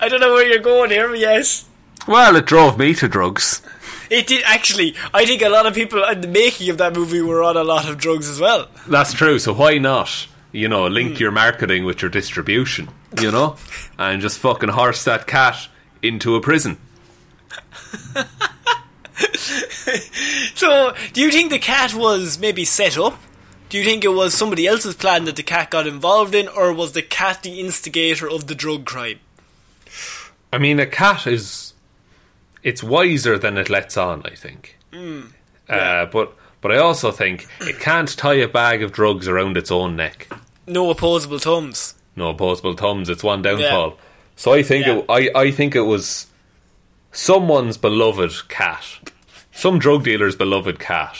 I 0.00 0.08
don't 0.08 0.20
know 0.20 0.32
where 0.34 0.46
you're 0.46 0.60
going 0.60 0.90
here, 0.90 1.08
but 1.08 1.18
yes. 1.18 1.67
Well, 2.08 2.36
it 2.36 2.46
drove 2.46 2.78
me 2.78 2.94
to 2.94 3.08
drugs. 3.08 3.62
It 4.10 4.26
did 4.26 4.42
actually. 4.44 4.96
I 5.14 5.26
think 5.26 5.42
a 5.42 5.48
lot 5.48 5.66
of 5.66 5.74
people 5.74 6.02
in 6.04 6.22
the 6.22 6.28
making 6.28 6.70
of 6.70 6.78
that 6.78 6.94
movie 6.94 7.20
were 7.20 7.42
on 7.42 7.56
a 7.56 7.64
lot 7.64 7.88
of 7.88 7.98
drugs 7.98 8.28
as 8.28 8.40
well. 8.40 8.68
That's 8.86 9.12
true. 9.12 9.38
So 9.38 9.52
why 9.52 9.78
not? 9.78 10.26
You 10.50 10.68
know, 10.68 10.86
link 10.86 11.16
hmm. 11.16 11.22
your 11.22 11.30
marketing 11.30 11.84
with 11.84 12.02
your 12.02 12.10
distribution. 12.10 12.88
You 13.20 13.30
know, 13.30 13.56
and 13.98 14.20
just 14.20 14.38
fucking 14.38 14.70
horse 14.70 15.04
that 15.04 15.26
cat 15.26 15.68
into 16.02 16.34
a 16.34 16.40
prison. 16.40 16.78
So, 20.58 20.92
do 21.12 21.20
you 21.20 21.30
think 21.30 21.50
the 21.50 21.58
cat 21.60 21.94
was 21.94 22.38
maybe 22.38 22.64
set 22.64 22.98
up? 22.98 23.20
Do 23.68 23.78
you 23.78 23.84
think 23.84 24.04
it 24.04 24.08
was 24.08 24.34
somebody 24.34 24.66
else's 24.66 24.96
plan 24.96 25.24
that 25.26 25.36
the 25.36 25.44
cat 25.44 25.70
got 25.70 25.86
involved 25.86 26.34
in, 26.34 26.48
or 26.48 26.72
was 26.72 26.92
the 26.92 27.02
cat 27.02 27.44
the 27.44 27.60
instigator 27.60 28.28
of 28.28 28.48
the 28.48 28.56
drug 28.56 28.84
crime? 28.84 29.20
I 30.52 30.58
mean, 30.58 30.80
a 30.80 30.86
cat 30.86 31.28
is 31.28 31.67
it's 32.62 32.82
wiser 32.82 33.38
than 33.38 33.56
it 33.58 33.68
lets 33.70 33.96
on. 33.96 34.22
I 34.24 34.34
think, 34.34 34.78
uh, 35.68 36.06
but 36.06 36.34
but 36.60 36.72
I 36.72 36.78
also 36.78 37.10
think 37.12 37.46
it 37.60 37.78
can't 37.80 38.08
tie 38.16 38.34
a 38.34 38.48
bag 38.48 38.82
of 38.82 38.92
drugs 38.92 39.28
around 39.28 39.56
its 39.56 39.70
own 39.70 39.96
neck. 39.96 40.28
No 40.66 40.90
opposable 40.90 41.38
thumbs. 41.38 41.94
No 42.16 42.30
opposable 42.30 42.74
thumbs. 42.74 43.08
It's 43.08 43.22
one 43.22 43.42
downfall. 43.42 43.96
So 44.36 44.52
I 44.52 44.62
think 44.62 44.86
it, 44.86 45.04
I 45.08 45.30
I 45.34 45.50
think 45.50 45.74
it 45.74 45.82
was 45.82 46.26
someone's 47.12 47.76
beloved 47.76 48.48
cat, 48.48 48.84
some 49.52 49.78
drug 49.78 50.04
dealer's 50.04 50.36
beloved 50.36 50.78
cat, 50.78 51.16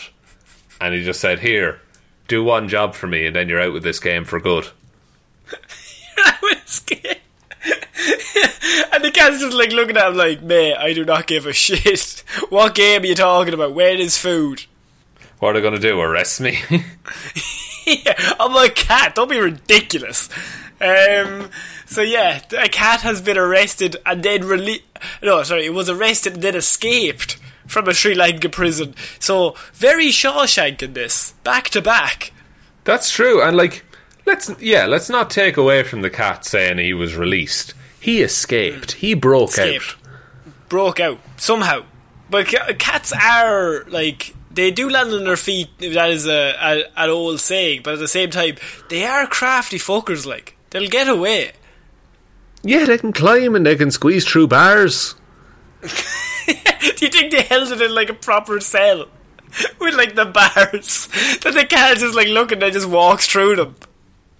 and 0.80 0.95
he 0.95 1.03
just 1.05 1.20
said, 1.20 1.41
"Here, 1.41 1.80
do 2.28 2.45
one 2.45 2.68
job 2.68 2.95
for 2.95 3.07
me, 3.07 3.26
and 3.26 3.34
then 3.34 3.49
you're 3.49 3.61
out 3.61 3.72
with 3.72 3.82
this 3.82 4.01
game 4.01 4.24
for 4.24 4.39
good." 4.41 4.68
I 7.99 8.16
was 8.16 8.24
scared. 8.24 8.92
and 8.92 9.05
the 9.05 9.11
cat's 9.11 9.40
just 9.40 9.57
like 9.57 9.72
looking 9.72 9.96
at 9.96 10.09
him 10.09 10.16
like, 10.16 10.42
mate, 10.42 10.76
I 10.76 10.92
do 10.92 11.05
not 11.05 11.26
give 11.26 11.46
a 11.46 11.53
shit. 11.53 12.24
What 12.51 12.74
game 12.74 13.03
are 13.03 13.07
you 13.07 13.14
talking 13.14 13.55
about? 13.55 13.74
Where 13.74 13.96
is 13.96 14.16
food? 14.16 14.64
What 15.38 15.51
are 15.51 15.53
they 15.55 15.61
going 15.61 15.74
to 15.74 15.80
do? 15.80 16.01
Arrest 16.01 16.40
me? 16.40 16.59
yeah, 17.86 18.34
I'm 18.40 18.57
a 18.57 18.68
cat. 18.70 19.14
Don't 19.14 19.30
be 19.30 19.38
ridiculous. 19.38 20.28
Um, 20.80 21.51
so 21.86 22.03
yeah, 22.03 22.40
a 22.57 22.68
cat 22.68 23.01
has 23.01 23.20
been 23.20 23.38
arrested 23.38 23.96
and 24.07 24.22
then 24.22 24.44
released. 24.44 24.84
No, 25.22 25.42
sorry, 25.42 25.66
it 25.66 25.74
was 25.74 25.88
arrested 25.88 26.34
and 26.34 26.42
then 26.42 26.55
escaped 26.55 27.38
from 27.66 27.88
a 27.88 27.94
Sri 27.94 28.14
Lanka 28.14 28.49
prison. 28.49 28.94
So 29.18 29.55
very 29.74 30.09
Shawshank 30.09 30.82
in 30.82 30.94
this, 30.94 31.32
back 31.44 31.68
to 31.70 31.82
back. 31.82 32.32
That's 32.84 33.11
true, 33.11 33.42
and 33.42 33.57
like, 33.57 33.84
let's 34.26 34.51
yeah, 34.61 34.86
let's 34.86 35.11
not 35.11 35.30
take 35.30 35.57
away 35.57 35.82
from 35.82 36.03
the 36.03 36.11
cat 36.11 36.44
saying 36.44 36.78
he 36.78 36.94
was 36.94 37.16
released. 37.16 37.74
He 38.01 38.22
escaped. 38.22 38.92
He 38.92 39.14
broke 39.14 39.51
Escaped. 39.51 39.96
out. 39.96 40.68
broke 40.68 41.01
out 41.01 41.18
somehow. 41.36 41.84
But 42.30 42.46
cats 42.78 43.12
are 43.12 43.84
like 43.88 44.34
they 44.51 44.70
do 44.70 44.88
land 44.90 45.12
on 45.12 45.24
their 45.24 45.36
feet. 45.36 45.68
That 45.78 46.11
is 46.11 46.26
a, 46.26 46.55
a 46.61 46.84
an 46.96 47.11
old 47.11 47.40
saying, 47.40 47.82
but 47.84 47.94
at 47.94 47.99
the 48.01 48.09
same 48.09 48.30
time, 48.30 48.57
they 48.88 49.05
are 49.05 49.26
crafty 49.26 49.78
fuckers. 49.78 50.26
Like 50.26 50.57
they'll 50.70 50.88
get 50.88 51.09
away. 51.09 51.53
Yeah, 52.62 52.84
they 52.84 52.99
can 52.99 53.12
climb 53.12 53.55
and 53.55 53.64
they 53.64 53.76
can 53.76 53.90
squeeze 53.90 54.24
through 54.26 54.49
bars. 54.49 55.14
do 55.82 55.86
you 57.07 57.09
think 57.09 57.30
they 57.32 57.42
held 57.42 57.70
it 57.70 57.80
in 57.80 57.94
like 57.94 58.11
a 58.11 58.14
proper 58.14 58.59
cell 58.61 59.07
with 59.80 59.94
like 59.94 60.14
the 60.16 60.24
bars 60.24 61.07
that 61.42 61.53
the 61.55 61.64
cat 61.68 61.99
just 61.99 62.16
like 62.16 62.28
look 62.28 62.51
and 62.53 62.61
they 62.61 62.70
just 62.70 62.88
walks 62.88 63.26
through 63.28 63.57
them? 63.57 63.76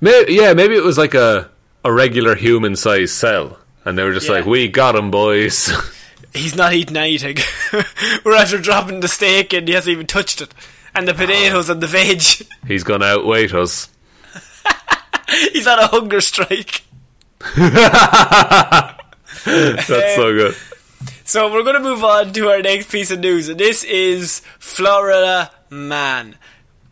Maybe, 0.01 0.35
yeah, 0.35 0.53
maybe 0.53 0.75
it 0.77 0.83
was 0.83 0.99
like 0.99 1.15
a 1.15 1.51
a 1.85 1.93
regular 1.93 2.35
human 2.35 2.77
sized 2.77 3.15
cell, 3.15 3.59
and 3.85 3.97
they 3.99 4.03
were 4.03 4.13
just 4.13 4.27
Yeah. 4.29 4.35
like, 4.35 4.47
"We 4.47 4.69
got 4.69 4.95
him, 4.97 5.11
boys." 5.11 5.71
He's 6.35 6.55
not 6.55 6.75
eating 6.75 6.97
anything. 6.97 7.39
We're 8.25 8.35
after 8.37 8.59
dropping 8.59 9.01
the 9.01 9.09
steak 9.09 9.53
and 9.55 9.67
he 9.67 9.73
hasn't 9.75 9.93
even 9.93 10.07
touched 10.07 10.41
it, 10.43 10.53
and 10.95 11.09
the 11.09 11.15
potatoes 11.15 11.69
and 11.71 11.81
the 11.81 11.87
veg. 11.87 12.23
He's 12.67 12.85
gonna 12.85 13.07
outweight 13.07 13.55
us. 13.55 13.89
He's 15.53 15.67
on 15.67 15.79
a 15.79 15.87
hunger 15.87 16.21
strike. 16.21 16.83
That's 19.45 20.15
so 20.17 20.33
good. 20.33 20.57
So 21.25 21.53
we're 21.53 21.63
going 21.63 21.75
to 21.77 21.81
move 21.83 22.03
on 22.03 22.33
to 22.33 22.49
our 22.49 22.63
next 22.63 22.91
piece 22.91 23.11
of 23.11 23.21
news, 23.21 23.49
and 23.51 23.61
this 23.61 23.85
is 23.85 24.41
Florida 24.59 25.51
Man. 25.69 26.37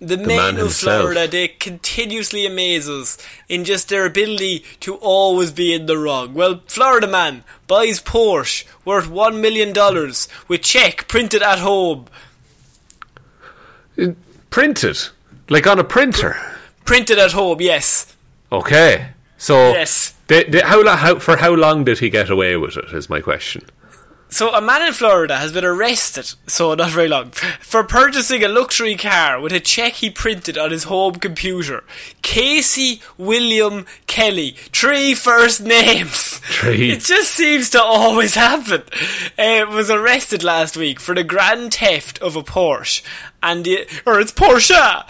The, 0.08 0.16
men 0.16 0.54
man 0.54 0.56
of. 0.58 0.72
Florida, 0.74 1.26
they 1.26 1.48
continuously 1.48 2.46
amaze 2.46 2.88
us 2.88 3.18
in 3.48 3.64
just 3.64 3.88
their 3.88 4.06
ability 4.06 4.64
to 4.80 4.94
always 4.96 5.50
be 5.52 5.72
in 5.74 5.86
the 5.86 5.98
wrong. 5.98 6.34
Well, 6.34 6.60
Florida 6.66 7.06
Man 7.06 7.44
buys 7.66 8.00
Porsche 8.00 8.64
worth 8.84 9.06
$1 9.08 9.40
million 9.40 9.72
with 10.48 10.62
check 10.62 11.08
printed 11.08 11.42
at 11.42 11.58
home. 11.58 12.06
Printed, 14.50 14.98
like 15.48 15.66
on 15.66 15.78
a 15.78 15.84
printer. 15.84 16.36
Printed 16.84 17.18
at 17.18 17.32
home, 17.32 17.60
yes. 17.60 18.14
Okay, 18.52 19.08
so 19.38 19.72
Yes. 19.72 20.14
they, 20.28 20.44
they, 20.44 20.60
how, 20.60 20.86
how 20.96 21.18
for 21.18 21.36
how 21.36 21.52
long 21.52 21.84
did 21.84 21.98
he 21.98 22.10
get 22.10 22.30
away 22.30 22.56
with 22.56 22.76
it? 22.76 22.92
Is 22.92 23.10
my 23.10 23.20
question. 23.20 23.64
So, 24.28 24.52
a 24.52 24.60
man 24.60 24.82
in 24.82 24.92
Florida 24.92 25.36
has 25.36 25.52
been 25.52 25.64
arrested, 25.64 26.34
so 26.46 26.74
not 26.74 26.90
very 26.90 27.06
long, 27.06 27.30
for 27.60 27.84
purchasing 27.84 28.42
a 28.42 28.48
luxury 28.48 28.96
car 28.96 29.40
with 29.40 29.52
a 29.52 29.60
check 29.60 29.94
he 29.94 30.10
printed 30.10 30.58
on 30.58 30.72
his 30.72 30.84
home 30.84 31.14
computer. 31.14 31.84
Casey 32.22 33.00
William 33.16 33.86
Kelly. 34.08 34.56
Three 34.72 35.14
first 35.14 35.62
names. 35.62 36.38
Three. 36.38 36.90
It 36.90 37.00
just 37.00 37.30
seems 37.32 37.70
to 37.70 37.82
always 37.82 38.34
happen. 38.34 38.82
Uh, 39.38 39.66
was 39.68 39.90
arrested 39.90 40.42
last 40.42 40.76
week 40.76 40.98
for 40.98 41.14
the 41.14 41.24
grand 41.24 41.74
theft 41.74 42.18
of 42.20 42.34
a 42.34 42.42
Porsche. 42.42 43.02
And 43.42 43.64
the, 43.64 43.86
or 44.04 44.20
it's 44.20 44.32
Porsche! 44.32 45.04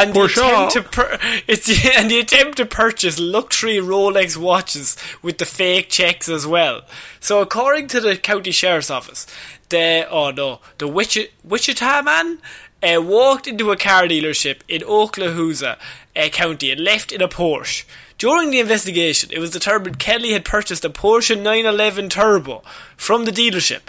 And 0.00 0.14
the 0.14 0.24
attempt 0.24 0.72
to 0.72 0.82
pur- 0.82 1.18
it's 1.46 1.66
the, 1.66 1.92
and 1.96 2.10
the 2.10 2.18
attempt 2.18 2.56
to 2.58 2.66
purchase 2.66 3.18
luxury 3.18 3.76
Rolex 3.76 4.36
watches 4.36 4.96
with 5.22 5.38
the 5.38 5.44
fake 5.44 5.88
checks 5.88 6.28
as 6.28 6.46
well. 6.46 6.82
So 7.20 7.40
according 7.40 7.88
to 7.88 8.00
the 8.00 8.16
county 8.16 8.50
sheriff's 8.50 8.90
office, 8.90 9.26
the 9.68 10.06
oh 10.10 10.30
no, 10.30 10.60
the 10.78 10.88
Wichita, 10.88 11.30
Wichita 11.44 12.02
man 12.02 12.38
uh, 12.82 13.00
walked 13.00 13.46
into 13.46 13.70
a 13.70 13.76
car 13.76 14.04
dealership 14.04 14.60
in 14.68 14.82
Okaloosa 14.82 15.76
uh, 16.16 16.28
County 16.28 16.70
and 16.70 16.80
left 16.80 17.12
in 17.12 17.22
a 17.22 17.28
Porsche. 17.28 17.84
During 18.18 18.50
the 18.50 18.60
investigation, 18.60 19.30
it 19.32 19.38
was 19.38 19.50
determined 19.50 19.98
Kelly 19.98 20.32
had 20.32 20.44
purchased 20.44 20.84
a 20.84 20.90
Porsche 20.90 21.36
911 21.36 22.10
Turbo 22.10 22.62
from 22.96 23.24
the 23.24 23.30
dealership 23.30 23.82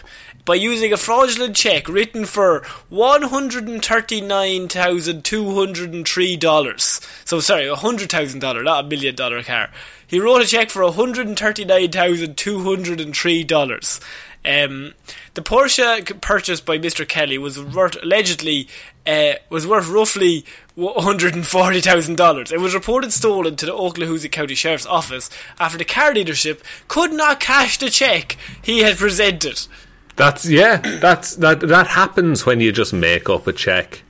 by 0.45 0.55
using 0.55 0.91
a 0.91 0.97
fraudulent 0.97 1.55
check 1.55 1.87
written 1.87 2.25
for 2.25 2.63
one 2.89 3.23
hundred 3.23 3.67
and 3.67 3.83
thirty 3.83 4.21
nine 4.21 4.67
thousand 4.67 5.23
two 5.23 5.55
hundred 5.55 5.93
and 5.93 6.07
three 6.07 6.35
dollars. 6.35 7.01
So 7.25 7.39
sorry, 7.39 7.67
a 7.67 7.75
hundred 7.75 8.11
thousand 8.11 8.39
dollar, 8.39 8.63
not 8.63 8.85
a 8.85 8.87
million 8.87 9.15
dollar 9.15 9.43
car. 9.43 9.69
He 10.05 10.19
wrote 10.19 10.41
a 10.41 10.47
check 10.47 10.69
for 10.69 10.83
one 10.83 10.93
hundred 10.93 11.27
and 11.27 11.37
thirty 11.37 11.65
nine 11.65 11.91
thousand 11.91 12.37
two 12.37 12.63
hundred 12.63 12.99
and 12.99 13.15
three 13.15 13.43
dollars. 13.43 13.99
Um, 14.43 14.95
the 15.35 15.41
Porsche 15.43 16.19
purchased 16.19 16.65
by 16.65 16.79
Mr. 16.79 17.07
Kelly 17.07 17.37
was 17.37 17.61
worth 17.61 17.95
allegedly 18.01 18.67
uh, 19.05 19.33
was 19.51 19.67
worth 19.67 19.87
roughly 19.87 20.45
one 20.73 21.03
hundred 21.03 21.35
and 21.35 21.45
forty 21.45 21.79
thousand 21.79 22.17
dollars. 22.17 22.51
It 22.51 22.59
was 22.59 22.73
reported 22.73 23.13
stolen 23.13 23.55
to 23.57 23.67
the 23.67 23.73
Okaloosa 23.73 24.31
County 24.31 24.55
Sheriff's 24.55 24.87
Office 24.87 25.29
after 25.59 25.77
the 25.77 25.85
car 25.85 26.13
dealership 26.13 26.61
could 26.87 27.13
not 27.13 27.39
cash 27.39 27.77
the 27.77 27.91
check 27.91 28.35
he 28.61 28.79
had 28.79 28.97
presented. 28.97 29.67
That's 30.15 30.47
yeah. 30.47 30.77
That's 30.77 31.35
that. 31.37 31.61
That 31.61 31.87
happens 31.87 32.45
when 32.45 32.59
you 32.59 32.71
just 32.71 32.93
make 32.93 33.29
up 33.29 33.47
a 33.47 33.53
check. 33.53 34.03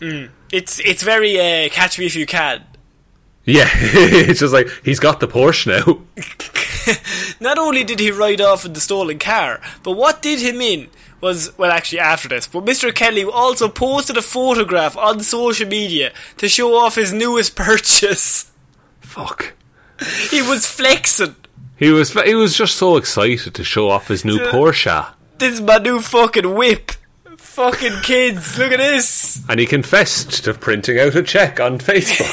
It's 0.52 0.80
it's 0.80 1.04
very 1.04 1.39
uh, 1.39 1.70
catch 1.70 1.99
me 1.99 2.06
if 2.06 2.16
you 2.16 2.26
can. 2.26 2.64
Yeah, 3.43 3.70
it's 3.74 4.39
just 4.39 4.54
like 4.54 4.70
he's 4.84 4.99
got 4.99 5.20
the 5.20 5.28
Porsche 5.28 5.68
now. 5.68 6.02
Not 7.39 7.58
only 7.58 7.84
did 7.84 7.99
he 7.99 8.12
ride 8.12 8.41
off 8.41 8.66
in 8.66 8.74
the 8.74 8.80
stolen 8.80 9.20
car, 9.20 9.62
but 9.84 9.93
what 9.93 10.22
did 10.22 10.39
him 10.39 10.62
in 10.62 10.89
was 11.22 11.56
well 11.58 11.72
actually 11.72 11.99
after 11.99 12.28
this, 12.28 12.47
but 12.47 12.66
Mr. 12.66 12.93
Kelly 12.93 13.24
also 13.24 13.70
posted 13.70 14.18
a 14.18 14.22
photograph 14.22 14.97
on 14.97 15.22
social 15.22 15.68
media 15.68 16.12
to 16.38 16.49
show 16.49 16.76
off 16.76 16.95
his 16.95 17.14
newest 17.14 17.56
purchase. 17.56 18.52
Fuck. 18.99 19.54
He 20.30 20.41
was 20.41 20.66
flexing. 20.66 21.36
He 21.78 21.89
was 21.91 22.14
he 22.14 22.36
was 22.36 22.56
just 22.56 22.76
so 22.76 22.95
excited 22.97 23.54
to 23.56 23.64
show 23.64 23.89
off 23.89 24.08
his 24.08 24.24
new 24.24 24.38
Porsche, 24.38 25.14
This 25.42 25.56
is 25.56 25.62
my 25.62 25.80
new 25.80 26.02
fucking 26.02 26.54
whip. 26.54 26.92
Fucking 27.36 28.02
kids, 28.04 28.60
look 28.60 28.74
at 28.74 28.78
this. 28.78 29.44
and 29.50 29.60
he 29.60 29.66
confessed 29.66 30.44
to 30.44 30.54
printing 30.54 31.00
out 31.00 31.16
a 31.16 31.24
check 31.24 31.60
on 31.60 31.80
Facebook. 31.80 32.30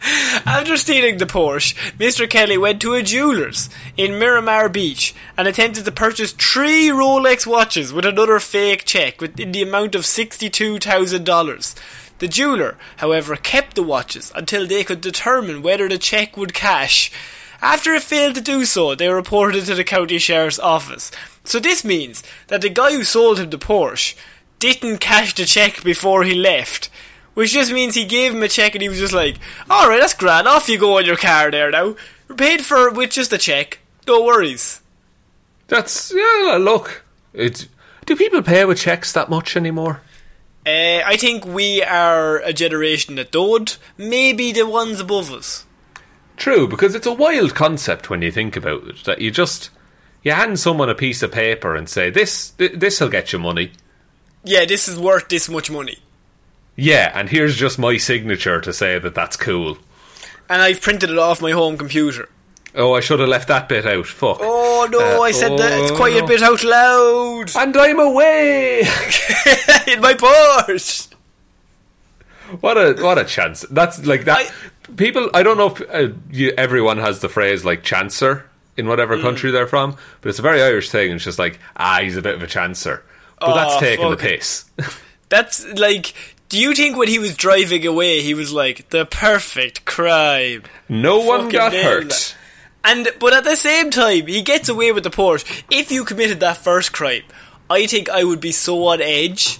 After 0.46 0.78
stealing 0.78 1.18
the 1.18 1.26
Porsche, 1.26 1.74
Mr. 1.98 2.26
Kelly 2.26 2.56
went 2.56 2.80
to 2.80 2.94
a 2.94 3.02
jeweller's 3.02 3.68
in 3.98 4.18
Miramar 4.18 4.70
Beach 4.70 5.14
and 5.36 5.46
attempted 5.46 5.84
to 5.84 5.92
purchase 5.92 6.32
three 6.32 6.88
Rolex 6.88 7.46
watches 7.46 7.92
with 7.92 8.06
another 8.06 8.40
fake 8.40 8.86
check 8.86 9.20
with, 9.20 9.38
in 9.38 9.52
the 9.52 9.62
amount 9.62 9.94
of 9.94 10.04
$62,000. 10.04 11.74
The 12.18 12.28
jeweller, 12.28 12.78
however, 12.96 13.36
kept 13.36 13.74
the 13.74 13.82
watches 13.82 14.32
until 14.34 14.66
they 14.66 14.84
could 14.84 15.02
determine 15.02 15.60
whether 15.60 15.86
the 15.86 15.98
cheque 15.98 16.38
would 16.38 16.54
cash. 16.54 17.12
After 17.60 17.94
it 17.94 18.02
failed 18.02 18.34
to 18.36 18.40
do 18.40 18.64
so, 18.64 18.94
they 18.94 19.08
reported 19.08 19.62
it 19.62 19.66
to 19.66 19.74
the 19.74 19.84
county 19.84 20.18
sheriff's 20.18 20.58
office. 20.58 21.10
So 21.48 21.60
this 21.60 21.84
means 21.84 22.22
that 22.48 22.60
the 22.60 22.68
guy 22.68 22.92
who 22.92 23.04
sold 23.04 23.38
him 23.38 23.50
the 23.50 23.58
Porsche 23.58 24.16
didn't 24.58 24.98
cash 24.98 25.34
the 25.34 25.44
cheque 25.44 25.82
before 25.82 26.24
he 26.24 26.34
left. 26.34 26.90
Which 27.34 27.52
just 27.52 27.72
means 27.72 27.94
he 27.94 28.06
gave 28.06 28.32
him 28.32 28.42
a 28.42 28.48
cheque 28.48 28.74
and 28.74 28.82
he 28.82 28.88
was 28.88 28.98
just 28.98 29.12
like, 29.12 29.36
alright, 29.70 30.00
that's 30.00 30.14
grand, 30.14 30.48
off 30.48 30.68
you 30.68 30.78
go 30.78 30.96
on 30.96 31.04
your 31.04 31.16
car 31.16 31.50
there 31.50 31.70
now. 31.70 31.94
We're 32.28 32.36
paid 32.36 32.64
for 32.64 32.88
it 32.88 32.94
with 32.94 33.10
just 33.10 33.32
a 33.32 33.38
cheque. 33.38 33.80
No 34.06 34.22
worries. 34.22 34.80
That's 35.68 36.12
yeah. 36.14 36.56
Look, 36.60 37.04
it. 37.32 37.68
Do 38.06 38.16
people 38.16 38.42
pay 38.42 38.64
with 38.64 38.78
checks 38.78 39.12
that 39.12 39.28
much 39.28 39.56
anymore? 39.56 40.00
Uh, 40.64 41.02
I 41.04 41.16
think 41.16 41.44
we 41.44 41.82
are 41.82 42.38
a 42.38 42.52
generation 42.52 43.16
that 43.16 43.32
don't. 43.32 43.76
Maybe 43.98 44.52
the 44.52 44.66
ones 44.66 45.00
above 45.00 45.30
us. 45.32 45.64
True, 46.36 46.66
because 46.68 46.94
it's 46.94 47.06
a 47.06 47.12
wild 47.12 47.54
concept 47.54 48.10
when 48.10 48.22
you 48.22 48.30
think 48.30 48.56
about 48.56 48.84
it. 48.84 49.04
That 49.04 49.20
you 49.20 49.30
just 49.30 49.70
you 50.26 50.32
hand 50.32 50.58
someone 50.58 50.90
a 50.90 50.94
piece 50.96 51.22
of 51.22 51.30
paper 51.30 51.76
and 51.76 51.88
say 51.88 52.10
this 52.10 52.50
this 52.58 53.00
will 53.00 53.08
get 53.08 53.32
you 53.32 53.38
money. 53.38 53.70
Yeah, 54.42 54.64
this 54.64 54.88
is 54.88 54.98
worth 54.98 55.28
this 55.28 55.48
much 55.48 55.70
money. 55.70 55.98
Yeah, 56.74 57.12
and 57.14 57.28
here's 57.28 57.54
just 57.56 57.78
my 57.78 57.96
signature 57.96 58.60
to 58.60 58.72
say 58.72 58.98
that 58.98 59.14
that's 59.14 59.36
cool. 59.36 59.78
And 60.48 60.60
I've 60.60 60.80
printed 60.80 61.10
it 61.10 61.18
off 61.18 61.40
my 61.40 61.52
home 61.52 61.78
computer. 61.78 62.28
Oh, 62.74 62.94
I 62.94 63.00
should 63.00 63.20
have 63.20 63.28
left 63.28 63.46
that 63.48 63.68
bit 63.68 63.86
out. 63.86 64.06
Fuck. 64.06 64.38
Oh 64.40 64.88
no, 64.90 65.20
Uh, 65.20 65.22
I 65.22 65.30
said 65.30 65.56
that. 65.60 65.78
It's 65.80 65.92
oh, 65.92 65.96
quite 65.96 66.16
a 66.20 66.26
bit 66.26 66.42
out 66.42 66.64
loud. 66.64 67.52
And 67.56 67.76
I'm 67.76 68.00
away. 68.00 68.80
In 69.86 70.00
my 70.00 70.14
Porsche. 70.14 71.06
what 72.60 72.76
a 72.76 73.00
what 73.00 73.16
a 73.16 73.24
chance. 73.24 73.64
That's 73.70 74.04
like 74.04 74.24
that. 74.24 74.52
people, 74.96 75.30
I 75.32 75.44
don't 75.44 75.56
know 75.56 75.70
if 75.70 75.80
uh, 75.88 76.14
you, 76.32 76.52
everyone 76.58 76.98
has 76.98 77.20
the 77.20 77.28
phrase 77.28 77.64
like 77.64 77.84
chancer 77.84 78.42
in 78.76 78.86
whatever 78.86 79.20
country 79.20 79.50
they're 79.50 79.66
from, 79.66 79.96
but 80.20 80.28
it's 80.28 80.38
a 80.38 80.42
very 80.42 80.62
Irish 80.62 80.90
thing. 80.90 81.10
It's 81.12 81.24
just 81.24 81.38
like 81.38 81.58
ah, 81.76 82.00
he's 82.02 82.16
a 82.16 82.22
bit 82.22 82.34
of 82.34 82.42
a 82.42 82.46
chancer, 82.46 83.02
but 83.40 83.54
that's 83.54 83.74
Oh, 83.76 83.80
taking 83.80 84.10
the 84.10 84.16
piss. 84.16 84.64
That's 85.28 85.66
like. 85.74 86.14
Do 86.48 86.60
you 86.60 86.72
think 86.74 86.96
when 86.96 87.08
he 87.08 87.18
was 87.18 87.34
driving 87.36 87.84
away, 87.84 88.22
he 88.22 88.32
was 88.34 88.52
like 88.52 88.90
the 88.90 89.04
perfect 89.04 89.84
crime? 89.84 90.62
no 90.88 91.18
one 91.18 91.40
Fucking 91.46 91.50
got 91.58 91.72
nailed 91.72 91.84
hurt. 92.04 92.08
that. 92.10 92.36
And 92.84 93.08
but 93.18 93.32
at 93.34 93.42
the 93.42 93.56
same 93.56 93.90
time, 93.90 94.28
he 94.28 94.42
gets 94.42 94.68
away 94.68 94.92
with 94.92 95.02
the 95.02 95.10
Porsche. 95.10 95.64
If 95.68 95.90
you 95.90 96.04
committed 96.04 96.38
that 96.40 96.58
first 96.58 96.92
crime, 96.92 97.22
I 97.68 97.88
think 97.88 98.08
I 98.08 98.22
would 98.22 98.40
be 98.40 98.52
so 98.52 98.86
on 98.86 99.02
edge 99.02 99.58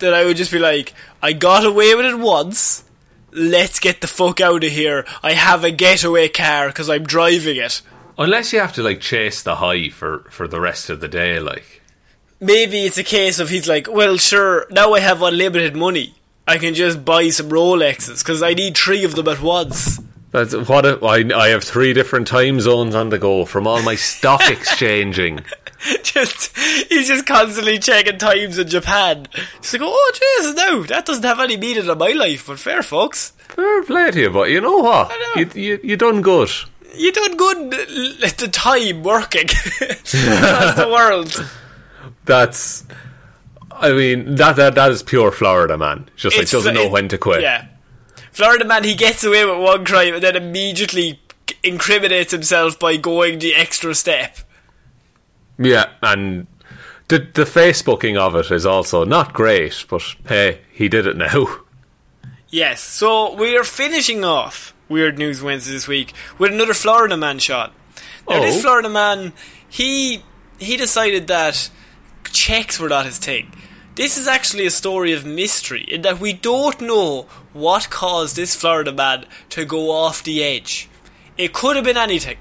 that 0.00 0.12
I 0.12 0.26
would 0.26 0.36
just 0.36 0.52
be 0.52 0.58
like, 0.58 0.92
I 1.22 1.32
got 1.32 1.64
away 1.64 1.94
with 1.94 2.04
it 2.04 2.18
once. 2.18 2.84
Let's 3.32 3.80
get 3.80 4.02
the 4.02 4.06
fuck 4.06 4.42
out 4.42 4.62
of 4.64 4.70
here. 4.70 5.06
I 5.22 5.32
have 5.32 5.64
a 5.64 5.70
getaway 5.70 6.28
car 6.28 6.66
because 6.68 6.90
I'm 6.90 7.04
driving 7.04 7.56
it. 7.56 7.80
Unless 8.18 8.52
you 8.52 8.58
have 8.58 8.72
to 8.74 8.82
like 8.82 9.00
chase 9.00 9.42
the 9.42 9.56
high 9.56 9.88
for 9.90 10.26
for 10.30 10.48
the 10.48 10.60
rest 10.60 10.90
of 10.90 11.00
the 11.00 11.08
day, 11.08 11.38
like. 11.38 11.82
Maybe 12.40 12.84
it's 12.84 12.98
a 12.98 13.04
case 13.04 13.40
of 13.40 13.48
he's 13.48 13.68
like, 13.68 13.88
well, 13.90 14.16
sure, 14.16 14.66
now 14.70 14.92
I 14.94 15.00
have 15.00 15.22
unlimited 15.22 15.74
money. 15.74 16.14
I 16.46 16.58
can 16.58 16.74
just 16.74 17.04
buy 17.04 17.30
some 17.30 17.48
Rolexes 17.48 18.22
because 18.22 18.42
I 18.42 18.54
need 18.54 18.76
three 18.76 19.02
of 19.04 19.16
them 19.16 19.26
at 19.26 19.42
once. 19.42 20.00
That's 20.30 20.54
what 20.54 20.86
a, 20.86 21.04
I, 21.04 21.24
I 21.34 21.48
have 21.48 21.64
three 21.64 21.92
different 21.94 22.28
time 22.28 22.60
zones 22.60 22.94
on 22.94 23.08
the 23.08 23.18
go 23.18 23.44
from 23.44 23.66
all 23.66 23.82
my 23.82 23.96
stock 23.96 24.42
exchanging. 24.50 25.40
just 26.02 26.56
he's 26.56 27.08
just 27.08 27.26
constantly 27.26 27.78
checking 27.78 28.18
times 28.18 28.58
in 28.58 28.68
Japan. 28.68 29.26
He's 29.60 29.72
like, 29.72 29.82
oh 29.84 30.12
Jesus, 30.14 30.54
no, 30.54 30.82
that 30.84 31.06
doesn't 31.06 31.24
have 31.24 31.40
any 31.40 31.56
meaning 31.56 31.88
in 31.88 31.98
my 31.98 32.12
life. 32.12 32.46
But 32.46 32.58
fair, 32.58 32.82
folks, 32.82 33.32
Fair 33.48 33.82
play 33.82 34.10
to 34.10 34.20
you, 34.20 34.30
but 34.30 34.50
you 34.50 34.60
know 34.60 34.78
what? 34.78 35.08
Know. 35.08 35.40
You, 35.40 35.50
you 35.54 35.80
you 35.82 35.96
done 35.96 36.22
good. 36.22 36.50
You 36.94 37.12
done 37.12 37.36
good 37.36 37.74
l- 37.74 38.24
at 38.24 38.38
the 38.38 38.48
time 38.48 39.02
working 39.02 39.44
across 39.48 40.12
the 40.76 40.88
world. 40.90 41.50
That's. 42.24 42.84
I 43.70 43.92
mean 43.92 44.34
that 44.36 44.56
that 44.56 44.74
that 44.74 44.90
is 44.90 45.02
pure 45.02 45.30
Florida 45.30 45.78
man. 45.78 46.08
Just 46.16 46.36
like 46.36 46.42
It's- 46.42 46.50
doesn't 46.52 46.74
know 46.74 46.84
it- 46.86 46.90
when 46.90 47.08
to 47.08 47.18
quit. 47.18 47.42
Yeah, 47.42 47.66
Florida 48.32 48.64
man, 48.64 48.84
he 48.84 48.94
gets 48.94 49.22
away 49.24 49.44
with 49.44 49.58
one 49.58 49.84
crime 49.84 50.14
and 50.14 50.22
then 50.22 50.34
immediately 50.36 51.20
incriminates 51.62 52.32
himself 52.32 52.78
by 52.78 52.96
going 52.96 53.38
the 53.38 53.54
extra 53.54 53.94
step. 53.94 54.36
Yeah, 55.58 55.86
and 56.02 56.46
the 57.08 57.18
the 57.18 57.44
Facebooking 57.44 58.16
of 58.16 58.34
it 58.34 58.50
is 58.50 58.66
also 58.66 59.04
not 59.04 59.32
great, 59.32 59.84
but 59.88 60.02
hey, 60.26 60.60
he 60.72 60.88
did 60.88 61.06
it 61.06 61.16
now. 61.16 61.46
Yes, 62.48 62.80
so 62.80 63.34
we 63.34 63.56
are 63.56 63.64
finishing 63.64 64.24
off 64.24 64.74
Weird 64.88 65.18
News 65.18 65.42
Wednesday 65.42 65.72
this 65.72 65.88
week 65.88 66.12
with 66.38 66.52
another 66.52 66.74
Florida 66.74 67.16
man 67.16 67.38
shot. 67.38 67.72
Now, 68.28 68.36
Oh. 68.38 68.40
this 68.42 68.60
Florida 68.62 68.88
man, 68.88 69.32
he 69.68 70.22
he 70.58 70.76
decided 70.76 71.26
that 71.28 71.70
checks 72.32 72.78
were 72.80 72.88
not 72.88 73.06
his 73.06 73.18
thing. 73.18 73.52
This 73.94 74.16
is 74.16 74.26
actually 74.28 74.66
a 74.66 74.70
story 74.70 75.12
of 75.12 75.24
mystery 75.24 75.82
in 75.82 76.02
that 76.02 76.20
we 76.20 76.32
don't 76.32 76.80
know 76.80 77.26
what 77.52 77.90
caused 77.90 78.36
this 78.36 78.54
Florida 78.54 78.92
man 78.92 79.24
to 79.50 79.64
go 79.64 79.90
off 79.90 80.22
the 80.22 80.42
edge. 80.42 80.88
It 81.36 81.52
could 81.52 81.76
have 81.76 81.84
been 81.84 81.96
anything. 81.96 82.38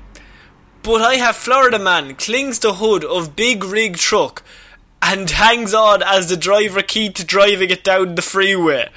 But 0.84 1.02
I 1.02 1.16
have 1.16 1.36
Florida 1.36 1.80
man 1.80 2.16
clings 2.16 2.60
to 2.60 2.74
hood 2.74 3.04
of 3.04 3.36
big 3.36 3.64
rig 3.64 3.98
truck 3.98 4.44
and 5.02 5.30
hangs 5.30 5.74
on 5.74 6.02
as 6.02 6.30
the 6.30 6.38
driver 6.38 6.82
keeps 6.82 7.24
driving 7.24 7.70
it 7.70 7.84
down 7.84 8.16
the 8.16 8.22
freeway. 8.22 8.90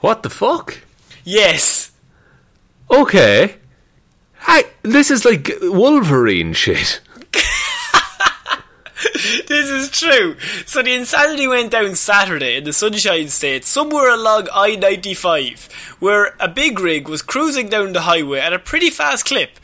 What 0.00 0.22
the 0.22 0.30
fuck? 0.30 0.78
Yes. 1.24 1.90
Okay. 2.90 3.56
Hi, 4.40 4.64
this 4.82 5.10
is 5.10 5.24
like 5.24 5.50
Wolverine 5.62 6.52
shit. 6.54 7.00
This 9.46 9.70
is 9.70 9.90
true. 9.90 10.36
So 10.66 10.82
the 10.82 10.94
insanity 10.94 11.46
went 11.46 11.70
down 11.70 11.94
Saturday 11.94 12.56
in 12.56 12.64
the 12.64 12.72
Sunshine 12.72 13.28
State, 13.28 13.64
somewhere 13.64 14.10
along 14.10 14.48
I 14.52 14.74
95, 14.76 15.96
where 16.00 16.34
a 16.40 16.48
big 16.48 16.80
rig 16.80 17.08
was 17.08 17.22
cruising 17.22 17.68
down 17.68 17.92
the 17.92 18.02
highway 18.02 18.40
at 18.40 18.52
a 18.52 18.58
pretty 18.58 18.90
fast 18.90 19.24
clip, 19.24 19.58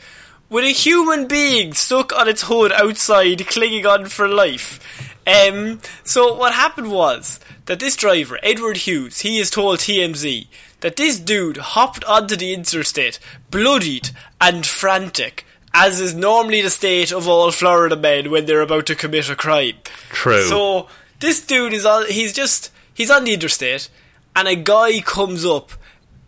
with 0.49 0.63
a 0.63 0.69
human 0.69 1.27
being 1.27 1.73
stuck 1.73 2.13
on 2.13 2.27
its 2.27 2.43
hood 2.43 2.71
outside, 2.71 3.45
clinging 3.47 3.85
on 3.85 4.05
for 4.05 4.27
life. 4.27 4.79
Um, 5.27 5.81
so 6.03 6.33
what 6.33 6.53
happened 6.53 6.91
was 6.91 7.39
that 7.65 7.79
this 7.79 7.95
driver, 7.95 8.39
Edward 8.43 8.77
Hughes, 8.77 9.19
he 9.19 9.37
has 9.39 9.49
told 9.49 9.79
TMZ 9.79 10.47
that 10.85 10.97
this 10.97 11.17
dude 11.17 11.57
hopped 11.57 12.03
onto 12.03 12.35
the 12.35 12.53
interstate, 12.53 13.17
bloodied 13.49 14.11
and 14.39 14.67
frantic, 14.67 15.43
as 15.73 15.99
is 15.99 16.13
normally 16.13 16.61
the 16.61 16.69
state 16.69 17.11
of 17.11 17.27
all 17.27 17.49
Florida 17.49 17.95
men 17.95 18.29
when 18.29 18.45
they're 18.45 18.61
about 18.61 18.85
to 18.85 18.93
commit 18.93 19.27
a 19.27 19.35
crime. 19.35 19.73
True. 20.11 20.43
So 20.43 20.87
this 21.19 21.43
dude 21.43 21.73
is 21.73 21.87
on. 21.87 22.05
He's 22.07 22.33
just 22.33 22.71
he's 22.93 23.09
on 23.09 23.23
the 23.23 23.33
interstate, 23.33 23.89
and 24.35 24.47
a 24.47 24.55
guy 24.55 25.01
comes 25.01 25.43
up, 25.43 25.71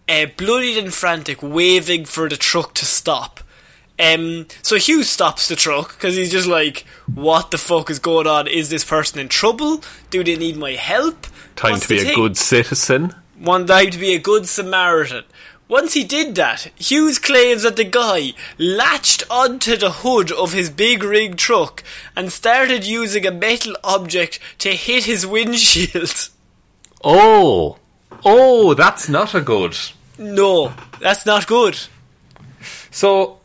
uh, 0.10 0.26
bloodied 0.36 0.80
and 0.80 0.92
frantic, 0.92 1.44
waving 1.44 2.06
for 2.06 2.28
the 2.28 2.36
truck 2.36 2.74
to 2.74 2.86
stop. 2.88 3.42
Um, 4.00 4.48
so 4.64 4.78
Hugh 4.78 5.04
stops 5.04 5.50
the 5.50 5.56
truck 5.56 5.90
because 5.90 6.16
he's 6.16 6.32
just 6.32 6.48
like, 6.48 6.84
"What 7.14 7.52
the 7.52 7.60
fuck 7.60 7.92
is 7.92 8.00
going 8.00 8.26
on? 8.26 8.48
Is 8.48 8.72
this 8.72 8.84
person 8.84 9.20
in 9.20 9.30
trouble? 9.30 9.84
Do 10.10 10.24
they 10.24 10.36
need 10.36 10.58
my 10.58 10.72
help? 10.72 11.28
Time 11.56 11.74
What's 11.74 11.84
to 11.86 11.90
be 11.90 12.02
a 12.02 12.06
thing?" 12.06 12.16
good 12.16 12.38
citizen. 12.38 13.14
One 13.40 13.68
time 13.68 13.92
to 13.92 13.98
be 13.98 14.14
a 14.14 14.20
good 14.20 14.48
Samaritan. 14.48 15.24
Once 15.68 15.94
he 15.94 16.04
did 16.04 16.36
that, 16.36 16.72
Hughes 16.78 17.20
claims 17.20 17.64
that 17.64 17.76
the 17.76 17.84
guy 17.84 18.34
latched 18.58 19.24
onto 19.30 19.76
the 19.76 19.92
hood 19.92 20.32
of 20.32 20.54
his 20.54 20.70
big 20.70 21.04
rig 21.04 21.36
truck 21.36 21.84
and 22.16 22.32
started 22.32 22.86
using 22.86 23.26
a 23.26 23.32
metal 23.32 23.76
object 23.84 24.40
to 24.60 24.70
hit 24.70 25.06
his 25.06 25.26
windshield. 25.26 26.30
Oh, 27.04 27.78
oh, 28.26 28.74
that's 28.74 29.08
not 29.08 29.36
a 29.36 29.40
good. 29.40 29.78
No, 30.18 30.74
that's 31.00 31.28
not 31.28 31.46
good. 31.46 31.78
So, 32.90 33.38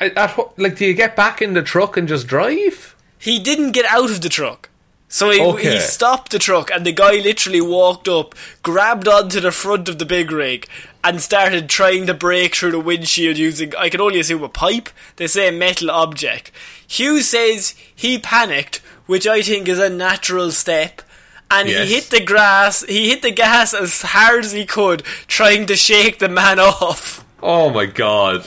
at, 0.00 0.36
like, 0.58 0.76
do 0.76 0.86
you 0.86 0.94
get 0.94 1.14
back 1.14 1.40
in 1.40 1.54
the 1.54 1.62
truck 1.62 1.96
and 1.96 2.08
just 2.08 2.26
drive? 2.26 2.96
He 3.16 3.38
didn't 3.38 3.72
get 3.72 3.84
out 3.86 4.10
of 4.10 4.22
the 4.22 4.28
truck. 4.28 4.69
So 5.12 5.30
he, 5.30 5.40
Okay. 5.40 5.74
he 5.74 5.80
stopped 5.80 6.30
the 6.30 6.38
truck 6.38 6.70
and 6.70 6.86
the 6.86 6.92
guy 6.92 7.16
literally 7.16 7.60
walked 7.60 8.06
up, 8.06 8.32
grabbed 8.62 9.08
onto 9.08 9.40
the 9.40 9.50
front 9.50 9.88
of 9.88 9.98
the 9.98 10.06
big 10.06 10.30
rig, 10.30 10.68
and 11.02 11.20
started 11.20 11.68
trying 11.68 12.06
to 12.06 12.14
break 12.14 12.54
through 12.54 12.70
the 12.70 12.78
windshield 12.78 13.36
using, 13.36 13.74
I 13.76 13.88
can 13.88 14.00
only 14.00 14.20
assume, 14.20 14.44
a 14.44 14.48
pipe. 14.48 14.88
They 15.16 15.26
say 15.26 15.48
a 15.48 15.52
metal 15.52 15.90
object. 15.90 16.52
Hughes 16.86 17.28
says 17.30 17.74
he 17.94 18.18
panicked, 18.18 18.76
which 19.06 19.26
I 19.26 19.42
think 19.42 19.66
is 19.68 19.80
a 19.80 19.90
natural 19.90 20.52
step. 20.52 21.02
And 21.50 21.68
Yes. 21.68 21.88
he 21.88 21.94
hit 21.96 22.10
the 22.10 22.20
grass, 22.24 22.84
he 22.88 23.08
hit 23.08 23.22
the 23.22 23.32
gas 23.32 23.74
as 23.74 24.02
hard 24.02 24.44
as 24.44 24.52
he 24.52 24.64
could, 24.64 25.02
trying 25.26 25.66
to 25.66 25.74
shake 25.74 26.20
the 26.20 26.28
man 26.28 26.60
off. 26.60 27.24
Oh 27.42 27.70
my 27.70 27.86
god. 27.86 28.46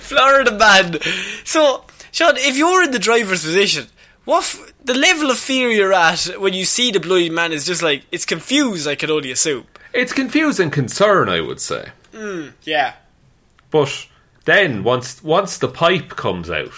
Florida 0.00 0.50
man. 0.52 0.98
So, 1.44 1.84
Sean, 2.12 2.36
if 2.36 2.56
you're 2.56 2.82
in 2.84 2.90
the 2.90 2.98
driver's 2.98 3.42
position, 3.44 3.86
what 4.24 4.40
f- 4.44 4.72
the 4.84 4.94
level 4.94 5.30
of 5.30 5.38
fear 5.38 5.70
you're 5.70 5.92
at 5.92 6.24
when 6.40 6.52
you 6.54 6.64
see 6.64 6.90
the 6.90 7.00
bloody 7.00 7.30
man 7.30 7.52
is 7.52 7.66
just 7.66 7.82
like 7.82 8.04
it's 8.10 8.24
confused. 8.26 8.86
I 8.88 8.94
can 8.94 9.10
only 9.10 9.30
assume. 9.30 9.66
It's 9.92 10.12
confusing 10.12 10.70
concern, 10.70 11.28
I 11.28 11.40
would 11.40 11.60
say. 11.60 11.88
Hmm, 12.14 12.48
yeah, 12.62 12.94
But 13.70 14.06
then 14.44 14.82
once 14.84 15.22
once 15.22 15.58
the 15.58 15.68
pipe 15.68 16.10
comes 16.10 16.50
out, 16.50 16.72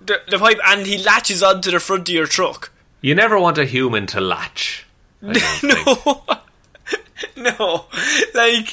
the, 0.00 0.20
the 0.28 0.38
pipe, 0.38 0.58
and 0.66 0.86
he 0.86 0.98
latches 0.98 1.42
onto 1.42 1.70
the 1.70 1.80
front 1.80 2.08
of 2.08 2.14
your 2.14 2.26
truck. 2.26 2.70
you 3.00 3.14
never 3.14 3.38
want 3.38 3.58
a 3.58 3.64
human 3.64 4.06
to 4.08 4.20
latch. 4.20 4.86
No, 5.22 6.24
no, 7.36 7.86
like 8.34 8.68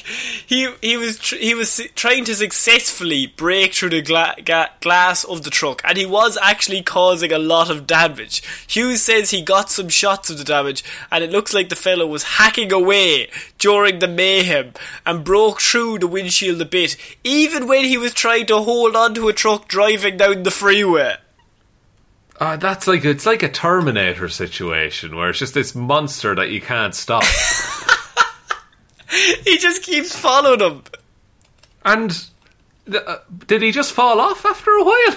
he 0.46 0.70
he 0.80 0.96
was 0.96 1.18
tr- 1.18 1.36
he 1.36 1.54
was 1.54 1.80
trying 1.94 2.24
to 2.24 2.34
successfully 2.34 3.26
break 3.26 3.74
through 3.74 3.90
the 3.90 4.02
gla- 4.02 4.36
ga- 4.44 4.70
glass 4.80 5.24
of 5.24 5.42
the 5.42 5.50
truck, 5.50 5.82
and 5.84 5.98
he 5.98 6.06
was 6.06 6.38
actually 6.40 6.82
causing 6.82 7.32
a 7.32 7.38
lot 7.38 7.70
of 7.70 7.86
damage. 7.86 8.42
Hughes 8.66 9.02
says 9.02 9.30
he 9.30 9.42
got 9.42 9.70
some 9.70 9.88
shots 9.88 10.30
of 10.30 10.38
the 10.38 10.44
damage, 10.44 10.84
and 11.10 11.24
it 11.24 11.30
looks 11.30 11.54
like 11.54 11.68
the 11.68 11.76
fellow 11.76 12.06
was 12.06 12.22
hacking 12.22 12.72
away 12.72 13.28
during 13.58 13.98
the 13.98 14.08
mayhem 14.08 14.72
and 15.04 15.24
broke 15.24 15.60
through 15.60 15.98
the 15.98 16.06
windshield 16.06 16.60
a 16.60 16.64
bit, 16.64 16.96
even 17.24 17.66
when 17.66 17.84
he 17.84 17.98
was 17.98 18.14
trying 18.14 18.46
to 18.46 18.58
hold 18.58 18.94
onto 18.94 19.28
a 19.28 19.32
truck 19.32 19.66
driving 19.66 20.16
down 20.16 20.42
the 20.44 20.50
freeway. 20.50 21.16
Uh, 22.38 22.56
that's 22.56 22.86
like 22.86 23.04
it's 23.04 23.24
like 23.24 23.42
a 23.42 23.48
Terminator 23.48 24.28
situation 24.28 25.16
where 25.16 25.30
it's 25.30 25.38
just 25.38 25.54
this 25.54 25.74
monster 25.74 26.34
that 26.34 26.50
you 26.50 26.60
can't 26.60 26.94
stop. 26.94 27.24
He 29.44 29.58
just 29.58 29.82
keeps 29.82 30.16
following 30.16 30.60
him. 30.60 30.82
and 31.84 32.26
uh, 32.92 33.18
did 33.46 33.62
he 33.62 33.72
just 33.72 33.92
fall 33.92 34.20
off 34.20 34.44
after 34.44 34.70
a 34.72 34.84
while? 34.84 35.16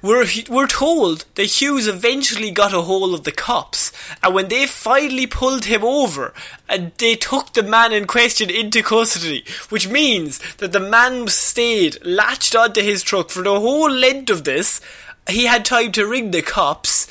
We're, 0.00 0.26
we're 0.48 0.68
told 0.68 1.24
that 1.34 1.60
Hughes 1.60 1.88
eventually 1.88 2.52
got 2.52 2.72
a 2.72 2.82
hold 2.82 3.14
of 3.14 3.24
the 3.24 3.32
cops, 3.32 3.90
and 4.22 4.32
when 4.32 4.46
they 4.46 4.66
finally 4.66 5.26
pulled 5.26 5.64
him 5.64 5.82
over, 5.82 6.32
and 6.68 6.92
they 6.98 7.16
took 7.16 7.52
the 7.52 7.64
man 7.64 7.92
in 7.92 8.06
question 8.06 8.48
into 8.48 8.82
custody, 8.82 9.44
which 9.70 9.88
means 9.88 10.38
that 10.56 10.70
the 10.72 10.78
man 10.78 11.26
stayed 11.26 11.98
latched 12.04 12.54
onto 12.54 12.80
his 12.80 13.02
truck 13.02 13.30
for 13.30 13.42
the 13.42 13.58
whole 13.58 13.90
length 13.90 14.30
of 14.30 14.44
this. 14.44 14.80
He 15.28 15.46
had 15.46 15.64
time 15.64 15.90
to 15.92 16.06
ring 16.06 16.30
the 16.30 16.42
cops. 16.42 17.08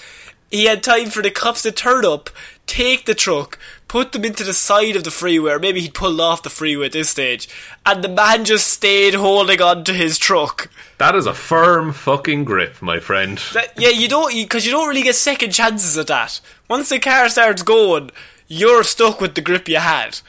He 0.49 0.63
had 0.63 0.81
time 0.81 1.09
for 1.09 1.21
the 1.21 1.29
cops 1.29 1.63
to 1.63 1.73
turn 1.73 2.05
up, 2.05 2.29
take 2.67 3.05
the 3.05 3.15
truck, 3.15 3.59
put 3.87 4.11
them 4.11 4.25
into 4.25 4.43
the 4.43 4.53
side 4.53 4.95
of 4.95 5.03
the 5.03 5.11
freeway, 5.11 5.51
or 5.51 5.59
maybe 5.59 5.79
he'd 5.81 5.93
pulled 5.93 6.19
off 6.19 6.43
the 6.43 6.49
freeway 6.49 6.87
at 6.87 6.91
this 6.91 7.09
stage, 7.09 7.47
and 7.85 8.03
the 8.03 8.09
man 8.09 8.45
just 8.45 8.67
stayed 8.67 9.13
holding 9.13 9.61
on 9.61 9.83
to 9.85 9.93
his 9.93 10.17
truck. 10.17 10.69
That 10.97 11.15
is 11.15 11.25
a 11.25 11.33
firm 11.33 11.93
fucking 11.93 12.43
grip, 12.43 12.81
my 12.81 12.99
friend. 12.99 13.37
That, 13.53 13.73
yeah, 13.77 13.89
you 13.89 14.07
don't 14.07 14.33
because 14.33 14.65
you, 14.65 14.71
don't 14.71 14.89
really 14.89 15.03
get 15.03 15.15
second 15.15 15.51
chances 15.51 15.97
at 15.97 16.07
that. 16.07 16.41
Once 16.67 16.89
the 16.89 16.99
car 16.99 17.29
starts 17.29 17.63
going, 17.63 18.11
you're 18.47 18.83
stuck 18.83 19.21
with 19.21 19.35
the 19.35 19.41
grip 19.41 19.67
you 19.67 19.77
had. 19.77 20.19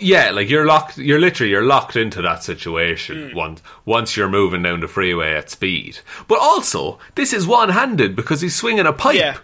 Yeah, 0.00 0.30
like 0.30 0.48
you're 0.48 0.64
locked. 0.64 0.96
You're 0.96 1.20
literally 1.20 1.50
you're 1.50 1.62
locked 1.62 1.96
into 1.96 2.22
that 2.22 2.42
situation 2.42 3.30
hmm. 3.30 3.36
once 3.36 3.62
once 3.84 4.16
you're 4.16 4.28
moving 4.28 4.62
down 4.62 4.80
the 4.80 4.88
freeway 4.88 5.34
at 5.34 5.50
speed. 5.50 5.98
But 6.28 6.38
also, 6.38 6.98
this 7.14 7.34
is 7.34 7.46
one-handed 7.46 8.16
because 8.16 8.40
he's 8.40 8.56
swinging 8.56 8.86
a 8.86 8.94
pipe. 8.94 9.16
Yeah, 9.16 9.36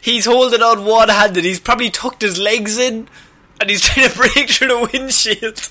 he's 0.00 0.24
holding 0.24 0.62
on 0.62 0.84
one-handed. 0.84 1.44
He's 1.44 1.60
probably 1.60 1.90
tucked 1.90 2.22
his 2.22 2.38
legs 2.38 2.78
in, 2.78 3.08
and 3.60 3.70
he's 3.70 3.80
trying 3.88 4.08
to 4.08 4.16
break 4.16 4.50
through 4.50 4.68
the 4.68 4.88
windshield. 4.92 5.68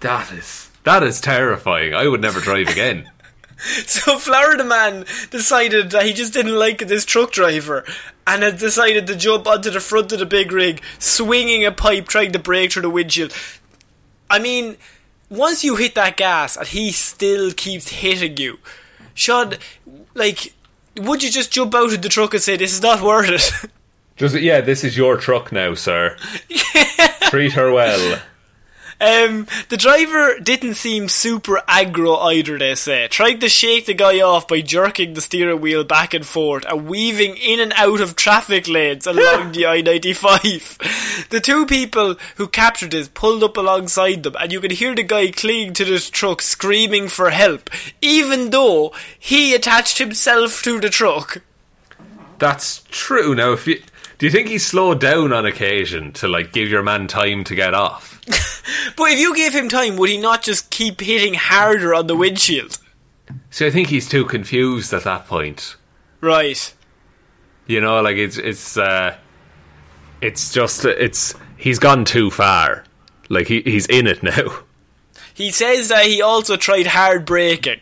That 0.00 0.32
is 0.32 0.70
that 0.84 1.02
is 1.02 1.20
terrifying. 1.20 1.94
I 1.94 2.08
would 2.08 2.20
never 2.20 2.40
drive 2.40 2.68
again. 2.68 3.10
So 3.86 4.18
Florida 4.18 4.64
man 4.64 5.04
decided 5.30 5.90
that 5.90 6.06
he 6.06 6.12
just 6.12 6.32
didn't 6.32 6.58
like 6.58 6.78
this 6.86 7.04
truck 7.04 7.32
driver, 7.32 7.84
and 8.26 8.42
had 8.42 8.58
decided 8.58 9.06
to 9.06 9.16
jump 9.16 9.46
onto 9.46 9.70
the 9.70 9.80
front 9.80 10.12
of 10.12 10.18
the 10.18 10.26
big 10.26 10.52
rig, 10.52 10.82
swinging 10.98 11.64
a 11.64 11.72
pipe, 11.72 12.08
trying 12.08 12.32
to 12.32 12.38
break 12.38 12.72
through 12.72 12.82
the 12.82 12.90
windshield. 12.90 13.34
I 14.28 14.38
mean, 14.38 14.76
once 15.28 15.64
you 15.64 15.76
hit 15.76 15.94
that 15.96 16.16
gas 16.16 16.56
and 16.56 16.66
he 16.66 16.92
still 16.92 17.50
keeps 17.52 17.88
hitting 17.88 18.36
you, 18.36 18.58
Sean, 19.14 19.54
like, 20.14 20.54
would 20.96 21.22
you 21.22 21.30
just 21.30 21.50
jump 21.52 21.74
out 21.74 21.92
of 21.92 22.02
the 22.02 22.08
truck 22.08 22.34
and 22.34 22.42
say, 22.42 22.56
this 22.56 22.72
is 22.72 22.82
not 22.82 23.02
worth 23.02 23.30
it? 23.30 23.70
Does 24.16 24.34
it? 24.34 24.42
Yeah, 24.42 24.60
this 24.60 24.84
is 24.84 24.96
your 24.96 25.16
truck 25.16 25.50
now, 25.50 25.74
sir. 25.74 26.16
Treat 27.30 27.52
her 27.52 27.72
well. 27.72 28.20
Um, 29.00 29.46
the 29.70 29.78
driver 29.78 30.38
didn't 30.38 30.74
seem 30.74 31.08
super 31.08 31.62
aggro 31.66 32.18
either, 32.34 32.58
they 32.58 32.74
say. 32.74 33.08
Tried 33.08 33.40
to 33.40 33.48
shake 33.48 33.86
the 33.86 33.94
guy 33.94 34.20
off 34.20 34.46
by 34.46 34.60
jerking 34.60 35.14
the 35.14 35.20
steering 35.20 35.60
wheel 35.60 35.84
back 35.84 36.12
and 36.12 36.26
forth 36.26 36.66
and 36.66 36.86
weaving 36.86 37.36
in 37.36 37.60
and 37.60 37.72
out 37.76 38.00
of 38.00 38.14
traffic 38.14 38.68
lanes 38.68 39.06
along 39.06 39.52
the 39.52 39.66
I-95. 39.66 41.28
The 41.30 41.40
two 41.40 41.64
people 41.64 42.16
who 42.36 42.46
captured 42.46 42.90
this 42.90 43.08
pulled 43.08 43.42
up 43.42 43.56
alongside 43.56 44.22
them 44.22 44.36
and 44.38 44.52
you 44.52 44.60
could 44.60 44.72
hear 44.72 44.94
the 44.94 45.02
guy 45.02 45.30
clinging 45.30 45.72
to 45.74 45.84
this 45.84 46.10
truck 46.10 46.42
screaming 46.42 47.08
for 47.08 47.30
help, 47.30 47.70
even 48.02 48.50
though 48.50 48.92
he 49.18 49.54
attached 49.54 49.98
himself 49.98 50.62
to 50.62 50.78
the 50.78 50.90
truck. 50.90 51.42
That's 52.38 52.82
true. 52.90 53.34
Now, 53.34 53.52
if 53.52 53.66
you 53.66 53.82
do 54.18 54.26
you 54.26 54.32
think 54.32 54.48
he 54.48 54.58
slowed 54.58 55.00
down 55.00 55.32
on 55.32 55.46
occasion 55.46 56.12
to 56.12 56.28
like 56.28 56.52
give 56.52 56.68
your 56.68 56.82
man 56.82 57.06
time 57.06 57.42
to 57.44 57.54
get 57.54 57.72
off? 57.72 58.19
But 58.96 59.12
if 59.12 59.18
you 59.18 59.34
gave 59.34 59.54
him 59.54 59.68
time, 59.68 59.96
would 59.96 60.10
he 60.10 60.18
not 60.18 60.42
just 60.42 60.70
keep 60.70 61.00
hitting 61.00 61.34
harder 61.34 61.94
on 61.94 62.06
the 62.06 62.16
windshield? 62.16 62.78
See, 63.50 63.66
I 63.66 63.70
think 63.70 63.88
he's 63.88 64.08
too 64.08 64.24
confused 64.24 64.92
at 64.92 65.04
that 65.04 65.26
point. 65.26 65.76
Right. 66.20 66.72
You 67.66 67.80
know, 67.80 68.00
like 68.02 68.16
it's 68.16 68.36
it's 68.36 68.76
uh, 68.76 69.16
it's 70.20 70.52
just 70.52 70.84
it's 70.84 71.34
he's 71.56 71.78
gone 71.78 72.04
too 72.04 72.30
far. 72.30 72.84
Like 73.28 73.46
he 73.48 73.62
he's 73.62 73.86
in 73.86 74.06
it 74.06 74.22
now. 74.22 74.60
He 75.34 75.50
says 75.50 75.88
that 75.88 76.04
he 76.06 76.20
also 76.20 76.56
tried 76.56 76.86
hard 76.88 77.24
braking, 77.24 77.80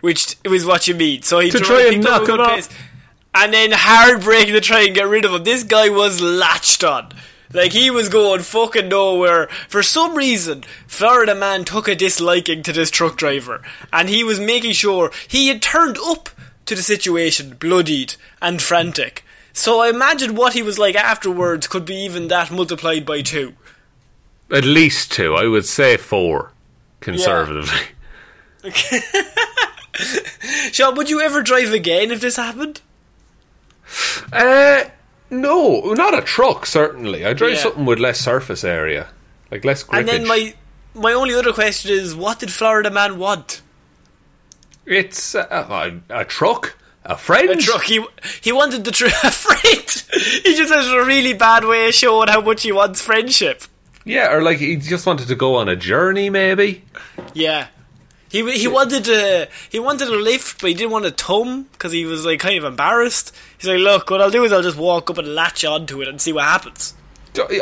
which 0.00 0.36
was 0.44 0.64
what 0.64 0.88
you 0.88 0.94
mean. 0.94 1.22
So 1.22 1.40
he 1.40 1.50
To 1.50 1.58
tried- 1.58 1.66
try 1.82 1.92
and 1.92 2.02
knock 2.04 2.28
it 2.28 2.40
off. 2.40 2.68
and 3.34 3.52
then 3.52 3.72
hard 3.72 4.22
braking 4.22 4.54
to 4.54 4.60
try 4.60 4.82
and 4.82 4.94
get 4.94 5.06
rid 5.08 5.24
of 5.24 5.32
him. 5.32 5.44
This 5.44 5.64
guy 5.64 5.88
was 5.90 6.20
latched 6.20 6.82
on. 6.84 7.12
Like 7.52 7.72
he 7.72 7.90
was 7.90 8.08
going 8.08 8.40
fucking 8.40 8.88
nowhere. 8.88 9.48
For 9.68 9.82
some 9.82 10.16
reason, 10.16 10.64
Florida 10.86 11.34
man 11.34 11.64
took 11.64 11.88
a 11.88 11.94
disliking 11.94 12.62
to 12.64 12.72
this 12.72 12.90
truck 12.90 13.16
driver, 13.16 13.62
and 13.92 14.08
he 14.08 14.24
was 14.24 14.40
making 14.40 14.72
sure 14.72 15.12
he 15.28 15.48
had 15.48 15.62
turned 15.62 15.98
up 15.98 16.30
to 16.66 16.74
the 16.74 16.82
situation, 16.82 17.56
bloodied 17.56 18.14
and 18.40 18.60
frantic. 18.60 19.24
So 19.52 19.80
I 19.80 19.88
imagine 19.88 20.34
what 20.34 20.54
he 20.54 20.62
was 20.62 20.78
like 20.78 20.96
afterwards 20.96 21.66
could 21.66 21.84
be 21.84 21.96
even 21.96 22.28
that 22.28 22.50
multiplied 22.50 23.06
by 23.06 23.22
two. 23.22 23.54
At 24.50 24.64
least 24.64 25.12
two, 25.12 25.34
I 25.34 25.46
would 25.46 25.64
say 25.64 25.96
four, 25.96 26.52
conservatively. 27.00 27.78
Sean, 30.72 30.96
would 30.96 31.08
you 31.08 31.20
ever 31.20 31.42
drive 31.42 31.72
again 31.72 32.10
if 32.10 32.20
this 32.20 32.36
happened? 32.36 32.80
Uh, 34.32 34.84
no, 35.40 35.92
not 35.94 36.16
a 36.16 36.20
truck. 36.22 36.66
Certainly, 36.66 37.24
I 37.26 37.32
drive 37.32 37.52
Yeah. 37.54 37.58
something 37.62 37.84
with 37.84 37.98
less 37.98 38.20
surface 38.20 38.64
area, 38.64 39.08
like 39.50 39.64
less 39.64 39.84
grippage. 39.84 39.98
And 40.00 40.08
then 40.08 40.26
my 40.26 40.54
my 40.94 41.12
only 41.12 41.34
other 41.34 41.52
question 41.52 41.90
is, 41.92 42.14
what 42.14 42.38
did 42.40 42.52
Florida 42.52 42.90
man 42.90 43.18
want? 43.18 43.60
it's 44.86 45.34
uh, 45.34 45.46
a, 46.10 46.20
a 46.20 46.24
truck, 46.24 46.76
a 47.04 47.16
friend. 47.16 47.50
A 47.50 47.56
truck. 47.56 47.84
He 47.84 48.04
he 48.42 48.52
wanted 48.52 48.84
the 48.84 48.90
tr- 48.90 49.06
a 49.24 49.30
friend. 49.30 50.04
he 50.44 50.54
just 50.56 50.72
has 50.72 50.86
a 50.88 51.04
really 51.04 51.32
bad 51.32 51.64
way 51.64 51.88
of 51.88 51.94
showing 51.94 52.28
how 52.28 52.40
much 52.40 52.62
he 52.62 52.72
wants 52.72 53.00
friendship. 53.00 53.62
Yeah, 54.04 54.32
or 54.34 54.42
like 54.42 54.58
he 54.58 54.76
just 54.76 55.06
wanted 55.06 55.28
to 55.28 55.34
go 55.34 55.56
on 55.56 55.68
a 55.68 55.76
journey, 55.76 56.28
maybe. 56.28 56.84
Yeah. 57.32 57.68
He, 58.34 58.58
he 58.58 58.66
wanted 58.66 59.06
a 59.08 59.46
he 59.70 59.78
wanted 59.78 60.08
a 60.08 60.16
lift, 60.16 60.60
but 60.60 60.66
he 60.66 60.74
didn't 60.74 60.90
want 60.90 61.04
a 61.06 61.12
tum 61.12 61.68
because 61.70 61.92
he 61.92 62.04
was 62.04 62.26
like 62.26 62.40
kind 62.40 62.58
of 62.58 62.64
embarrassed. 62.64 63.32
He's 63.58 63.68
like, 63.68 63.78
"Look, 63.78 64.10
what 64.10 64.20
I'll 64.20 64.28
do 64.30 64.42
is 64.42 64.52
I'll 64.52 64.60
just 64.60 64.76
walk 64.76 65.08
up 65.08 65.18
and 65.18 65.36
latch 65.36 65.64
onto 65.64 66.02
it 66.02 66.08
and 66.08 66.20
see 66.20 66.32
what 66.32 66.42
happens." 66.44 66.94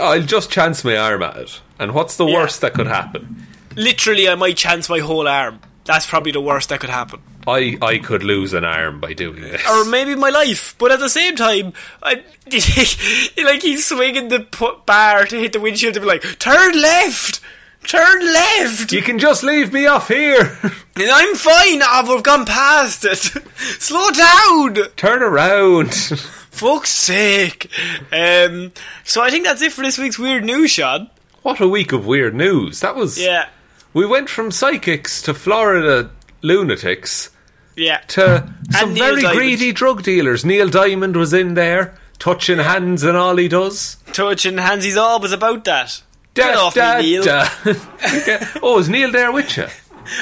I'll 0.01 0.23
just 0.23 0.51
chance 0.51 0.83
my 0.83 0.97
arm 0.97 1.23
at 1.23 1.37
it. 1.37 1.61
And 1.79 1.93
what's 1.93 2.17
the 2.17 2.25
Yeah. 2.25 2.37
worst 2.39 2.63
that 2.63 2.73
could 2.73 2.87
happen? 2.87 3.47
Literally, 3.77 4.31
I 4.31 4.35
might 4.35 4.57
chance 4.57 4.89
my 4.89 5.01
whole 5.01 5.29
arm. 5.29 5.61
That's 5.85 6.07
probably 6.07 6.33
the 6.33 6.41
worst 6.41 6.71
that 6.71 6.81
could 6.81 6.89
happen. 6.91 7.21
I, 7.47 7.77
I 7.83 7.99
could 7.99 8.23
lose 8.23 8.55
an 8.55 8.65
arm 8.65 8.99
by 9.01 9.13
doing 9.13 9.43
this. 9.43 9.61
or 9.69 9.85
maybe 9.85 10.15
my 10.15 10.31
life. 10.31 10.75
But 10.79 10.91
at 10.93 11.01
the 11.01 11.11
same 11.11 11.37
time, 11.37 11.75
I 12.03 12.23
like 13.45 13.61
he's 13.63 13.85
swinging 13.85 14.29
the 14.29 14.47
bar 14.87 15.27
to 15.27 15.37
hit 15.39 15.53
the 15.53 15.61
windshield 15.61 15.95
to 15.95 16.01
be 16.01 16.07
like, 16.07 16.23
"Turn 16.39 16.81
left, 16.81 17.41
turn 17.87 18.21
left," 18.33 18.93
you 18.93 19.03
can 19.03 19.19
just 19.19 19.43
leave 19.43 19.73
me 19.73 19.87
off 19.87 20.09
here. 20.09 20.59
and 20.97 21.11
I'm 21.11 21.35
fine. 21.35 21.83
I've 21.83 22.09
we've 22.09 22.23
gone 22.23 22.45
past 22.47 23.05
it. 23.05 23.17
Slow 23.57 24.11
down. 24.11 24.75
Turn 24.97 25.23
around. 25.23 25.95
Fuck's 26.53 26.91
sake. 26.93 27.71
Um, 28.13 28.73
so 29.05 29.23
I 29.23 29.31
think 29.31 29.45
that's 29.45 29.63
it 29.63 29.73
for 29.73 29.83
this 29.83 29.99
week's 29.99 30.19
weird 30.19 30.45
news, 30.45 30.71
Sean. 30.73 31.11
what 31.43 31.61
a 31.61 31.69
week 31.69 31.93
of 31.93 32.07
weird 32.07 32.35
news. 32.35 32.81
That 32.81 32.95
was. 32.95 33.19
Yeah. 33.19 33.49
We 33.95 34.07
went 34.07 34.29
from 34.31 34.51
psychics 34.51 35.21
to 35.23 35.35
Florida 35.35 36.11
lunatics 36.43 37.31
Yeah. 37.77 37.99
to 38.09 38.53
some 38.71 38.95
very 38.95 39.23
Diamond. 39.23 39.39
greedy 39.39 39.73
drug 39.73 40.03
dealers. 40.03 40.45
Neil 40.45 40.69
Diamond 40.69 41.17
was 41.17 41.33
in 41.33 41.55
there, 41.55 41.99
touching 42.19 42.59
hands 42.59 43.03
and 43.03 43.17
all 43.17 43.37
he 43.37 43.49
does. 43.49 43.97
Touching 44.13 44.59
hands, 44.59 44.85
he's 44.85 44.97
always 44.97 45.33
about 45.33 45.65
that. 45.65 46.03
Get 46.35 46.57
off 46.57 46.75
da, 46.75 46.97
me, 46.99 47.03
Neil. 47.03 47.23
da. 47.23 47.49
oh, 48.63 48.79
is 48.79 48.89
Neil 48.89 49.11
there 49.13 49.31
with 49.33 49.57
you? 49.57 49.67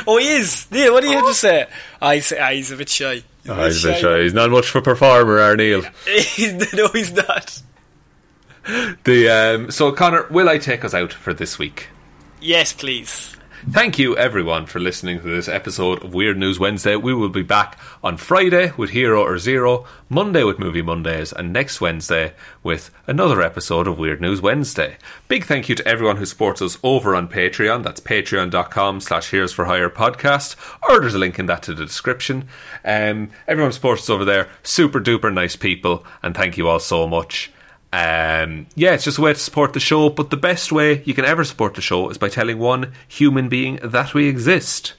Oh, 0.06 0.18
he 0.18 0.28
is. 0.28 0.70
Neil, 0.70 0.92
what 0.92 1.02
do 1.02 1.08
you 1.08 1.16
have 1.16 1.26
to 1.26 1.34
say? 1.34 1.66
I 2.00 2.20
say, 2.20 2.38
ah, 2.38 2.50
he's 2.50 2.70
a 2.70 2.76
bit 2.76 2.88
shy. 2.88 3.14
He's, 3.14 3.24
Oh, 3.48 3.64
he's 3.64 3.84
a 3.84 3.88
bit 3.88 4.00
shy. 4.00 4.22
He's 4.22 4.34
not 4.34 4.50
much 4.50 4.68
of 4.70 4.76
a 4.76 4.82
performer, 4.82 5.38
our 5.38 5.56
Neil. 5.56 5.82
No, 6.74 6.88
he's 6.88 7.12
not. 7.12 7.62
The 9.04 9.28
um, 9.28 9.70
so 9.70 9.90
Connor, 9.92 10.26
will 10.30 10.48
I 10.48 10.58
take 10.58 10.84
us 10.84 10.92
out 10.94 11.12
for 11.12 11.32
this 11.32 11.58
week? 11.58 11.88
Yes, 12.40 12.72
please. 12.72 13.34
Thank 13.68 13.98
you, 13.98 14.16
everyone, 14.16 14.64
for 14.64 14.80
listening 14.80 15.20
to 15.20 15.28
this 15.28 15.46
episode 15.46 16.02
of 16.02 16.14
Weird 16.14 16.38
News 16.38 16.58
Wednesday. 16.58 16.96
We 16.96 17.12
will 17.12 17.28
be 17.28 17.42
back 17.42 17.78
on 18.02 18.16
Friday 18.16 18.72
with 18.74 18.90
Hero 18.90 19.22
or 19.22 19.36
Zero, 19.36 19.84
Monday 20.08 20.44
with 20.44 20.58
Movie 20.58 20.80
Mondays, 20.80 21.30
and 21.30 21.52
next 21.52 21.78
Wednesday 21.78 22.32
with 22.62 22.90
another 23.06 23.42
episode 23.42 23.86
of 23.86 23.98
Weird 23.98 24.22
News 24.22 24.40
Wednesday. 24.40 24.96
Big 25.28 25.44
thank 25.44 25.68
you 25.68 25.74
to 25.74 25.86
everyone 25.86 26.16
who 26.16 26.24
supports 26.24 26.62
us 26.62 26.78
over 26.82 27.14
on 27.14 27.28
Patreon. 27.28 27.82
That's 27.82 28.00
patreon.com 28.00 29.02
slash 29.02 29.30
Heroes 29.30 29.52
for 29.52 29.66
Hire 29.66 29.90
podcast, 29.90 30.56
or 30.88 30.98
there's 30.98 31.14
a 31.14 31.18
link 31.18 31.38
in 31.38 31.44
that 31.46 31.62
to 31.64 31.74
the 31.74 31.84
description. 31.84 32.48
Um, 32.82 33.30
everyone 33.46 33.72
supports 33.72 34.04
us 34.04 34.10
over 34.10 34.24
there, 34.24 34.48
super 34.62 35.00
duper 35.00 35.32
nice 35.32 35.56
people, 35.56 36.06
and 36.22 36.34
thank 36.34 36.56
you 36.56 36.66
all 36.66 36.80
so 36.80 37.06
much. 37.06 37.52
Um, 37.92 38.66
yeah, 38.76 38.92
it's 38.94 39.04
just 39.04 39.18
a 39.18 39.20
way 39.20 39.32
to 39.32 39.38
support 39.38 39.72
the 39.72 39.80
show, 39.80 40.10
but 40.10 40.30
the 40.30 40.36
best 40.36 40.70
way 40.70 41.02
you 41.04 41.14
can 41.14 41.24
ever 41.24 41.42
support 41.44 41.74
the 41.74 41.80
show 41.80 42.08
is 42.08 42.18
by 42.18 42.28
telling 42.28 42.58
one 42.58 42.92
human 43.08 43.48
being 43.48 43.76
that 43.82 44.14
we 44.14 44.28
exist. 44.28 44.94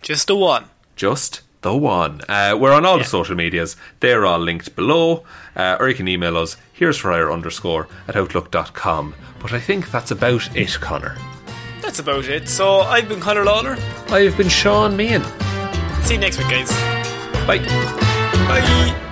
Just 0.00 0.26
the 0.26 0.36
one. 0.36 0.64
Just 0.96 1.42
the 1.60 1.76
one. 1.76 2.20
Uh, 2.28 2.56
we're 2.58 2.72
on 2.72 2.84
all 2.84 2.96
Yeah. 2.96 3.04
the 3.04 3.08
social 3.08 3.36
medias. 3.36 3.76
They're 4.00 4.26
all 4.26 4.40
linked 4.40 4.74
below. 4.74 5.22
Uh, 5.54 5.76
or 5.78 5.88
you 5.88 5.94
can 5.94 6.08
email 6.08 6.36
us, 6.36 6.56
here's 6.72 6.96
for 6.96 7.12
hire 7.12 7.30
underscore 7.30 7.86
at 8.08 8.16
outlook.com. 8.16 9.14
But 9.38 9.52
I 9.52 9.60
think 9.60 9.90
that's 9.92 10.10
about 10.10 10.48
it, 10.56 10.78
Connor. 10.80 11.16
That's 11.80 11.98
about 12.00 12.24
it. 12.26 12.48
So 12.48 12.80
I've 12.80 13.08
been 13.08 13.20
Connor 13.20 13.44
Lawler. 13.44 13.76
I 14.08 14.20
have 14.22 14.36
been 14.36 14.48
Sean 14.48 14.96
Meehan. 14.96 15.22
See 16.04 16.14
you 16.14 16.20
next 16.20 16.38
week, 16.38 16.48
guys. 16.48 16.70
Bye. 17.46 17.58
Bye. 18.48 19.11